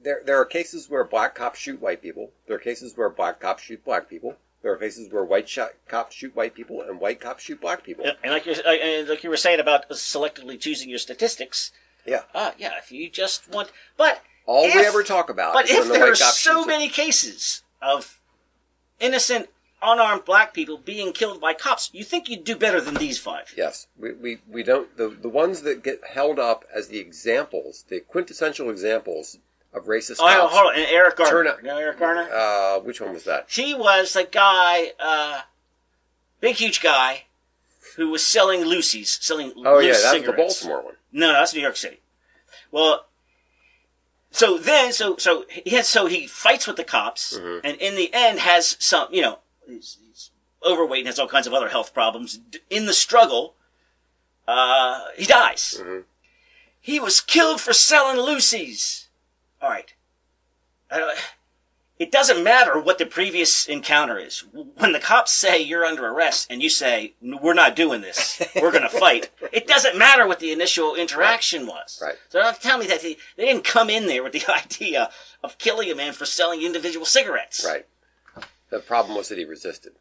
there 0.03 0.21
there 0.25 0.37
are 0.41 0.45
cases 0.45 0.89
where 0.89 1.03
black 1.05 1.35
cops 1.35 1.59
shoot 1.59 1.79
white 1.81 2.01
people. 2.01 2.31
There 2.47 2.55
are 2.57 2.59
cases 2.59 2.97
where 2.97 3.09
black 3.09 3.39
cops 3.39 3.63
shoot 3.63 3.85
black 3.85 4.09
people. 4.09 4.35
There 4.63 4.71
are 4.71 4.77
cases 4.77 5.11
where 5.11 5.25
white 5.25 5.49
shot, 5.49 5.71
cops 5.89 6.15
shoot 6.15 6.33
white 6.37 6.55
people 6.55 6.81
and 6.81 6.99
white 6.99 7.19
cops 7.19 7.43
shoot 7.43 7.59
black 7.59 7.83
people. 7.83 8.05
And 8.23 8.31
like 8.33 8.45
you 8.45 8.53
and 8.53 9.09
like 9.09 9.23
you 9.23 9.29
were 9.29 9.37
saying 9.37 9.59
about 9.59 9.89
selectively 9.89 10.57
choosing 10.59 10.89
your 10.89 10.99
statistics. 10.99 11.71
Yeah. 12.05 12.21
Uh, 12.33 12.51
yeah. 12.57 12.73
If 12.77 12.91
you 12.91 13.09
just 13.09 13.49
want, 13.49 13.71
but 13.97 14.21
All 14.45 14.63
we 14.65 14.85
ever 14.85 15.03
talk 15.03 15.29
about 15.29 15.53
But 15.53 15.69
is 15.69 15.77
if 15.77 15.87
the 15.87 15.93
there 15.93 16.11
are 16.11 16.15
so 16.15 16.65
many 16.65 16.89
cases 16.89 17.63
of 17.81 18.19
innocent, 18.99 19.49
unarmed 19.81 20.25
black 20.25 20.53
people 20.53 20.77
being 20.77 21.11
killed 21.13 21.39
by 21.41 21.53
cops, 21.53 21.89
you 21.93 22.03
think 22.03 22.29
you'd 22.29 22.43
do 22.43 22.55
better 22.55 22.79
than 22.81 22.95
these 22.95 23.19
five? 23.19 23.53
Yes, 23.57 23.87
we, 23.97 24.13
we, 24.13 24.37
we 24.49 24.63
don't 24.63 24.95
the 24.97 25.09
the 25.09 25.29
ones 25.29 25.61
that 25.63 25.83
get 25.83 26.01
held 26.13 26.39
up 26.39 26.65
as 26.73 26.87
the 26.87 26.99
examples, 26.99 27.85
the 27.89 27.99
quintessential 27.99 28.69
examples 28.69 29.37
of 29.73 29.85
racist 29.85 30.17
Oh, 30.19 30.25
cops. 30.27 30.53
hold 30.55 30.67
on. 30.67 30.75
And 30.75 30.87
Eric 30.89 31.15
Garner. 31.17 31.31
Turn 31.31 31.47
up- 31.47 31.61
You 31.61 31.67
know 31.69 31.77
Eric 31.77 31.99
Garner? 31.99 32.29
Uh, 32.31 32.79
which 32.79 33.01
one 33.01 33.13
was 33.13 33.23
that? 33.23 33.47
He 33.49 33.73
was 33.73 34.13
the 34.13 34.23
guy, 34.23 34.91
uh, 34.99 35.41
big, 36.39 36.57
huge 36.57 36.79
guy, 36.81 37.23
who 37.97 38.09
was 38.09 38.23
selling 38.25 38.61
loosies, 38.61 39.21
selling 39.21 39.51
Oh 39.65 39.79
yeah, 39.79 39.93
that 39.93 40.13
was 40.15 40.23
the. 40.25 40.33
Baltimore 40.33 40.81
one. 40.83 40.95
No, 41.14 41.28
no, 41.28 41.34
that's 41.34 41.53
New 41.53 41.61
York 41.61 41.78
City. 41.78 42.01
Well, 42.72 43.05
so 44.32 44.57
then, 44.57 44.91
so 44.91 45.16
so 45.18 45.45
he 45.49 45.72
has, 45.72 45.88
so 45.88 46.07
he 46.07 46.26
fights 46.28 46.66
with 46.68 46.76
the 46.76 46.84
cops, 46.84 47.38
Mm-hmm. 47.38 47.66
and 47.66 47.78
in 47.78 47.95
the 47.95 48.09
end 48.14 48.39
has 48.39 48.76
some, 48.80 49.07
you 49.11 49.22
know, 49.22 49.39
he's, 49.68 49.97
he's 50.05 50.32
overweight 50.66 51.01
and 51.01 51.07
has 51.07 51.20
all 51.20 51.28
kinds 51.28 51.45
of 51.47 51.53
other 51.53 51.70
health 51.70 51.93
problems. 51.93 52.39
In 52.70 52.86
the 52.88 52.93
struggle, 52.93 53.53
uh, 54.47 55.01
he 55.16 55.26
dies. 55.26 55.80
Mhm. 55.80 56.03
He 56.82 56.99
was 56.99 57.22
killed 57.22 57.61
for 57.61 57.74
selling 57.74 58.18
loosies. 58.18 59.05
All 59.61 59.70
right. 59.70 59.93
I 60.91 60.97
don't- 60.99 61.18
it 62.03 62.11
doesn't 62.11 62.43
matter 62.43 62.77
what 62.77 62.97
the 62.97 63.05
previous 63.05 63.65
encounter 63.65 64.19
is. 64.19 64.43
When 64.51 64.91
the 64.91 64.99
cops 64.99 65.31
say 65.31 65.61
you're 65.61 65.85
under 65.85 66.05
arrest 66.05 66.47
and 66.49 66.61
you 66.61 66.69
say, 66.69 67.13
we're 67.21 67.53
not 67.53 67.77
doing 67.77 68.01
this, 68.01 68.41
we're 68.57 68.71
going 68.71 68.83
to 68.89 68.89
fight, 68.89 69.29
it 69.53 69.67
doesn't 69.67 69.97
matter 69.97 70.27
what 70.27 70.39
the 70.41 70.51
initial 70.51 70.95
interaction 70.95 71.65
was. 71.65 71.99
Right. 72.03 72.15
So 72.27 72.41
don't 72.41 72.59
tell 72.61 72.77
me 72.77 72.87
that 72.87 73.01
they, 73.01 73.15
they 73.37 73.45
didn't 73.45 73.63
come 73.63 73.89
in 73.89 74.07
there 74.07 74.21
with 74.21 74.33
the 74.33 74.43
idea 74.65 75.09
of 75.41 75.57
killing 75.59 75.89
a 75.89 75.95
man 75.95 76.11
for 76.11 76.25
selling 76.25 76.61
individual 76.61 77.05
cigarettes. 77.05 77.65
Right. 77.65 77.85
The 78.69 78.79
problem 78.79 79.15
was 79.15 79.29
that 79.29 79.37
he 79.37 79.45
resisted. 79.45 79.93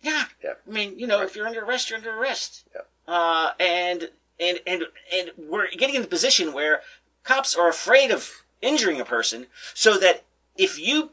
Yeah. 0.00 0.24
Yeah. 0.42 0.54
I 0.66 0.70
mean, 0.72 0.98
you 0.98 1.06
know, 1.06 1.18
Right. 1.18 1.28
if 1.28 1.36
you're 1.36 1.46
under 1.46 1.62
arrest, 1.62 1.90
you're 1.90 1.98
under 1.98 2.16
arrest. 2.18 2.64
Yeah. 2.74 2.80
Uh, 3.14 3.50
and, 3.60 4.08
and, 4.40 4.58
and, 4.66 4.84
and 5.12 5.30
we're 5.36 5.68
getting 5.70 5.96
in 5.96 6.02
the 6.02 6.08
position 6.08 6.54
where 6.54 6.80
cops 7.24 7.54
are 7.54 7.68
afraid 7.68 8.10
of 8.10 8.42
injuring 8.62 9.00
a 9.02 9.04
person 9.04 9.48
so 9.74 9.98
that 9.98 10.24
if 10.56 10.78
you, 10.78 11.10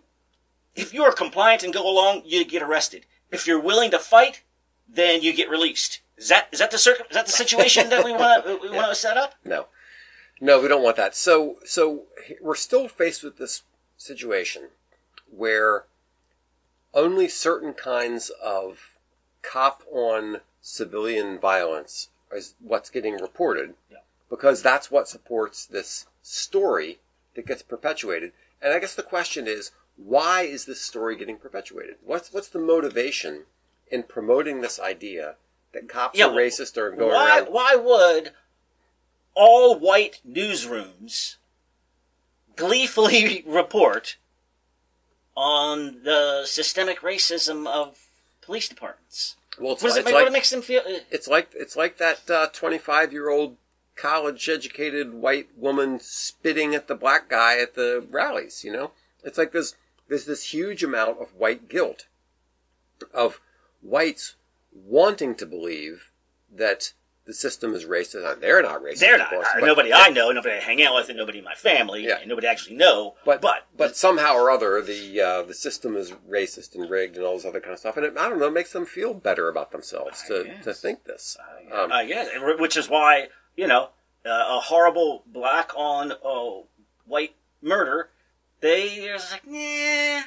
if 0.79 0.93
you 0.93 1.03
are 1.03 1.11
compliant 1.11 1.63
and 1.63 1.73
go 1.73 1.89
along, 1.89 2.23
you 2.25 2.43
get 2.45 2.61
arrested. 2.61 3.05
If 3.31 3.45
you're 3.45 3.59
willing 3.59 3.91
to 3.91 3.99
fight, 3.99 4.43
then 4.87 5.21
you 5.21 5.33
get 5.33 5.49
released. 5.49 6.01
Is 6.17 6.29
that, 6.29 6.47
is 6.51 6.59
that 6.59 6.71
the 6.71 6.77
circum, 6.77 7.05
is 7.09 7.15
that 7.15 7.25
the 7.27 7.31
situation 7.31 7.89
that 7.89 8.03
we 8.03 8.11
want 8.11 8.45
to, 8.45 8.59
we 8.61 8.69
want 8.69 8.89
to 8.89 8.95
set 8.95 9.17
up? 9.17 9.35
No, 9.45 9.67
no, 10.41 10.61
we 10.61 10.67
don't 10.67 10.83
want 10.83 10.97
that. 10.97 11.15
So, 11.15 11.57
so 11.65 12.03
we're 12.41 12.55
still 12.55 12.87
faced 12.87 13.23
with 13.23 13.37
this 13.37 13.63
situation 13.97 14.69
where 15.29 15.85
only 16.93 17.27
certain 17.27 17.73
kinds 17.73 18.31
of 18.43 18.97
cop 19.41 19.83
on 19.91 20.41
civilian 20.61 21.39
violence 21.39 22.09
is 22.33 22.55
what's 22.59 22.89
getting 22.89 23.15
reported 23.15 23.73
Yeah. 23.91 23.99
because 24.29 24.61
that's 24.61 24.91
what 24.91 25.07
supports 25.07 25.65
this 25.65 26.05
story 26.21 26.99
that 27.35 27.45
gets 27.47 27.61
perpetuated. 27.61 28.33
And 28.61 28.73
I 28.73 28.79
guess 28.79 28.95
the 28.95 29.03
question 29.03 29.47
is, 29.47 29.71
why 30.03 30.41
is 30.43 30.65
this 30.65 30.81
story 30.81 31.15
getting 31.15 31.37
perpetuated? 31.37 31.95
What's 32.03 32.31
what's 32.33 32.47
the 32.47 32.59
motivation 32.59 33.43
in 33.91 34.03
promoting 34.03 34.61
this 34.61 34.79
idea 34.79 35.35
that 35.73 35.89
cops 35.89 36.17
Yeah, 36.17 36.27
are 36.27 36.31
racist 36.31 36.77
or 36.77 36.91
going 36.91 37.11
Why, 37.13 37.39
around? 37.39 37.47
why 37.53 37.75
would 37.75 38.31
all 39.35 39.77
white 39.77 40.21
newsrooms 40.27 41.35
gleefully 42.55 43.43
report 43.47 44.17
on 45.35 46.03
the 46.03 46.43
systemic 46.45 47.01
racism 47.01 47.67
of 47.67 47.97
police 48.41 48.67
departments? 48.69 49.35
Well, 49.59 49.73
it's, 49.73 49.83
What, 49.83 49.89
does 49.89 49.97
it 49.97 50.05
make, 50.05 50.13
like 50.13 50.23
what 50.25 50.33
makes 50.33 50.49
them 50.49 50.61
feel? 50.61 50.81
uh, 50.81 50.99
it's 51.11 51.27
like 51.27 51.49
it's 51.53 51.75
like 51.75 51.97
that 51.97 52.53
twenty-five 52.53 53.11
year 53.11 53.29
old 53.29 53.57
college-educated 53.95 55.13
white 55.13 55.49
woman 55.57 55.99
spitting 55.99 56.73
at 56.73 56.87
the 56.87 56.95
black 56.95 57.27
guy 57.27 57.59
at 57.59 57.75
the 57.75 58.05
rallies. 58.09 58.63
You 58.63 58.71
know, 58.71 58.91
it's 59.23 59.37
like 59.37 59.51
there's 59.51 59.75
there's 60.09 60.25
this 60.25 60.53
huge 60.53 60.83
amount 60.83 61.21
of 61.21 61.33
white 61.35 61.69
guilt 61.69 62.07
of 63.13 63.39
whites 63.81 64.35
wanting 64.73 65.35
to 65.35 65.45
believe 65.45 66.11
that 66.53 66.93
the 67.25 67.33
system 67.33 67.75
is 67.75 67.85
racist. 67.85 68.23
Now, 68.23 68.33
They're 68.33 68.61
not 68.63 68.81
racist. 68.81 68.99
They're 68.99 69.17
not. 69.19 69.29
course, 69.29 69.47
nobody 69.59 69.93
I 69.93 70.09
know, 70.09 70.31
nobody 70.31 70.55
I 70.55 70.59
hang 70.59 70.81
out 70.81 70.95
with, 70.95 71.09
and 71.09 71.17
nobody 71.17 71.37
in 71.37 71.43
my 71.43 71.53
family, 71.53 72.03
Yeah. 72.07 72.17
and 72.19 72.27
nobody 72.27 72.47
I 72.47 72.51
actually 72.51 72.75
know. 72.77 73.15
But 73.23 73.39
but 73.39 73.67
but 73.77 73.95
somehow 73.95 74.33
or 74.33 74.49
other, 74.49 74.81
the 74.81 75.21
uh, 75.21 75.41
the 75.43 75.53
system 75.53 75.95
is 75.95 76.11
racist 76.27 76.73
and 76.73 76.89
rigged 76.89 77.17
and 77.17 77.25
all 77.25 77.35
this 77.35 77.45
other 77.45 77.59
kind 77.59 77.73
of 77.73 77.79
stuff, 77.79 77.97
and 77.97 78.05
it, 78.05 78.17
I 78.17 78.27
don't 78.29 78.39
know, 78.39 78.47
it 78.47 78.53
makes 78.53 78.73
them 78.73 78.85
feel 78.87 79.13
better 79.13 79.47
about 79.47 79.71
themselves 79.71 80.23
to, 80.23 80.43
guess. 80.45 80.63
to 80.65 80.73
think 80.73 81.03
this. 81.03 81.37
Um, 81.71 81.91
I 81.91 82.05
guess, 82.05 82.29
which 82.57 82.75
is 82.75 82.89
why 82.89 83.27
you 83.55 83.67
know 83.67 83.89
uh, 84.25 84.29
a 84.57 84.59
horrible 84.61 85.21
black 85.27 85.71
on 85.75 86.11
uh, 86.11 86.63
white 87.05 87.35
murder. 87.61 88.09
They 88.61 89.09
are 89.09 89.17
like, 89.31 89.45
nah, 89.47 90.23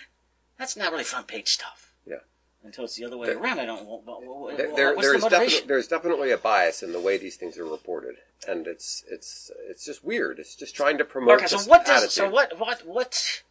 that's 0.59 0.77
not 0.77 0.93
really 0.93 1.05
front 1.05 1.27
page 1.27 1.49
stuff. 1.49 1.93
Yeah. 2.07 2.17
Until 2.65 2.85
it's 2.85 2.97
the 2.97 3.05
other 3.05 3.17
way 3.19 3.27
There- 3.27 3.39
around, 3.39 3.59
I 3.61 3.67
don't. 3.67 3.85
What, 3.85 4.05
what, 4.05 4.57
there, 4.57 4.75
there- 4.75 4.95
the 4.95 5.01
there's 5.01 5.23
motivation? 5.23 5.31
definitely 5.31 5.69
there's 5.69 5.89
definitely 5.89 6.31
a 6.31 6.39
bias 6.39 6.83
in 6.83 6.93
the 6.93 7.01
way 7.01 7.19
these 7.19 7.37
things 7.37 7.59
are 7.59 7.65
reported, 7.67 8.17
and 8.49 8.67
it's 8.67 9.05
it's 9.11 9.51
it's 9.69 9.85
just 9.85 10.03
weird. 10.05 10.39
It's 10.39 10.55
just 10.55 10.75
trying 10.75 10.99
to 10.99 11.05
promote. 11.05 11.39
Okay, 11.39 11.47
so 11.47 11.59
what 11.59 11.85
does 11.85 12.13
so 12.13 12.31
what 12.31 12.59
what 12.59 12.87
what? 12.87 13.43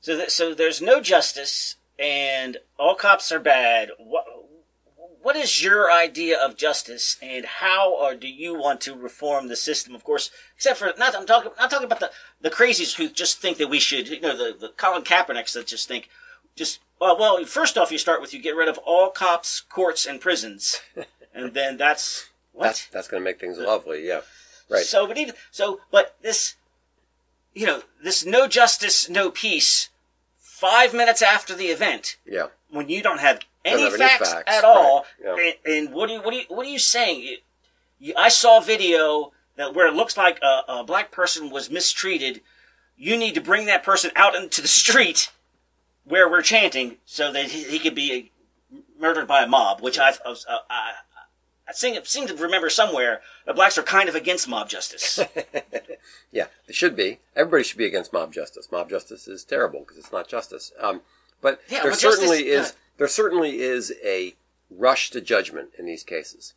So 0.00 0.16
that, 0.16 0.30
so 0.30 0.54
there's 0.54 0.80
no 0.80 1.00
justice, 1.00 1.76
and 1.98 2.58
all 2.78 2.94
cops 2.94 3.32
are 3.32 3.40
bad. 3.40 3.90
What 3.98 4.24
what 5.26 5.34
is 5.34 5.60
your 5.60 5.90
idea 5.90 6.38
of 6.38 6.56
justice, 6.56 7.16
and 7.20 7.44
how 7.44 7.92
or 7.92 8.14
do 8.14 8.28
you 8.28 8.54
want 8.54 8.80
to 8.82 8.94
reform 8.94 9.48
the 9.48 9.56
system? 9.56 9.92
Of 9.92 10.04
course, 10.04 10.30
except 10.54 10.78
for 10.78 10.92
not 10.96 11.16
I'm 11.16 11.26
talking 11.26 11.50
not 11.58 11.68
talking 11.68 11.86
about 11.86 11.98
the 11.98 12.12
the 12.40 12.48
crazies 12.48 12.94
who 12.94 13.08
just 13.08 13.38
think 13.40 13.58
that 13.58 13.66
we 13.68 13.80
should, 13.80 14.06
you 14.06 14.20
know, 14.20 14.36
the 14.36 14.56
the 14.56 14.68
Colin 14.68 15.02
Kaepernicks 15.02 15.52
that 15.54 15.66
just 15.66 15.88
think 15.88 16.08
just 16.54 16.78
well, 17.00 17.18
well, 17.18 17.44
first 17.44 17.76
off, 17.76 17.90
you 17.90 17.98
start 17.98 18.20
with 18.20 18.32
you 18.32 18.40
get 18.40 18.54
rid 18.54 18.68
of 18.68 18.78
all 18.78 19.10
cops, 19.10 19.62
courts, 19.62 20.06
and 20.06 20.20
prisons, 20.20 20.80
and 21.34 21.54
then 21.54 21.76
that's 21.76 22.28
what 22.52 22.66
That's 22.66 22.86
that's 22.86 23.08
going 23.08 23.20
to 23.20 23.24
make 23.24 23.40
things 23.40 23.58
lovely. 23.58 24.06
Yeah. 24.06 24.20
Right. 24.70 24.84
So, 24.84 25.08
but 25.08 25.18
even 25.18 25.34
so, 25.50 25.80
but 25.90 26.14
this, 26.22 26.54
you 27.52 27.66
know, 27.66 27.82
this 28.00 28.24
no 28.24 28.46
justice, 28.46 29.08
no 29.08 29.32
peace. 29.32 29.88
Five 30.38 30.94
minutes 30.94 31.20
after 31.20 31.52
the 31.52 31.66
event, 31.66 32.16
Yeah. 32.24 32.46
when 32.70 32.88
you 32.88 33.02
don't 33.02 33.20
have 33.20 33.40
any, 33.66 33.90
facts, 33.90 34.32
facts, 34.32 34.52
at 34.56 34.64
all, 34.64 35.04
right, 35.24 35.58
and, 35.64 35.74
and 35.88 35.94
what 35.94 36.08
are 36.10 36.14
you 36.14 36.20
what 36.22 36.32
are 36.34 36.38
you 36.38 36.44
what 36.48 36.66
are 36.66 36.70
you 36.70 36.78
saying? 36.78 37.20
You, 37.20 37.36
you, 37.98 38.14
I 38.16 38.28
saw 38.28 38.58
a 38.58 38.62
video 38.62 39.32
that 39.56 39.74
where 39.74 39.86
it 39.86 39.94
looks 39.94 40.16
like 40.16 40.38
a, 40.42 40.62
a 40.80 40.84
black 40.84 41.10
person 41.10 41.50
was 41.50 41.70
mistreated. 41.70 42.40
You 42.96 43.16
need 43.16 43.34
to 43.34 43.40
bring 43.40 43.66
that 43.66 43.82
person 43.82 44.10
out 44.16 44.34
into 44.34 44.62
the 44.62 44.68
street 44.82 45.30
where 46.04 46.28
we're 46.30 46.42
chanting 46.42 46.96
so 47.04 47.32
that 47.32 47.46
he, 47.50 47.64
he 47.64 47.78
could 47.78 47.94
be 47.94 48.32
murdered 48.98 49.26
by 49.26 49.42
a 49.42 49.46
mob. 49.46 49.80
Which 49.82 49.98
I've, 49.98 50.20
I, 50.24 50.28
was- 50.30 50.46
uh, 50.48 50.58
I, 50.70 50.92
I 51.68 51.72
seem, 51.72 52.02
seem 52.04 52.26
to 52.28 52.34
remember 52.36 52.70
somewhere 52.70 53.22
that 53.44 53.56
blacks 53.56 53.76
are 53.76 53.82
kind 53.82 54.08
of 54.08 54.14
against 54.14 54.48
mob 54.48 54.68
justice. 54.68 55.18
Yeah, 56.32 56.46
they 56.66 56.72
should 56.74 56.96
be. 56.96 57.18
Everybody 57.34 57.64
should 57.64 57.78
be 57.78 57.86
against 57.86 58.12
mob 58.12 58.32
justice. 58.32 58.68
Mob 58.70 58.90
justice 58.90 59.26
is 59.26 59.42
terrible 59.44 59.80
because 59.80 59.96
it's 59.96 60.12
not 60.12 60.28
justice. 60.28 60.70
Um, 60.78 61.00
but 61.40 61.60
Yeah, 61.70 61.82
there 61.82 61.94
certainly 61.94 62.44
justice- 62.44 62.70
is 62.70 62.76
there 62.98 63.08
certainly 63.08 63.60
is 63.60 63.92
a 64.04 64.34
rush 64.70 65.10
to 65.10 65.20
judgment 65.20 65.70
in 65.78 65.86
these 65.86 66.02
cases, 66.02 66.54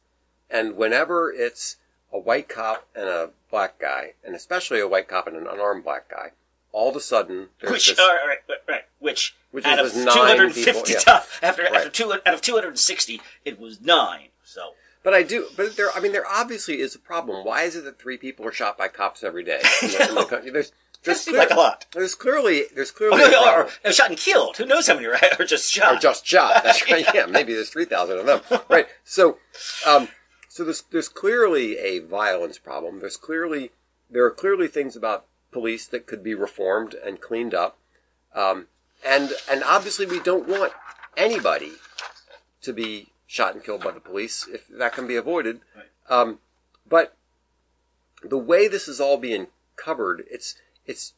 and 0.50 0.76
whenever 0.76 1.32
it's 1.32 1.78
a 2.12 2.20
white 2.20 2.50
cop 2.50 2.88
and 2.96 3.06
a 3.06 3.30
black 3.52 3.80
guy, 3.80 4.14
and 4.26 4.36
especially 4.36 4.80
a 4.80 4.88
white 4.88 5.08
cop 5.08 5.28
and 5.28 5.36
an 5.38 5.48
unarmed 5.48 5.84
black 5.84 6.10
guy, 6.10 6.32
all 6.72 6.90
of 6.90 6.96
a 6.96 7.00
sudden 7.02 7.50
there's 7.60 7.72
Which, 7.72 7.88
this. 7.90 8.00
uh, 8.00 8.04
right, 8.28 8.38
right, 8.48 8.58
right, 8.68 8.82
which, 9.00 9.36
Which 9.52 9.66
out 9.66 9.82
was 9.82 9.96
of 9.96 10.06
nine 10.06 10.16
250 10.16 10.64
people, 10.64 10.90
yeah. 10.90 10.98
ti- 11.00 11.46
after, 11.46 11.66
after 11.68 11.90
two, 11.90 12.14
out 12.14 12.34
of 12.34 12.42
260, 12.42 13.22
it 13.46 13.60
was 13.60 13.82
nine. 13.82 14.30
So, 14.44 14.74
But 15.04 15.14
I 15.14 15.22
do. 15.24 15.48
But 15.56 15.78
there, 15.78 15.92
I 15.96 16.00
mean, 16.00 16.12
there 16.12 16.26
obviously 16.28 16.80
is 16.80 16.96
a 16.96 17.00
problem. 17.00 17.46
Why 17.46 17.64
is 17.64 17.76
it 17.76 17.84
that 17.86 18.00
three 18.00 18.18
people 18.18 18.46
are 18.48 18.52
shot 18.52 18.78
by 18.78 18.88
cops 18.88 19.24
every 19.24 19.44
day? 19.44 19.62
In 19.84 19.90
the, 19.90 20.10
in 20.10 20.16
the 20.16 20.26
country? 20.26 20.50
There's, 20.52 20.72
there's, 21.04 21.22
seems 21.22 21.38
like 21.38 21.52
a 21.52 21.56
lot. 21.56 21.86
There's 21.94 22.16
clearly, 22.16 22.64
there's 22.76 22.92
oh, 22.92 22.98
clearly 22.98 23.32
no, 23.32 23.54
or, 23.54 23.70
or 23.86 23.92
shot 23.92 24.10
and 24.10 24.18
killed. 24.18 24.58
Who 24.58 24.66
knows 24.66 24.88
how 24.88 24.96
many 24.96 25.06
right? 25.08 25.40
Or 25.40 25.46
just 25.46 25.72
shot. 25.72 25.96
Or 25.96 26.00
just 26.00 26.26
shot. 26.26 26.64
That's 26.64 26.90
right. 26.90 27.06
Yeah, 27.14 27.26
maybe 27.26 27.54
there's 27.54 27.70
three 27.70 27.86
thousand 27.86 28.20
of 28.20 28.26
them. 28.26 28.62
Right. 28.70 28.88
So, 29.04 29.38
um, 29.88 30.10
so 30.48 30.64
there's 30.64 30.84
there's 30.92 31.10
clearly 31.10 31.78
a 31.78 32.00
violence 32.00 32.58
problem. 32.58 33.00
There's 33.00 33.18
clearly 33.18 33.72
there 34.10 34.26
are 34.26 34.32
clearly 34.32 34.68
things 34.68 34.96
about 34.96 35.26
police 35.52 35.88
that 35.88 36.06
could 36.06 36.24
be 36.24 36.36
reformed 36.36 36.94
and 36.94 37.22
cleaned 37.22 37.54
up. 37.54 37.78
Um, 38.36 38.68
and 39.06 39.32
and 39.50 39.64
obviously 39.64 40.06
we 40.06 40.20
don't 40.20 40.48
want 40.48 40.74
anybody 41.16 41.74
to 42.62 42.74
be 42.74 43.08
shot 43.26 43.54
and 43.54 43.64
killed 43.64 43.84
by 43.84 43.92
the 43.92 44.00
police 44.00 44.48
if 44.52 44.68
that 44.68 44.94
can 44.94 45.08
be 45.08 45.16
avoided. 45.16 45.62
Um, 46.10 46.40
but 46.88 47.16
the 48.24 48.38
way 48.38 48.68
this 48.68 48.88
is 48.88 49.00
all 49.00 49.18
being 49.18 49.48
covered, 49.76 50.26
it's 50.30 50.56
it's 50.90 51.14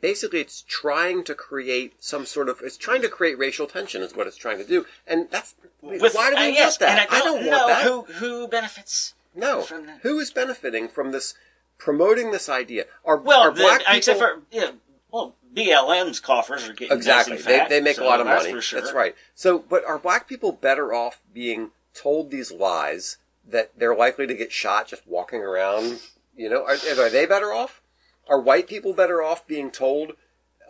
basically 0.00 0.40
it's 0.40 0.62
trying 0.68 1.24
to 1.24 1.34
create 1.34 1.94
some 1.98 2.26
sort 2.26 2.48
of 2.48 2.60
it's 2.62 2.76
trying 2.76 3.00
to 3.02 3.08
create 3.08 3.38
racial 3.38 3.66
tension 3.66 4.02
is 4.02 4.14
what 4.14 4.26
it's 4.26 4.36
trying 4.36 4.58
to 4.58 4.64
do, 4.64 4.84
and 5.06 5.28
that's 5.30 5.54
With- 5.80 6.14
why 6.14 6.30
do 6.30 6.36
we 6.36 6.42
uh, 6.42 6.44
want 6.44 6.54
yes, 6.54 6.76
that? 6.76 6.98
And 6.98 7.08
I 7.10 7.20
don't, 7.20 7.36
want 7.36 7.46
know 7.46 7.66
that. 7.68 7.84
who 7.84 8.02
who 8.02 8.48
benefits. 8.48 9.14
no, 9.34 9.62
from 9.62 9.86
that. 9.86 10.00
who 10.02 10.18
is 10.18 10.30
benefiting 10.30 10.88
from 10.88 11.10
this 11.10 11.34
promoting 11.78 12.30
this 12.32 12.48
idea? 12.48 12.84
Are 13.04 13.16
Well, 13.16 13.40
are 13.40 13.50
the, 13.50 13.62
black 13.62 13.80
people 13.80 13.96
except 13.96 14.18
for 14.18 14.42
yeah, 14.50 14.72
well, 15.10 15.34
BLM's 15.54 16.20
coffers 16.20 16.68
are 16.68 16.74
getting 16.74 16.96
exactly 16.96 17.36
nice 17.36 17.44
they 17.44 17.58
fat, 17.58 17.68
they 17.70 17.80
make 17.80 17.96
so 17.96 18.04
a 18.04 18.06
lot 18.06 18.20
of 18.20 18.26
money. 18.26 18.52
For 18.52 18.60
sure. 18.60 18.80
That's 18.80 18.92
right. 18.92 19.14
So, 19.34 19.58
but 19.58 19.84
are 19.86 19.98
black 19.98 20.28
people 20.28 20.52
better 20.52 20.92
off 20.92 21.20
being 21.32 21.70
told 21.94 22.30
these 22.30 22.52
lies 22.52 23.16
that 23.48 23.70
they're 23.78 23.96
likely 23.96 24.26
to 24.26 24.34
get 24.34 24.52
shot 24.52 24.88
just 24.88 25.06
walking 25.06 25.40
around? 25.40 26.00
You 26.36 26.50
know, 26.50 26.64
are, 26.64 26.74
are 26.74 27.08
they 27.08 27.24
better 27.24 27.52
off? 27.52 27.80
Are 28.28 28.40
white 28.40 28.66
people 28.66 28.94
better 28.94 29.22
off 29.22 29.46
being 29.46 29.70
told, 29.70 30.12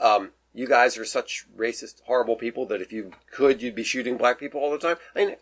um, 0.01 0.31
you 0.53 0.67
guys 0.67 0.99
are 0.99 1.05
such 1.05 1.47
racist, 1.57 2.03
horrible 2.05 2.37
people 2.37 2.67
that 2.67 2.81
if 2.81 2.93
you 2.93 3.13
could, 3.31 3.63
you'd 3.63 3.75
be 3.75 3.85
shooting 3.85 4.17
black 4.17 4.39
people 4.39 4.61
all 4.61 4.71
the 4.71 4.79
time? 4.79 4.97
I 5.15 5.25
mean, 5.25 5.37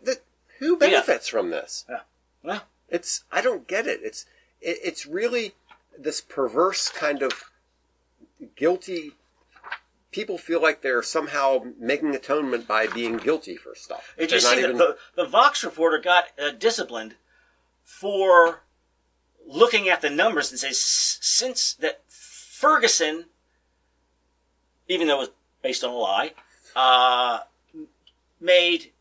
who 0.59 0.77
benefits 0.77 1.27
from 1.27 1.49
this? 1.49 1.85
Yeah. 1.89 1.99
Well, 2.43 2.63
It's 2.89 3.23
I 3.31 3.41
don't 3.41 3.67
get 3.67 3.87
it. 3.87 4.01
It's 4.03 4.25
it, 4.61 4.77
it's 4.83 5.05
really 5.05 5.53
this 5.97 6.21
perverse 6.21 6.89
kind 6.89 7.21
of 7.21 7.31
guilty. 8.55 9.13
People 10.11 10.37
feel 10.37 10.61
like 10.61 10.81
they're 10.81 11.01
somehow 11.01 11.63
making 11.79 12.13
atonement 12.13 12.67
by 12.67 12.85
being 12.87 13.17
guilty 13.17 13.55
for 13.55 13.73
stuff. 13.73 14.13
Did 14.17 14.31
you 14.31 14.37
not 14.41 14.53
see 14.53 14.59
even- 14.59 14.77
the, 14.77 14.97
the 15.15 15.25
Vox 15.25 15.63
reporter 15.63 15.97
got 15.97 16.25
uh, 16.39 16.51
disciplined 16.51 17.15
for 17.83 18.61
looking 19.47 19.89
at 19.89 20.01
the 20.01 20.09
numbers 20.09 20.51
and 20.51 20.59
says 20.59 20.79
since 20.79 21.73
that 21.75 22.01
Ferguson, 22.09 23.25
even 24.87 25.07
though 25.07 25.15
it 25.15 25.19
was 25.19 25.29
based 25.61 25.83
on 25.83 25.91
a 25.91 25.95
lie, 25.95 26.33
uh, 26.75 27.39
made 28.39 28.91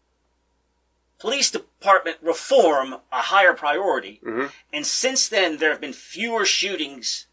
police 1.18 1.51
department 1.51 2.16
reform 2.20 2.95
a 3.12 3.20
higher 3.22 3.53
priority, 3.55 4.20
Mhm. 4.24 4.51
and 4.72 4.86
since 4.86 5.28
then 5.28 5.59
there 5.59 5.70
have 5.70 5.80
been 5.80 5.93
fewer 5.93 6.45
shootings 6.45 7.26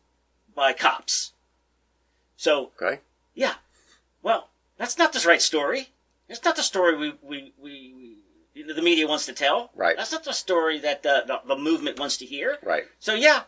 by 0.53 0.74
cops. 0.74 1.34
So 2.38 2.72
okay. 2.80 3.01
yeah. 3.34 3.55
Well, 4.22 4.49
that's 4.78 4.97
not 4.97 5.14
the 5.14 5.24
right 5.28 5.41
story. 5.41 5.89
It's 6.28 6.43
not 6.43 6.55
the 6.55 6.64
story 6.64 6.95
we, 6.95 7.18
we, 7.22 7.53
we, 7.57 7.57
we 7.57 7.72
you 7.72 7.95
know, 7.97 7.99
the 8.64 8.82
media 8.82 9.07
wants 9.07 9.26
to 9.28 9.34
tell. 9.34 9.72
Right. 9.76 9.95
That's 9.97 10.12
not 10.12 10.24
the 10.24 10.34
story 10.34 10.80
that 10.80 11.03
the, 11.03 11.24
the, 11.28 11.41
the 11.47 11.55
movement 11.57 11.99
wants 11.99 12.18
to 12.18 12.26
hear. 12.26 12.57
Right. 12.64 12.84
So 12.99 13.14
yeah, 13.14 13.41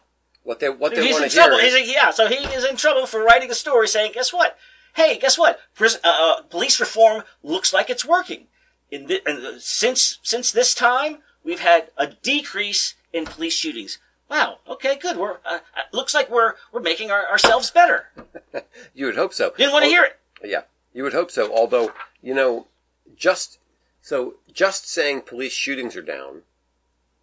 What 0.43 0.59
they 0.59 0.69
what 0.69 0.95
they 0.95 1.03
he's 1.03 1.13
want 1.13 1.25
in 1.25 1.29
to 1.31 1.41
hear 1.41 1.53
is 1.53 1.75
He's- 1.75 1.89
yeah, 1.93 2.11
so 2.11 2.27
he 2.27 2.35
is 2.35 2.65
in 2.65 2.75
trouble 2.77 3.05
for 3.05 3.23
writing 3.23 3.49
a 3.51 3.55
story 3.55 3.87
saying, 3.87 4.11
guess 4.13 4.31
what? 4.33 4.57
Hey, 4.95 5.17
guess 5.17 5.37
what? 5.37 5.59
Pris- 5.73 5.99
uh, 6.03 6.07
uh, 6.39 6.41
police 6.43 6.79
reform 6.79 7.23
looks 7.43 7.71
like 7.73 7.89
it's 7.89 8.03
working. 8.05 8.47
In 8.89 9.07
the, 9.07 9.27
in 9.29 9.41
the, 9.41 9.59
since 9.59 10.19
since 10.21 10.51
this 10.51 10.73
time, 10.75 11.19
we've 11.45 11.61
had 11.61 11.91
a 11.97 12.07
decrease 12.07 12.95
in 13.13 13.23
police 13.25 13.53
shootings. 13.53 13.99
Wow. 14.29 14.57
Okay, 14.67 14.97
good. 14.97 15.15
We're 15.17 15.35
uh, 15.45 15.59
uh, 15.77 15.81
looks 15.93 16.13
like 16.13 16.29
we're 16.29 16.55
we're 16.73 16.81
making 16.81 17.09
our, 17.09 17.25
ourselves 17.27 17.71
better. 17.71 18.07
you 18.93 19.05
would 19.05 19.15
hope 19.15 19.33
so. 19.33 19.53
Didn't 19.57 19.71
want 19.73 19.83
to 19.83 19.87
Al- 19.87 19.91
hear 19.91 20.03
it. 20.03 20.19
Yeah, 20.43 20.61
you 20.93 21.03
would 21.03 21.13
hope 21.13 21.31
so. 21.31 21.53
Although 21.55 21.93
you 22.21 22.33
know, 22.33 22.67
just 23.15 23.59
so 24.01 24.35
just 24.51 24.89
saying 24.89 25.21
police 25.21 25.53
shootings 25.53 25.95
are 25.95 26.01
down, 26.01 26.41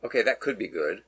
okay, 0.05 0.23
that 0.23 0.41
could 0.41 0.59
be 0.59 0.69
good, 0.69 1.03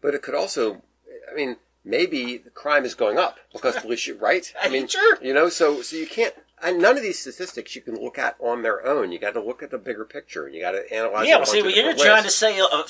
but 0.00 0.14
it 0.14 0.22
could 0.22 0.34
also, 0.34 0.82
I 1.30 1.34
mean, 1.34 1.56
maybe 1.84 2.36
the 2.36 2.50
crime 2.50 2.84
is 2.84 2.94
going 2.94 3.18
up 3.18 3.38
because 3.52 3.76
police 3.76 4.00
shoot, 4.00 4.20
right? 4.20 4.52
I 4.62 4.68
mean, 4.68 4.88
Sure. 4.88 5.18
you 5.22 5.34
know, 5.34 5.48
so 5.48 5.82
so 5.82 5.96
you 5.96 6.06
can't. 6.06 6.34
And 6.62 6.80
none 6.80 6.96
of 6.96 7.02
these 7.02 7.18
statistics 7.18 7.76
you 7.76 7.82
can 7.82 8.02
look 8.02 8.18
at 8.18 8.36
on 8.40 8.62
their 8.62 8.86
own. 8.86 9.12
You 9.12 9.18
got 9.18 9.34
to 9.34 9.42
look 9.42 9.62
at 9.62 9.70
the 9.70 9.76
bigger 9.76 10.06
picture. 10.06 10.46
And 10.46 10.54
you 10.54 10.62
got 10.62 10.70
to 10.70 10.90
analyze. 10.90 11.28
Yeah, 11.28 11.36
well, 11.36 11.44
see, 11.44 11.58
of 11.58 11.66
you're 11.66 11.74
different 11.74 11.98
trying 12.00 12.22
to 12.22 12.30
say, 12.30 12.58
uh, 12.58 12.82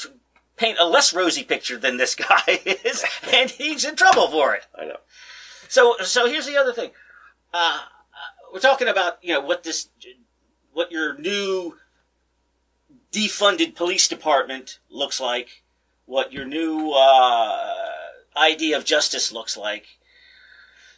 paint 0.57 0.79
a 0.79 0.87
less 0.87 1.13
rosy 1.13 1.43
picture 1.43 1.77
than 1.77 1.97
this 1.97 2.15
guy 2.15 2.43
is, 2.65 3.05
and 3.33 3.51
he's 3.51 3.85
in 3.85 3.97
trouble 3.97 4.29
for 4.29 4.55
it. 4.55 4.67
I 4.79 4.85
know. 4.85 4.99
So, 5.69 5.97
so 6.05 6.29
here's 6.29 6.47
the 6.47 6.57
other 6.57 6.73
thing. 6.73 6.91
Uh, 7.53 7.81
uh, 7.81 8.53
we're 8.53 8.61
talking 8.61 8.87
about, 8.89 9.19
you 9.23 9.35
know, 9.35 9.41
what 9.41 9.65
this, 9.65 9.89
what 10.73 10.93
your 10.93 11.19
new 11.19 11.77
defunded 13.17 13.75
police 13.75 14.07
department 14.09 14.79
looks 14.91 15.19
like, 15.21 15.63
what 16.05 16.33
your 16.33 16.45
new 16.45 16.93
uh, 16.93 17.75
idea 18.37 18.77
of 18.77 18.85
justice 18.85 19.33
looks 19.33 19.57
like. 19.57 19.87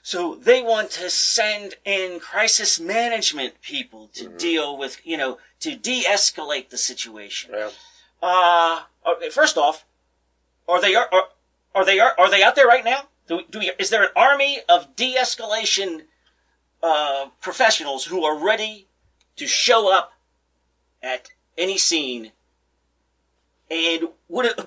So 0.03 0.35
they 0.35 0.61
want 0.63 0.91
to 0.93 1.11
send 1.11 1.77
in 1.85 2.19
crisis 2.19 2.81
management 2.81 3.53
people 3.63 4.03
to 4.15 4.29
deal 4.29 4.77
with, 4.77 4.95
you 5.05 5.17
know, 5.17 5.39
to 5.61 5.77
de-escalate 5.77 6.71
the 6.71 6.79
situation. 6.79 7.53
Well, 7.53 7.73
Uh, 8.21 8.83
first 9.31 9.57
off, 9.57 9.85
are 10.67 10.81
they 10.81 10.95
are, 10.95 11.09
are, 11.13 11.29
are 11.75 11.85
they 11.85 12.01
are, 12.01 12.15
are 12.19 12.31
they 12.31 12.43
out 12.43 12.57
there 12.57 12.67
right 12.67 12.85
now? 12.85 13.03
Do, 13.29 13.43
do 13.49 13.59
we, 13.61 13.71
is 13.79 13.91
there 13.91 14.03
an 14.03 14.15
army 14.17 14.61
of 14.69 14.97
de-escalation 14.97 15.91
uh, 16.83 17.27
professionals 17.41 18.07
who 18.07 18.25
are 18.25 18.37
ready 18.37 18.87
to 19.37 19.47
show 19.47 19.81
up 19.99 20.15
at 21.03 21.29
any 21.59 21.77
scene? 21.77 22.33
And 23.71 24.09
would 24.29 24.47
it, 24.47 24.61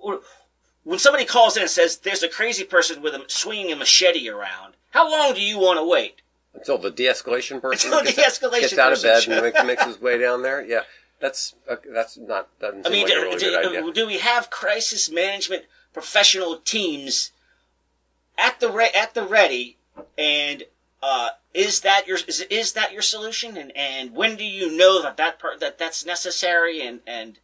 would- 0.00 0.20
when 0.84 0.98
somebody 1.00 1.24
calls 1.24 1.56
in 1.56 1.62
and 1.62 1.70
says 1.70 1.96
there's 1.98 2.22
a 2.22 2.28
crazy 2.28 2.62
person 2.64 3.02
with 3.02 3.12
a 3.12 3.24
swinging 3.26 3.72
a 3.72 3.76
machete 3.76 4.28
around, 4.28 4.74
how 4.90 5.10
long 5.10 5.34
do 5.34 5.40
you 5.42 5.58
want 5.58 5.78
to 5.78 5.84
wait? 5.84 6.22
until 6.54 6.78
the 6.78 6.90
de-escalation 6.90 7.60
person 7.60 7.92
Until 7.92 8.04
gets, 8.14 8.38
de-escalation 8.38 8.60
gets 8.60 8.78
out 8.78 8.92
of 8.92 9.02
person 9.02 9.30
bed 9.30 9.54
and 9.56 9.66
makes, 9.66 9.84
his 9.84 10.00
way 10.00 10.16
down 10.16 10.42
there. 10.42 10.64
Yeah. 10.64 10.82
That's 11.20 11.54
uh, 11.68 11.76
that's 11.92 12.16
not 12.16 12.48
doesn't 12.60 12.86
I 12.86 12.90
mean, 12.90 13.02
like 13.04 13.12
do, 13.12 13.20
really 13.22 13.82
do- 13.82 13.92
do 13.92 14.06
we 14.06 14.18
have 14.18 14.50
crisis 14.50 15.10
management 15.10 15.64
professional 15.92 16.56
teams 16.58 17.32
at 18.38 18.60
the 18.60 18.70
re- 18.70 18.90
at 18.94 19.14
the 19.14 19.22
ready? 19.22 19.76
And 20.18 20.64
uh, 21.02 21.28
is 21.54 21.80
that 21.80 22.06
your 22.06 22.18
is, 22.26 22.40
is 22.50 22.72
that 22.72 22.92
your 22.92 23.02
solution? 23.02 23.56
And 23.56 23.74
and 23.76 24.12
when 24.14 24.36
do 24.36 24.44
you 24.44 24.76
know 24.76 25.02
that 25.02 25.16
that 25.16 25.38
part 25.38 25.60
that 25.60 25.78
that's 25.78 26.04
necessary? 26.06 26.80
And 26.86 27.00
and 27.06 27.38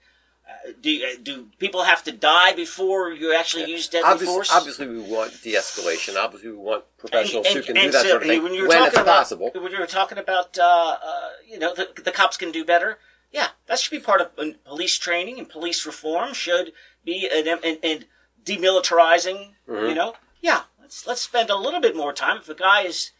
uh, 0.48 0.72
do 0.80 0.90
you- 0.90 1.18
do 1.18 1.48
people 1.59 1.84
have 1.84 2.03
to 2.05 2.12
die 2.12 2.53
before 2.53 3.11
you 3.12 3.34
actually 3.34 3.70
use 3.70 3.88
deadly 3.88 4.11
Obvious- 4.11 4.30
force? 4.30 4.50
Obviously, 4.53 4.86
we 4.88 5.00
want 5.00 5.40
de-escalation. 5.42 6.16
Obviously, 6.16 6.50
we 6.50 6.57
want 6.57 6.84
professionals 6.98 7.46
And- 7.46 7.53
who 7.55 7.59
and- 7.61 7.66
can 7.66 7.76
and 7.76 7.86
do 7.86 7.92
that 7.92 8.03
so, 8.03 8.09
sort 8.09 8.22
of 8.22 8.28
thing 8.28 8.42
When, 8.42 8.53
when, 8.53 8.55
you 8.55 8.62
were 8.66 8.68
talking 8.74 8.86
it's 8.88 8.96
about, 8.98 9.16
possible. 9.18 9.50
When 9.55 9.72
you 9.72 9.78
were 9.78 9.86
talking 9.86 10.18
about, 10.18 10.59
uh, 10.59 10.98
uh, 11.03 11.28
you 11.46 11.59
know, 11.59 11.74
the, 11.74 11.88
the 12.03 12.11
cops 12.12 12.36
can 12.36 12.50
do 12.53 12.64
better. 12.64 12.98
Yeah, 13.30 13.48
that 13.66 13.78
should 13.78 13.90
be 13.92 14.00
part 14.00 14.20
of 14.20 14.30
uh, 14.36 14.53
police 14.66 14.98
training 14.98 15.38
and 15.38 15.48
police 15.48 15.86
reform 15.86 16.34
should 16.34 16.72
be 17.05 17.28
and 17.32 17.46
and, 17.48 17.78
and 17.82 18.05
demilitarizing. 18.44 19.50
Mm-hmm. 19.68 19.86
You 19.86 19.94
know, 19.94 20.14
yeah. 20.40 20.62
Let's 20.80 21.07
let's 21.07 21.22
spend 21.22 21.48
a 21.50 21.57
little 21.57 21.80
bit 21.80 21.96
more 21.96 22.12
time. 22.12 22.38
If 22.38 22.48
a 22.48 22.55
guy 22.55 22.82
is, 22.82 23.12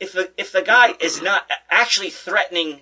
if 0.00 0.12
the 0.12 0.30
if 0.36 0.52
the 0.52 0.62
guy 0.62 0.94
is 1.00 1.20
not 1.22 1.50
actually 1.70 2.10
threatening 2.10 2.80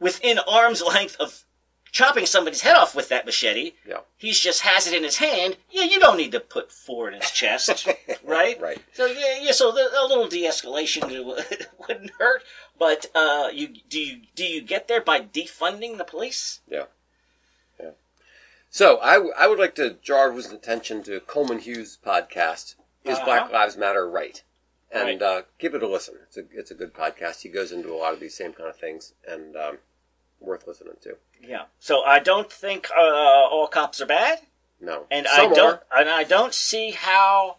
within 0.00 0.38
arm's 0.40 0.82
length 0.82 1.16
of 1.20 1.44
chopping 1.92 2.24
somebody's 2.24 2.62
head 2.62 2.74
off 2.74 2.94
with 2.94 3.10
that 3.10 3.26
machete, 3.26 3.72
Yeah. 3.86 3.98
he 4.16 4.32
just 4.32 4.62
has 4.62 4.86
it 4.86 4.94
in 4.94 5.04
his 5.04 5.18
hand. 5.18 5.58
Yeah, 5.70 5.84
you 5.84 6.00
don't 6.00 6.16
need 6.16 6.32
to 6.32 6.40
put 6.40 6.72
four 6.72 7.08
in 7.10 7.20
his 7.20 7.30
chest, 7.30 7.86
right? 8.24 8.58
Right. 8.60 8.80
So 8.94 9.04
yeah, 9.06 9.38
yeah. 9.42 9.52
So 9.52 9.70
the, 9.72 9.90
a 9.98 10.06
little 10.08 10.26
de-escalation 10.26 11.06
wouldn't 11.86 12.10
hurt. 12.18 12.42
But 12.78 13.06
uh, 13.14 13.50
you 13.52 13.68
do 13.88 14.00
you 14.00 14.22
do 14.34 14.44
you 14.44 14.62
get 14.62 14.88
there 14.88 15.02
by 15.02 15.20
defunding 15.20 15.98
the 15.98 16.04
police? 16.04 16.60
Yeah. 16.66 16.84
Yeah. 17.78 17.90
So 18.70 18.98
I, 19.00 19.14
w- 19.14 19.34
I 19.38 19.46
would 19.46 19.58
like 19.58 19.74
to 19.74 19.90
draw 20.02 20.22
everyone's 20.24 20.50
attention 20.50 21.02
to 21.04 21.20
Coleman 21.20 21.58
Hughes' 21.58 21.98
podcast, 22.04 22.74
Is 23.04 23.16
Uh-huh. 23.18 23.24
Black 23.26 23.52
Lives 23.52 23.76
Matter 23.76 24.08
Right? 24.08 24.42
And 24.94 25.04
Right. 25.04 25.22
uh, 25.22 25.42
give 25.58 25.74
it 25.74 25.82
a 25.82 25.88
listen. 25.88 26.16
It's 26.24 26.36
a 26.36 26.44
it's 26.52 26.70
a 26.70 26.74
good 26.74 26.92
podcast. 26.92 27.40
He 27.42 27.48
goes 27.48 27.72
into 27.72 27.92
a 27.92 27.96
lot 27.96 28.12
of 28.12 28.20
these 28.20 28.34
same 28.36 28.52
kind 28.52 28.68
of 28.68 28.76
things 28.76 29.14
and 29.26 29.56
um, 29.56 29.78
worth 30.40 30.66
listening 30.66 30.94
to. 31.02 31.16
Yeah. 31.40 31.64
So 31.78 32.02
I 32.02 32.18
don't 32.18 32.52
think 32.52 32.88
uh, 32.96 33.00
all 33.00 33.68
cops 33.68 34.00
are 34.02 34.06
bad, 34.06 34.40
No, 34.80 35.06
and 35.10 35.26
Some 35.26 35.52
I 35.52 35.54
don't 35.54 35.74
are. 35.92 36.00
and 36.00 36.08
I 36.10 36.24
don't 36.24 36.52
see 36.52 36.90
how 36.90 37.56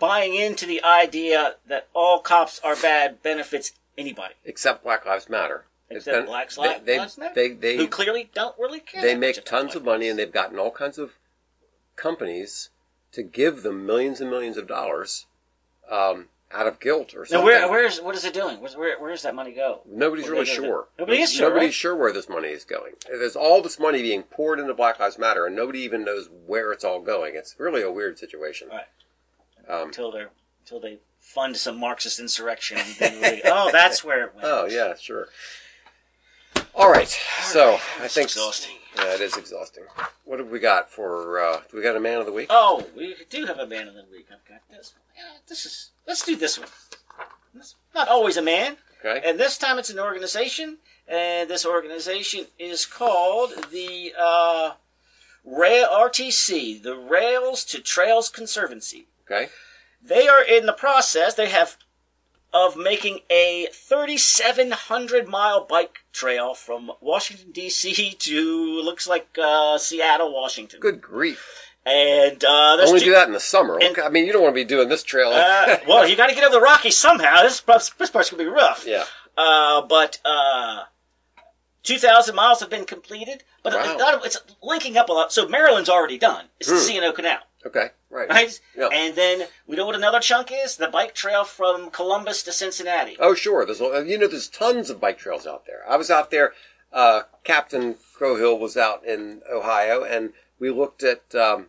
buying 0.00 0.34
into 0.34 0.66
the 0.66 0.82
idea 0.82 1.56
that 1.68 1.86
all 1.94 2.18
cops 2.20 2.58
are 2.64 2.74
bad 2.74 3.22
benefits 3.22 3.72
anybody. 3.96 4.34
except 4.44 4.82
Black 4.82 5.06
Lives 5.06 5.28
Matter. 5.28 5.66
Except 5.88 6.16
been- 6.16 6.26
Black 6.26 6.50
they- 6.84 6.98
Lives 6.98 7.16
Matter? 7.18 7.34
They 7.34 7.48
they 7.50 7.76
who 7.76 7.86
clearly 7.86 8.30
don't 8.34 8.58
really 8.58 8.80
care. 8.80 9.02
they 9.02 9.14
make 9.14 9.44
tons 9.44 9.76
of 9.76 9.84
money 9.84 10.06
lives. 10.06 10.10
and 10.10 10.18
they've 10.18 10.32
gotten 10.32 10.58
all 10.58 10.70
kinds 10.72 10.98
of 10.98 11.14
companies 11.96 12.70
to 13.12 13.22
give 13.22 13.62
them 13.62 13.86
millions 13.86 14.20
and 14.20 14.30
millions 14.30 14.56
of 14.56 14.66
dollars 14.66 15.26
um, 15.90 16.28
out 16.52 16.66
of 16.66 16.80
guilt 16.80 17.14
or 17.14 17.20
Now, 17.20 17.24
something. 17.24 17.44
where 17.44 17.68
where 17.70 17.84
is 17.86 18.00
what 18.00 18.14
is 18.16 18.24
it 18.24 18.34
doing? 18.34 18.60
Where's, 18.60 18.76
where 18.76 18.98
where 19.00 19.10
does 19.10 19.22
that 19.22 19.34
money 19.34 19.52
go? 19.52 19.80
Nobody's 19.86 20.24
Where 20.26 20.32
really 20.34 20.44
they 20.46 20.56
go 20.56 20.60
to- 20.62 20.66
sure. 20.66 20.88
Nobody 20.98 21.20
is 21.22 21.32
sure. 21.32 21.48
Nobody's 21.48 21.66
right? 21.68 21.74
sure 21.74 21.96
where 21.96 22.12
this 22.12 22.28
money 22.28 22.48
is 22.48 22.64
going. 22.64 22.92
There's 23.08 23.36
all 23.36 23.62
this 23.62 23.78
money 23.78 24.02
being 24.02 24.22
poured 24.24 24.58
into 24.58 24.74
Black 24.74 24.98
Lives 24.98 25.18
Matter, 25.18 25.46
and 25.46 25.54
nobody 25.54 25.80
even 25.80 26.04
knows 26.04 26.28
where 26.46 26.72
it's 26.72 26.84
all 26.84 27.00
going. 27.00 27.34
It's 27.36 27.54
really 27.58 27.82
a 27.82 27.90
weird 27.92 28.18
situation. 28.18 28.68
Right. 28.68 28.84
Um, 29.68 29.88
until 29.88 30.10
they 30.10 30.24
until 30.64 30.80
they 30.80 30.98
fund 31.18 31.56
some 31.56 31.78
Marxist 31.78 32.18
insurrection. 32.18 32.78
And 32.78 32.94
then 32.98 33.20
really, 33.22 33.42
oh, 33.44 33.70
that's 33.70 34.02
where 34.04 34.24
it 34.24 34.34
went. 34.34 34.46
oh 34.46 34.66
yeah, 34.66 34.94
sure. 34.98 35.28
All 36.74 36.90
right, 36.90 37.08
so 37.42 37.78
I 38.00 38.04
It's 38.06 38.14
think 38.14 38.26
exhausting. 38.28 38.76
Yeah, 38.96 39.14
it 39.14 39.20
is 39.20 39.36
exhausting. 39.36 39.84
What 40.24 40.38
have 40.38 40.48
we 40.48 40.58
got 40.60 40.90
for? 40.90 41.40
Uh, 41.40 41.60
do 41.70 41.76
we 41.76 41.82
got 41.82 41.96
a 41.96 42.00
man 42.00 42.18
of 42.20 42.26
the 42.26 42.32
week? 42.32 42.46
Oh, 42.50 42.86
we 42.96 43.14
do 43.28 43.44
have 43.46 43.58
a 43.58 43.66
man 43.66 43.86
of 43.88 43.94
the 43.94 44.04
week. 44.10 44.26
I've 44.32 44.44
got 44.48 44.60
this. 44.70 44.94
one. 44.94 45.09
Yeah, 45.20 45.38
this 45.48 45.66
is. 45.66 45.90
Let's 46.06 46.24
do 46.24 46.36
this 46.36 46.58
one. 46.58 46.68
It's 47.56 47.74
not 47.94 48.08
always 48.08 48.36
a 48.36 48.42
man, 48.42 48.76
Okay. 49.04 49.20
and 49.28 49.38
this 49.38 49.58
time 49.58 49.78
it's 49.78 49.90
an 49.90 49.98
organization, 49.98 50.78
and 51.06 51.50
this 51.50 51.66
organization 51.66 52.46
is 52.58 52.86
called 52.86 53.50
the 53.70 54.14
uh, 54.18 54.72
Rail 55.44 55.88
RTC, 55.88 56.82
the 56.82 56.96
Rails 56.96 57.64
to 57.66 57.80
Trails 57.80 58.28
Conservancy. 58.28 59.06
Okay. 59.24 59.48
They 60.02 60.28
are 60.28 60.42
in 60.42 60.66
the 60.66 60.72
process. 60.72 61.34
They 61.34 61.48
have 61.50 61.76
of 62.52 62.76
making 62.76 63.20
a 63.30 63.68
3,700 63.72 65.28
mile 65.28 65.64
bike 65.64 66.00
trail 66.12 66.54
from 66.54 66.90
Washington 67.00 67.52
D.C. 67.52 68.12
to 68.18 68.80
looks 68.82 69.06
like 69.08 69.28
uh, 69.40 69.78
Seattle, 69.78 70.32
Washington. 70.32 70.80
Good 70.80 71.00
grief. 71.00 71.69
And 71.86 72.44
uh, 72.44 72.76
there's 72.76 72.88
Only 72.90 73.00
two- 73.00 73.06
do 73.06 73.12
that 73.12 73.26
in 73.26 73.32
the 73.32 73.40
summer. 73.40 73.74
and- 73.78 73.90
Okay, 73.96 74.02
I 74.02 74.10
mean, 74.10 74.26
you 74.26 74.32
don't 74.32 74.42
want 74.42 74.52
to 74.54 74.60
be 74.60 74.64
doing 74.64 74.88
this 74.88 75.02
trail. 75.02 75.28
uh, 75.30 75.78
well, 75.88 76.06
you 76.06 76.14
got 76.16 76.28
to 76.28 76.34
get 76.34 76.44
over 76.44 76.52
the 76.54 76.60
Rockies 76.60 76.96
somehow. 76.96 77.42
This 77.42 77.60
this 77.98 78.10
part's 78.10 78.30
gonna 78.30 78.42
be 78.42 78.48
rough. 78.48 78.84
yeah. 78.86 79.04
Uh, 79.36 79.80
but 79.82 80.18
uh, 80.24 80.82
2,000 81.82 82.34
miles 82.34 82.60
have 82.60 82.68
been 82.70 82.84
completed. 82.84 83.42
But 83.62 83.74
Wow. 83.74 84.16
of, 84.16 84.24
it's 84.24 84.38
linking 84.62 84.96
up 84.96 85.08
a 85.08 85.12
lot. 85.12 85.32
So 85.32 85.48
Maryland's 85.48 85.88
already 85.88 86.18
done. 86.18 86.46
It's 86.58 86.68
the 86.68 86.76
Hmm. 86.76 86.80
C&O 86.82 87.12
Canal. 87.12 87.38
Okay. 87.64 87.90
Right. 88.10 88.28
Right? 88.28 88.60
Yeah. 88.76 88.88
And 88.92 89.14
then 89.14 89.46
we 89.66 89.76
know 89.76 89.86
what 89.86 89.94
another 89.94 90.20
chunk 90.20 90.50
is? 90.52 90.76
The 90.76 90.88
bike 90.88 91.14
trail 91.14 91.44
from 91.44 91.90
Columbus 91.90 92.42
to 92.44 92.52
Cincinnati. 92.52 93.16
Oh, 93.20 93.34
sure. 93.34 93.64
There's 93.66 93.80
you 93.80 94.18
know 94.18 94.26
there's 94.26 94.48
tons 94.48 94.90
of 94.90 95.00
bike 95.00 95.18
trails 95.18 95.46
out 95.46 95.66
there. 95.66 95.82
I 95.88 95.96
was 95.96 96.10
out 96.10 96.30
there. 96.30 96.52
Uh, 96.92 97.22
Captain 97.44 97.96
Crowhill 98.18 98.58
was 98.58 98.76
out 98.76 99.04
in 99.06 99.42
Ohio, 99.50 100.02
and 100.02 100.32
we 100.60 100.70
looked 100.70 101.02
at 101.02 101.34
um, 101.34 101.66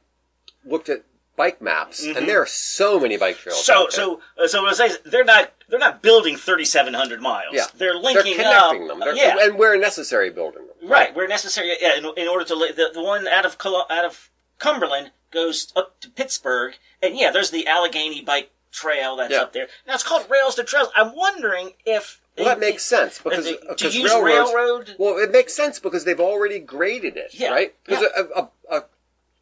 looked 0.66 0.90
at 0.90 1.04
bike 1.38 1.62
maps, 1.62 2.06
and 2.06 2.28
there 2.28 2.40
are 2.42 2.46
so 2.46 3.00
many 3.00 3.18
bike 3.18 3.38
trails. 3.38 3.66
Mm-hmm. 3.68 3.90
So, 3.92 4.20
so, 4.38 4.44
uh, 4.44 4.48
so 4.48 4.62
what 4.62 4.74
I 4.74 4.76
say 4.76 4.86
is 4.94 5.00
they're 5.06 5.24
not 5.24 5.52
they're 5.70 5.80
not 5.80 6.02
building 6.04 6.36
3,700 6.36 7.22
miles. 7.22 7.54
yeah, 7.54 7.66
they're 7.78 7.96
linking 7.96 8.14
they're 8.14 8.24
linking 8.24 8.44
connecting 8.44 8.82
up. 8.84 8.88
them. 8.90 9.00
They're, 9.00 9.16
yeah, 9.16 9.38
and 9.40 9.58
where 9.58 9.76
necessary, 9.80 10.30
building 10.30 10.68
them. 10.68 10.90
right. 10.90 11.16
Where 11.16 11.28
necessary, 11.28 11.76
yeah. 11.82 11.98
In, 11.98 12.06
in 12.18 12.28
order 12.28 12.46
to 12.46 12.56
the 12.56 12.92
the 12.94 13.02
one 13.02 13.28
out 13.28 13.46
of 13.46 13.58
Col- 13.58 13.88
out 13.90 14.06
of 14.06 14.30
Cumberland 14.60 15.12
goes 15.32 15.72
up 15.76 16.00
to 16.02 16.10
Pittsburgh, 16.10 16.74
and 17.02 17.18
yeah, 17.18 17.32
there's 17.32 17.50
the 17.52 17.66
Allegheny 17.66 18.22
bike 18.22 18.52
trail 18.72 19.16
that's 19.16 19.32
Yeah. 19.34 19.42
up 19.42 19.54
there. 19.54 19.68
Now 19.88 19.94
it's 19.96 20.04
called 20.04 20.30
Rails 20.30 20.56
to 20.56 20.64
Trails. 20.64 20.90
I'm 20.96 21.16
wondering 21.16 21.72
if 21.86 22.22
Well, 22.38 22.46
that 22.46 22.60
makes 22.60 22.84
sense 22.84 23.20
because 23.20 23.46
to 23.46 23.58
because 23.70 23.96
use 23.96 24.14
railroad. 24.14 24.96
Well, 25.00 25.18
it 25.18 25.32
makes 25.32 25.54
sense 25.54 25.80
because 25.80 26.04
they've 26.06 26.20
already 26.20 26.60
graded 26.60 27.18
it, 27.18 27.32
Yeah, 27.34 27.50
right? 27.50 27.74
Because 27.86 28.04
yeah. 28.16 28.24
a 28.36 28.48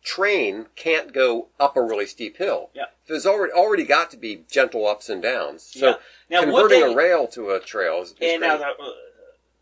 train 0.03 0.67
can't 0.75 1.11
go 1.13 1.47
up 1.59 1.75
a 1.77 1.81
really 1.81 2.05
steep 2.05 2.37
hill. 2.37 2.69
Yeah. 2.73 2.85
There's 3.07 3.25
already 3.25 3.53
already 3.53 3.83
got 3.85 4.11
to 4.11 4.17
be 4.17 4.43
gentle 4.49 4.87
ups 4.87 5.09
and 5.09 5.21
downs. 5.21 5.63
So 5.63 5.87
Yeah. 5.87 5.95
Now, 6.29 6.41
converting 6.43 6.83
a 6.83 6.95
rail 6.95 7.27
to 7.27 7.51
a 7.51 7.59
trail 7.59 8.01
is, 8.01 8.11
is 8.19 8.33
And 8.33 8.41
now, 8.41 8.55
uh, 8.55 8.73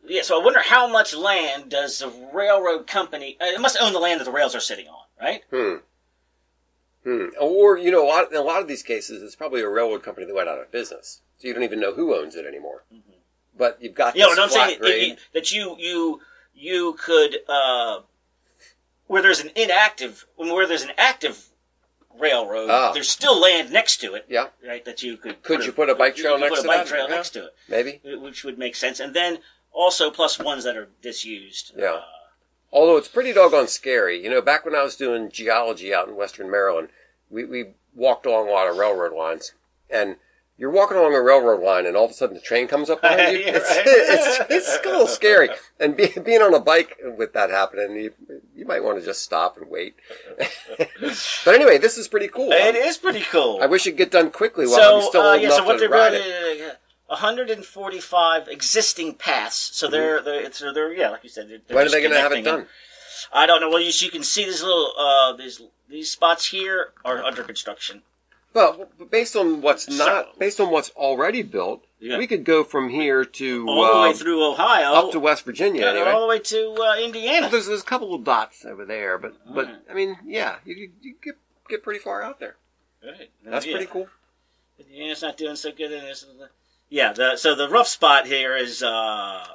yeah, 0.06 0.22
so 0.22 0.40
I 0.40 0.44
wonder 0.44 0.62
how 0.62 0.88
much 0.88 1.14
land 1.16 1.70
does 1.70 2.00
the 2.00 2.10
railroad 2.34 2.88
company? 2.88 3.38
Uh, 3.42 3.46
it 3.46 3.60
must 3.62 3.78
own 3.82 3.94
the 3.94 4.00
land 4.00 4.20
that 4.20 4.26
the 4.26 4.32
rails 4.32 4.54
are 4.56 4.60
sitting 4.60 4.88
on, 4.88 5.04
right? 5.22 5.44
Hmm. 5.50 5.76
Hmm. 7.04 7.28
Or 7.40 7.78
you 7.78 7.90
know, 7.92 8.06
a 8.06 8.08
lot 8.08 8.32
in 8.32 8.38
a 8.38 8.42
lot 8.42 8.62
of 8.62 8.68
these 8.68 8.84
cases, 8.84 9.24
it's 9.24 9.36
probably 9.36 9.62
a 9.62 9.70
railroad 9.70 10.04
company 10.04 10.26
that 10.26 10.36
went 10.36 10.50
out 10.50 10.60
of 10.60 10.72
business, 10.72 11.22
so 11.38 11.48
you 11.48 11.54
don't 11.54 11.64
even 11.64 11.80
know 11.80 11.94
who 11.94 12.14
owns 12.16 12.36
it 12.36 12.46
anymore. 12.46 12.84
But 13.58 13.78
you've 13.82 13.96
got 13.96 14.10
Mm-hmm. 14.10 14.20
Yeah, 14.20 14.26
this 14.28 14.38
what 14.38 14.44
I'm 14.44 14.50
saying 14.50 14.80
grade. 14.80 14.94
it- 15.04 15.12
it- 15.14 15.20
that 15.34 15.52
you 15.52 15.76
you 15.80 16.22
you 16.54 16.94
could 17.00 17.38
uh, 17.48 18.02
where 19.08 19.22
there's 19.22 19.39
an 19.39 19.51
inactive 19.55 20.26
where 20.36 20.68
there's 20.68 20.84
an 20.84 20.91
active 20.97 21.47
railroad, 22.20 22.70
Ah. 22.70 22.91
there's 22.93 23.10
still 23.10 23.39
land 23.39 23.72
next 23.72 23.97
to 23.97 24.16
it, 24.16 24.26
yeah, 24.28 24.47
right? 24.66 24.84
That 24.86 25.03
you 25.03 25.18
could 25.18 25.41
Could 25.43 25.66
you 25.66 25.72
put 25.72 25.89
a 25.89 25.95
bike 25.95 26.16
trail 26.16 26.34
you 26.34 26.38
could 26.38 26.49
next 26.49 26.55
put 26.58 26.62
to 26.64 26.68
a 26.70 26.72
bike 26.72 26.86
that? 26.86 26.89
trail 26.89 27.08
Yeah. 27.10 27.16
next 27.16 27.30
to 27.32 27.45
it, 27.45 27.55
maybe. 27.68 28.01
which 28.03 28.43
would 28.43 28.58
make 28.58 28.76
sense, 28.76 28.99
and 28.99 29.14
then 29.14 29.39
also 29.72 30.10
plus 30.10 30.39
ones 30.39 30.64
that 30.64 30.76
are 30.76 30.89
disused. 31.01 31.74
Yeah. 31.76 31.91
Uh, 31.93 32.03
Although 32.72 32.97
it's 32.97 33.08
pretty 33.08 33.32
doggone 33.32 33.68
scary. 33.70 34.22
You 34.22 34.30
know, 34.30 34.41
back 34.41 34.66
when 34.66 34.76
I 34.76 34.84
was 34.84 34.95
doing 34.97 35.32
geology 35.32 35.93
out 35.93 36.08
in 36.10 36.16
western 36.18 36.51
Maryland, 36.51 36.89
we, 37.30 37.45
we 37.45 37.70
walked 37.95 38.26
along 38.26 38.49
a 38.49 38.51
lot 38.51 38.68
of 38.68 38.76
railroad 38.78 39.14
lines. 39.14 39.53
And 39.89 40.18
you're 40.58 40.72
walking 40.72 40.97
along 40.97 41.14
a 41.14 41.22
railroad 41.22 41.62
line 41.62 41.86
and 41.86 41.95
all 41.95 42.05
of 42.05 42.12
a 42.12 42.14
sudden 42.14 42.34
the 42.36 42.41
train 42.41 42.68
comes 42.68 42.89
up 42.89 43.01
behind 43.01 43.38
you. 43.38 43.43
It's, 43.47 43.70
right. 43.70 43.84
it's, 43.86 44.39
it's 44.49 44.86
a 44.86 44.89
little 44.89 45.08
scary. 45.08 45.49
And 45.80 45.95
be, 45.95 46.08
being 46.24 46.41
on 46.41 46.53
a 46.53 46.60
bike 46.60 46.97
with 47.18 47.34
that 47.34 47.49
happening, 47.49 47.95
you, 47.95 48.14
you 48.55 48.66
might 48.66 48.84
want 48.84 48.99
to 48.99 49.05
just 49.05 49.22
stop 49.22 49.58
and 49.58 49.70
wait. 49.70 49.95
but 51.45 51.55
anyway, 51.55 51.78
this 51.78 51.97
is 51.97 52.08
pretty 52.08 52.28
cool. 52.28 52.51
it 52.51 52.76
is 52.76 52.97
pretty 52.97 53.22
cool. 53.22 53.60
I 53.62 53.68
wish 53.68 53.86
it'd 53.86 53.97
get 53.97 54.12
done 54.12 54.32
quickly 54.32 54.66
while 54.66 54.97
I'm 54.97 55.01
still 55.03 55.22
uh, 55.22 55.34
old 55.34 55.41
yeah, 55.41 55.47
enough 55.47 55.58
so 55.60 55.66
what 55.66 55.80
to 55.80 55.88
ride 55.88 56.14
it. 56.16 56.24
to. 56.24 56.78
145 57.08 58.49
existing 58.49 59.14
paths, 59.14 59.55
so 59.74 59.88
they're, 59.88 60.22
they're, 60.22 60.41
it's, 60.41 60.60
they're 60.60 60.93
yeah, 60.93 61.10
like 61.10 61.24
you 61.24 61.30
said. 61.30 61.47
They're, 61.47 61.60
they're 61.60 61.68
Mm-hmm. 61.68 61.76
When 61.76 61.86
are 61.88 61.89
they 61.89 62.01
going 62.01 62.14
to 62.14 62.20
have 62.20 62.34
it 62.34 62.43
done? 62.43 62.68
I 63.32 63.45
don't 63.45 63.62
know. 63.62 63.70
Well, 63.70 63.80
you, 63.80 63.91
you 63.93 64.12
can 64.12 64.24
see 64.24 64.43
these 64.43 64.62
little 64.62 64.91
uh, 64.99 65.34
these 65.36 65.62
these 65.89 66.12
spots 66.12 66.49
here 66.49 66.91
are 67.05 67.24
under 67.24 67.43
construction. 67.43 68.03
But 68.58 69.12
based 69.12 69.36
on 69.36 69.62
what's 69.62 69.88
not, 69.88 70.39
based 70.39 70.60
on 70.60 70.72
what's 70.72 70.89
already 70.91 71.43
built, 71.43 71.86
Yeah. 71.99 72.18
we 72.18 72.26
could 72.26 72.43
go 72.43 72.64
from 72.64 72.89
here 72.89 73.24
to 73.24 73.68
all 73.68 73.93
the 73.95 74.01
way 74.01 74.10
uh, 74.10 74.14
through 74.14 74.43
Ohio, 74.51 74.93
up 74.93 75.12
to 75.12 75.20
West 75.20 75.45
Virginia. 75.45 75.82
yeah, 75.82 75.89
anyway. 75.91 76.10
all 76.10 76.22
the 76.22 76.28
way 76.28 76.39
to 76.39 76.74
uh, 76.80 76.95
Indiana. 76.97 77.41
Well, 77.41 77.49
there's, 77.51 77.68
there's 77.68 77.82
a 77.82 77.86
couple 77.86 78.16
of 78.16 78.24
dots 78.24 78.66
over 78.66 78.84
there, 78.84 79.18
but 79.20 79.36
but. 79.53 79.84
I 79.89 79.93
mean, 79.93 80.18
yeah, 80.26 80.55
you, 80.66 80.76
you, 80.76 80.91
you 81.01 81.16
get 81.24 81.36
get 81.70 81.84
pretty 81.84 81.99
far 81.99 82.24
out 82.24 82.39
there. 82.39 82.55
Right. 83.05 83.30
That's 83.45 83.66
Yeah. 83.66 83.74
pretty 83.74 83.91
cool. 83.91 84.08
Indiana's 84.80 85.22
not 85.22 85.38
doing 85.38 85.55
so 85.55 85.72
good 85.72 85.91
in 85.91 86.01
this. 86.03 86.26
Yeah, 86.89 87.14
the, 87.14 87.36
so 87.38 87.53
the 87.53 87.70
rough 87.70 87.88
spot 87.88 88.26
here 88.28 88.55
is 88.58 88.82
uh, 88.82 88.88
uh, 88.88 89.45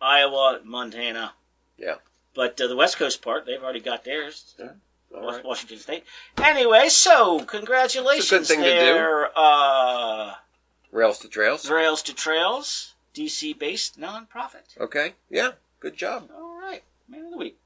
Iowa, 0.00 0.60
Montana. 0.64 1.32
Yeah. 1.78 1.96
But 2.34 2.60
uh, 2.60 2.66
the 2.68 2.76
West 2.76 2.98
Coast 2.98 3.22
part, 3.22 3.46
they've 3.46 3.62
already 3.62 3.80
got 3.80 4.04
theirs. 4.04 4.54
Was- 4.58 4.70
right. 5.16 5.44
Washington 5.44 5.78
State. 5.78 6.04
Anyway, 6.42 6.88
so 6.88 7.40
congratulations 7.40 8.28
good 8.30 8.46
thing 8.46 8.62
to 8.62 8.80
do. 8.80 9.26
Uh, 9.40 10.34
Rails 10.92 11.18
to 11.20 11.28
trails. 11.28 11.68
Rails 11.70 12.02
to 12.02 12.14
Trails, 12.14 12.94
DC 13.14 13.58
based 13.58 14.00
nonprofit. 14.00 14.78
Okay. 14.80 15.14
Yeah. 15.30 15.52
Good 15.80 15.96
job. 15.96 16.30
All 16.34 16.58
right, 16.60 16.82
man 17.08 17.26
of 17.26 17.30
the 17.32 17.38
week. 17.38 17.58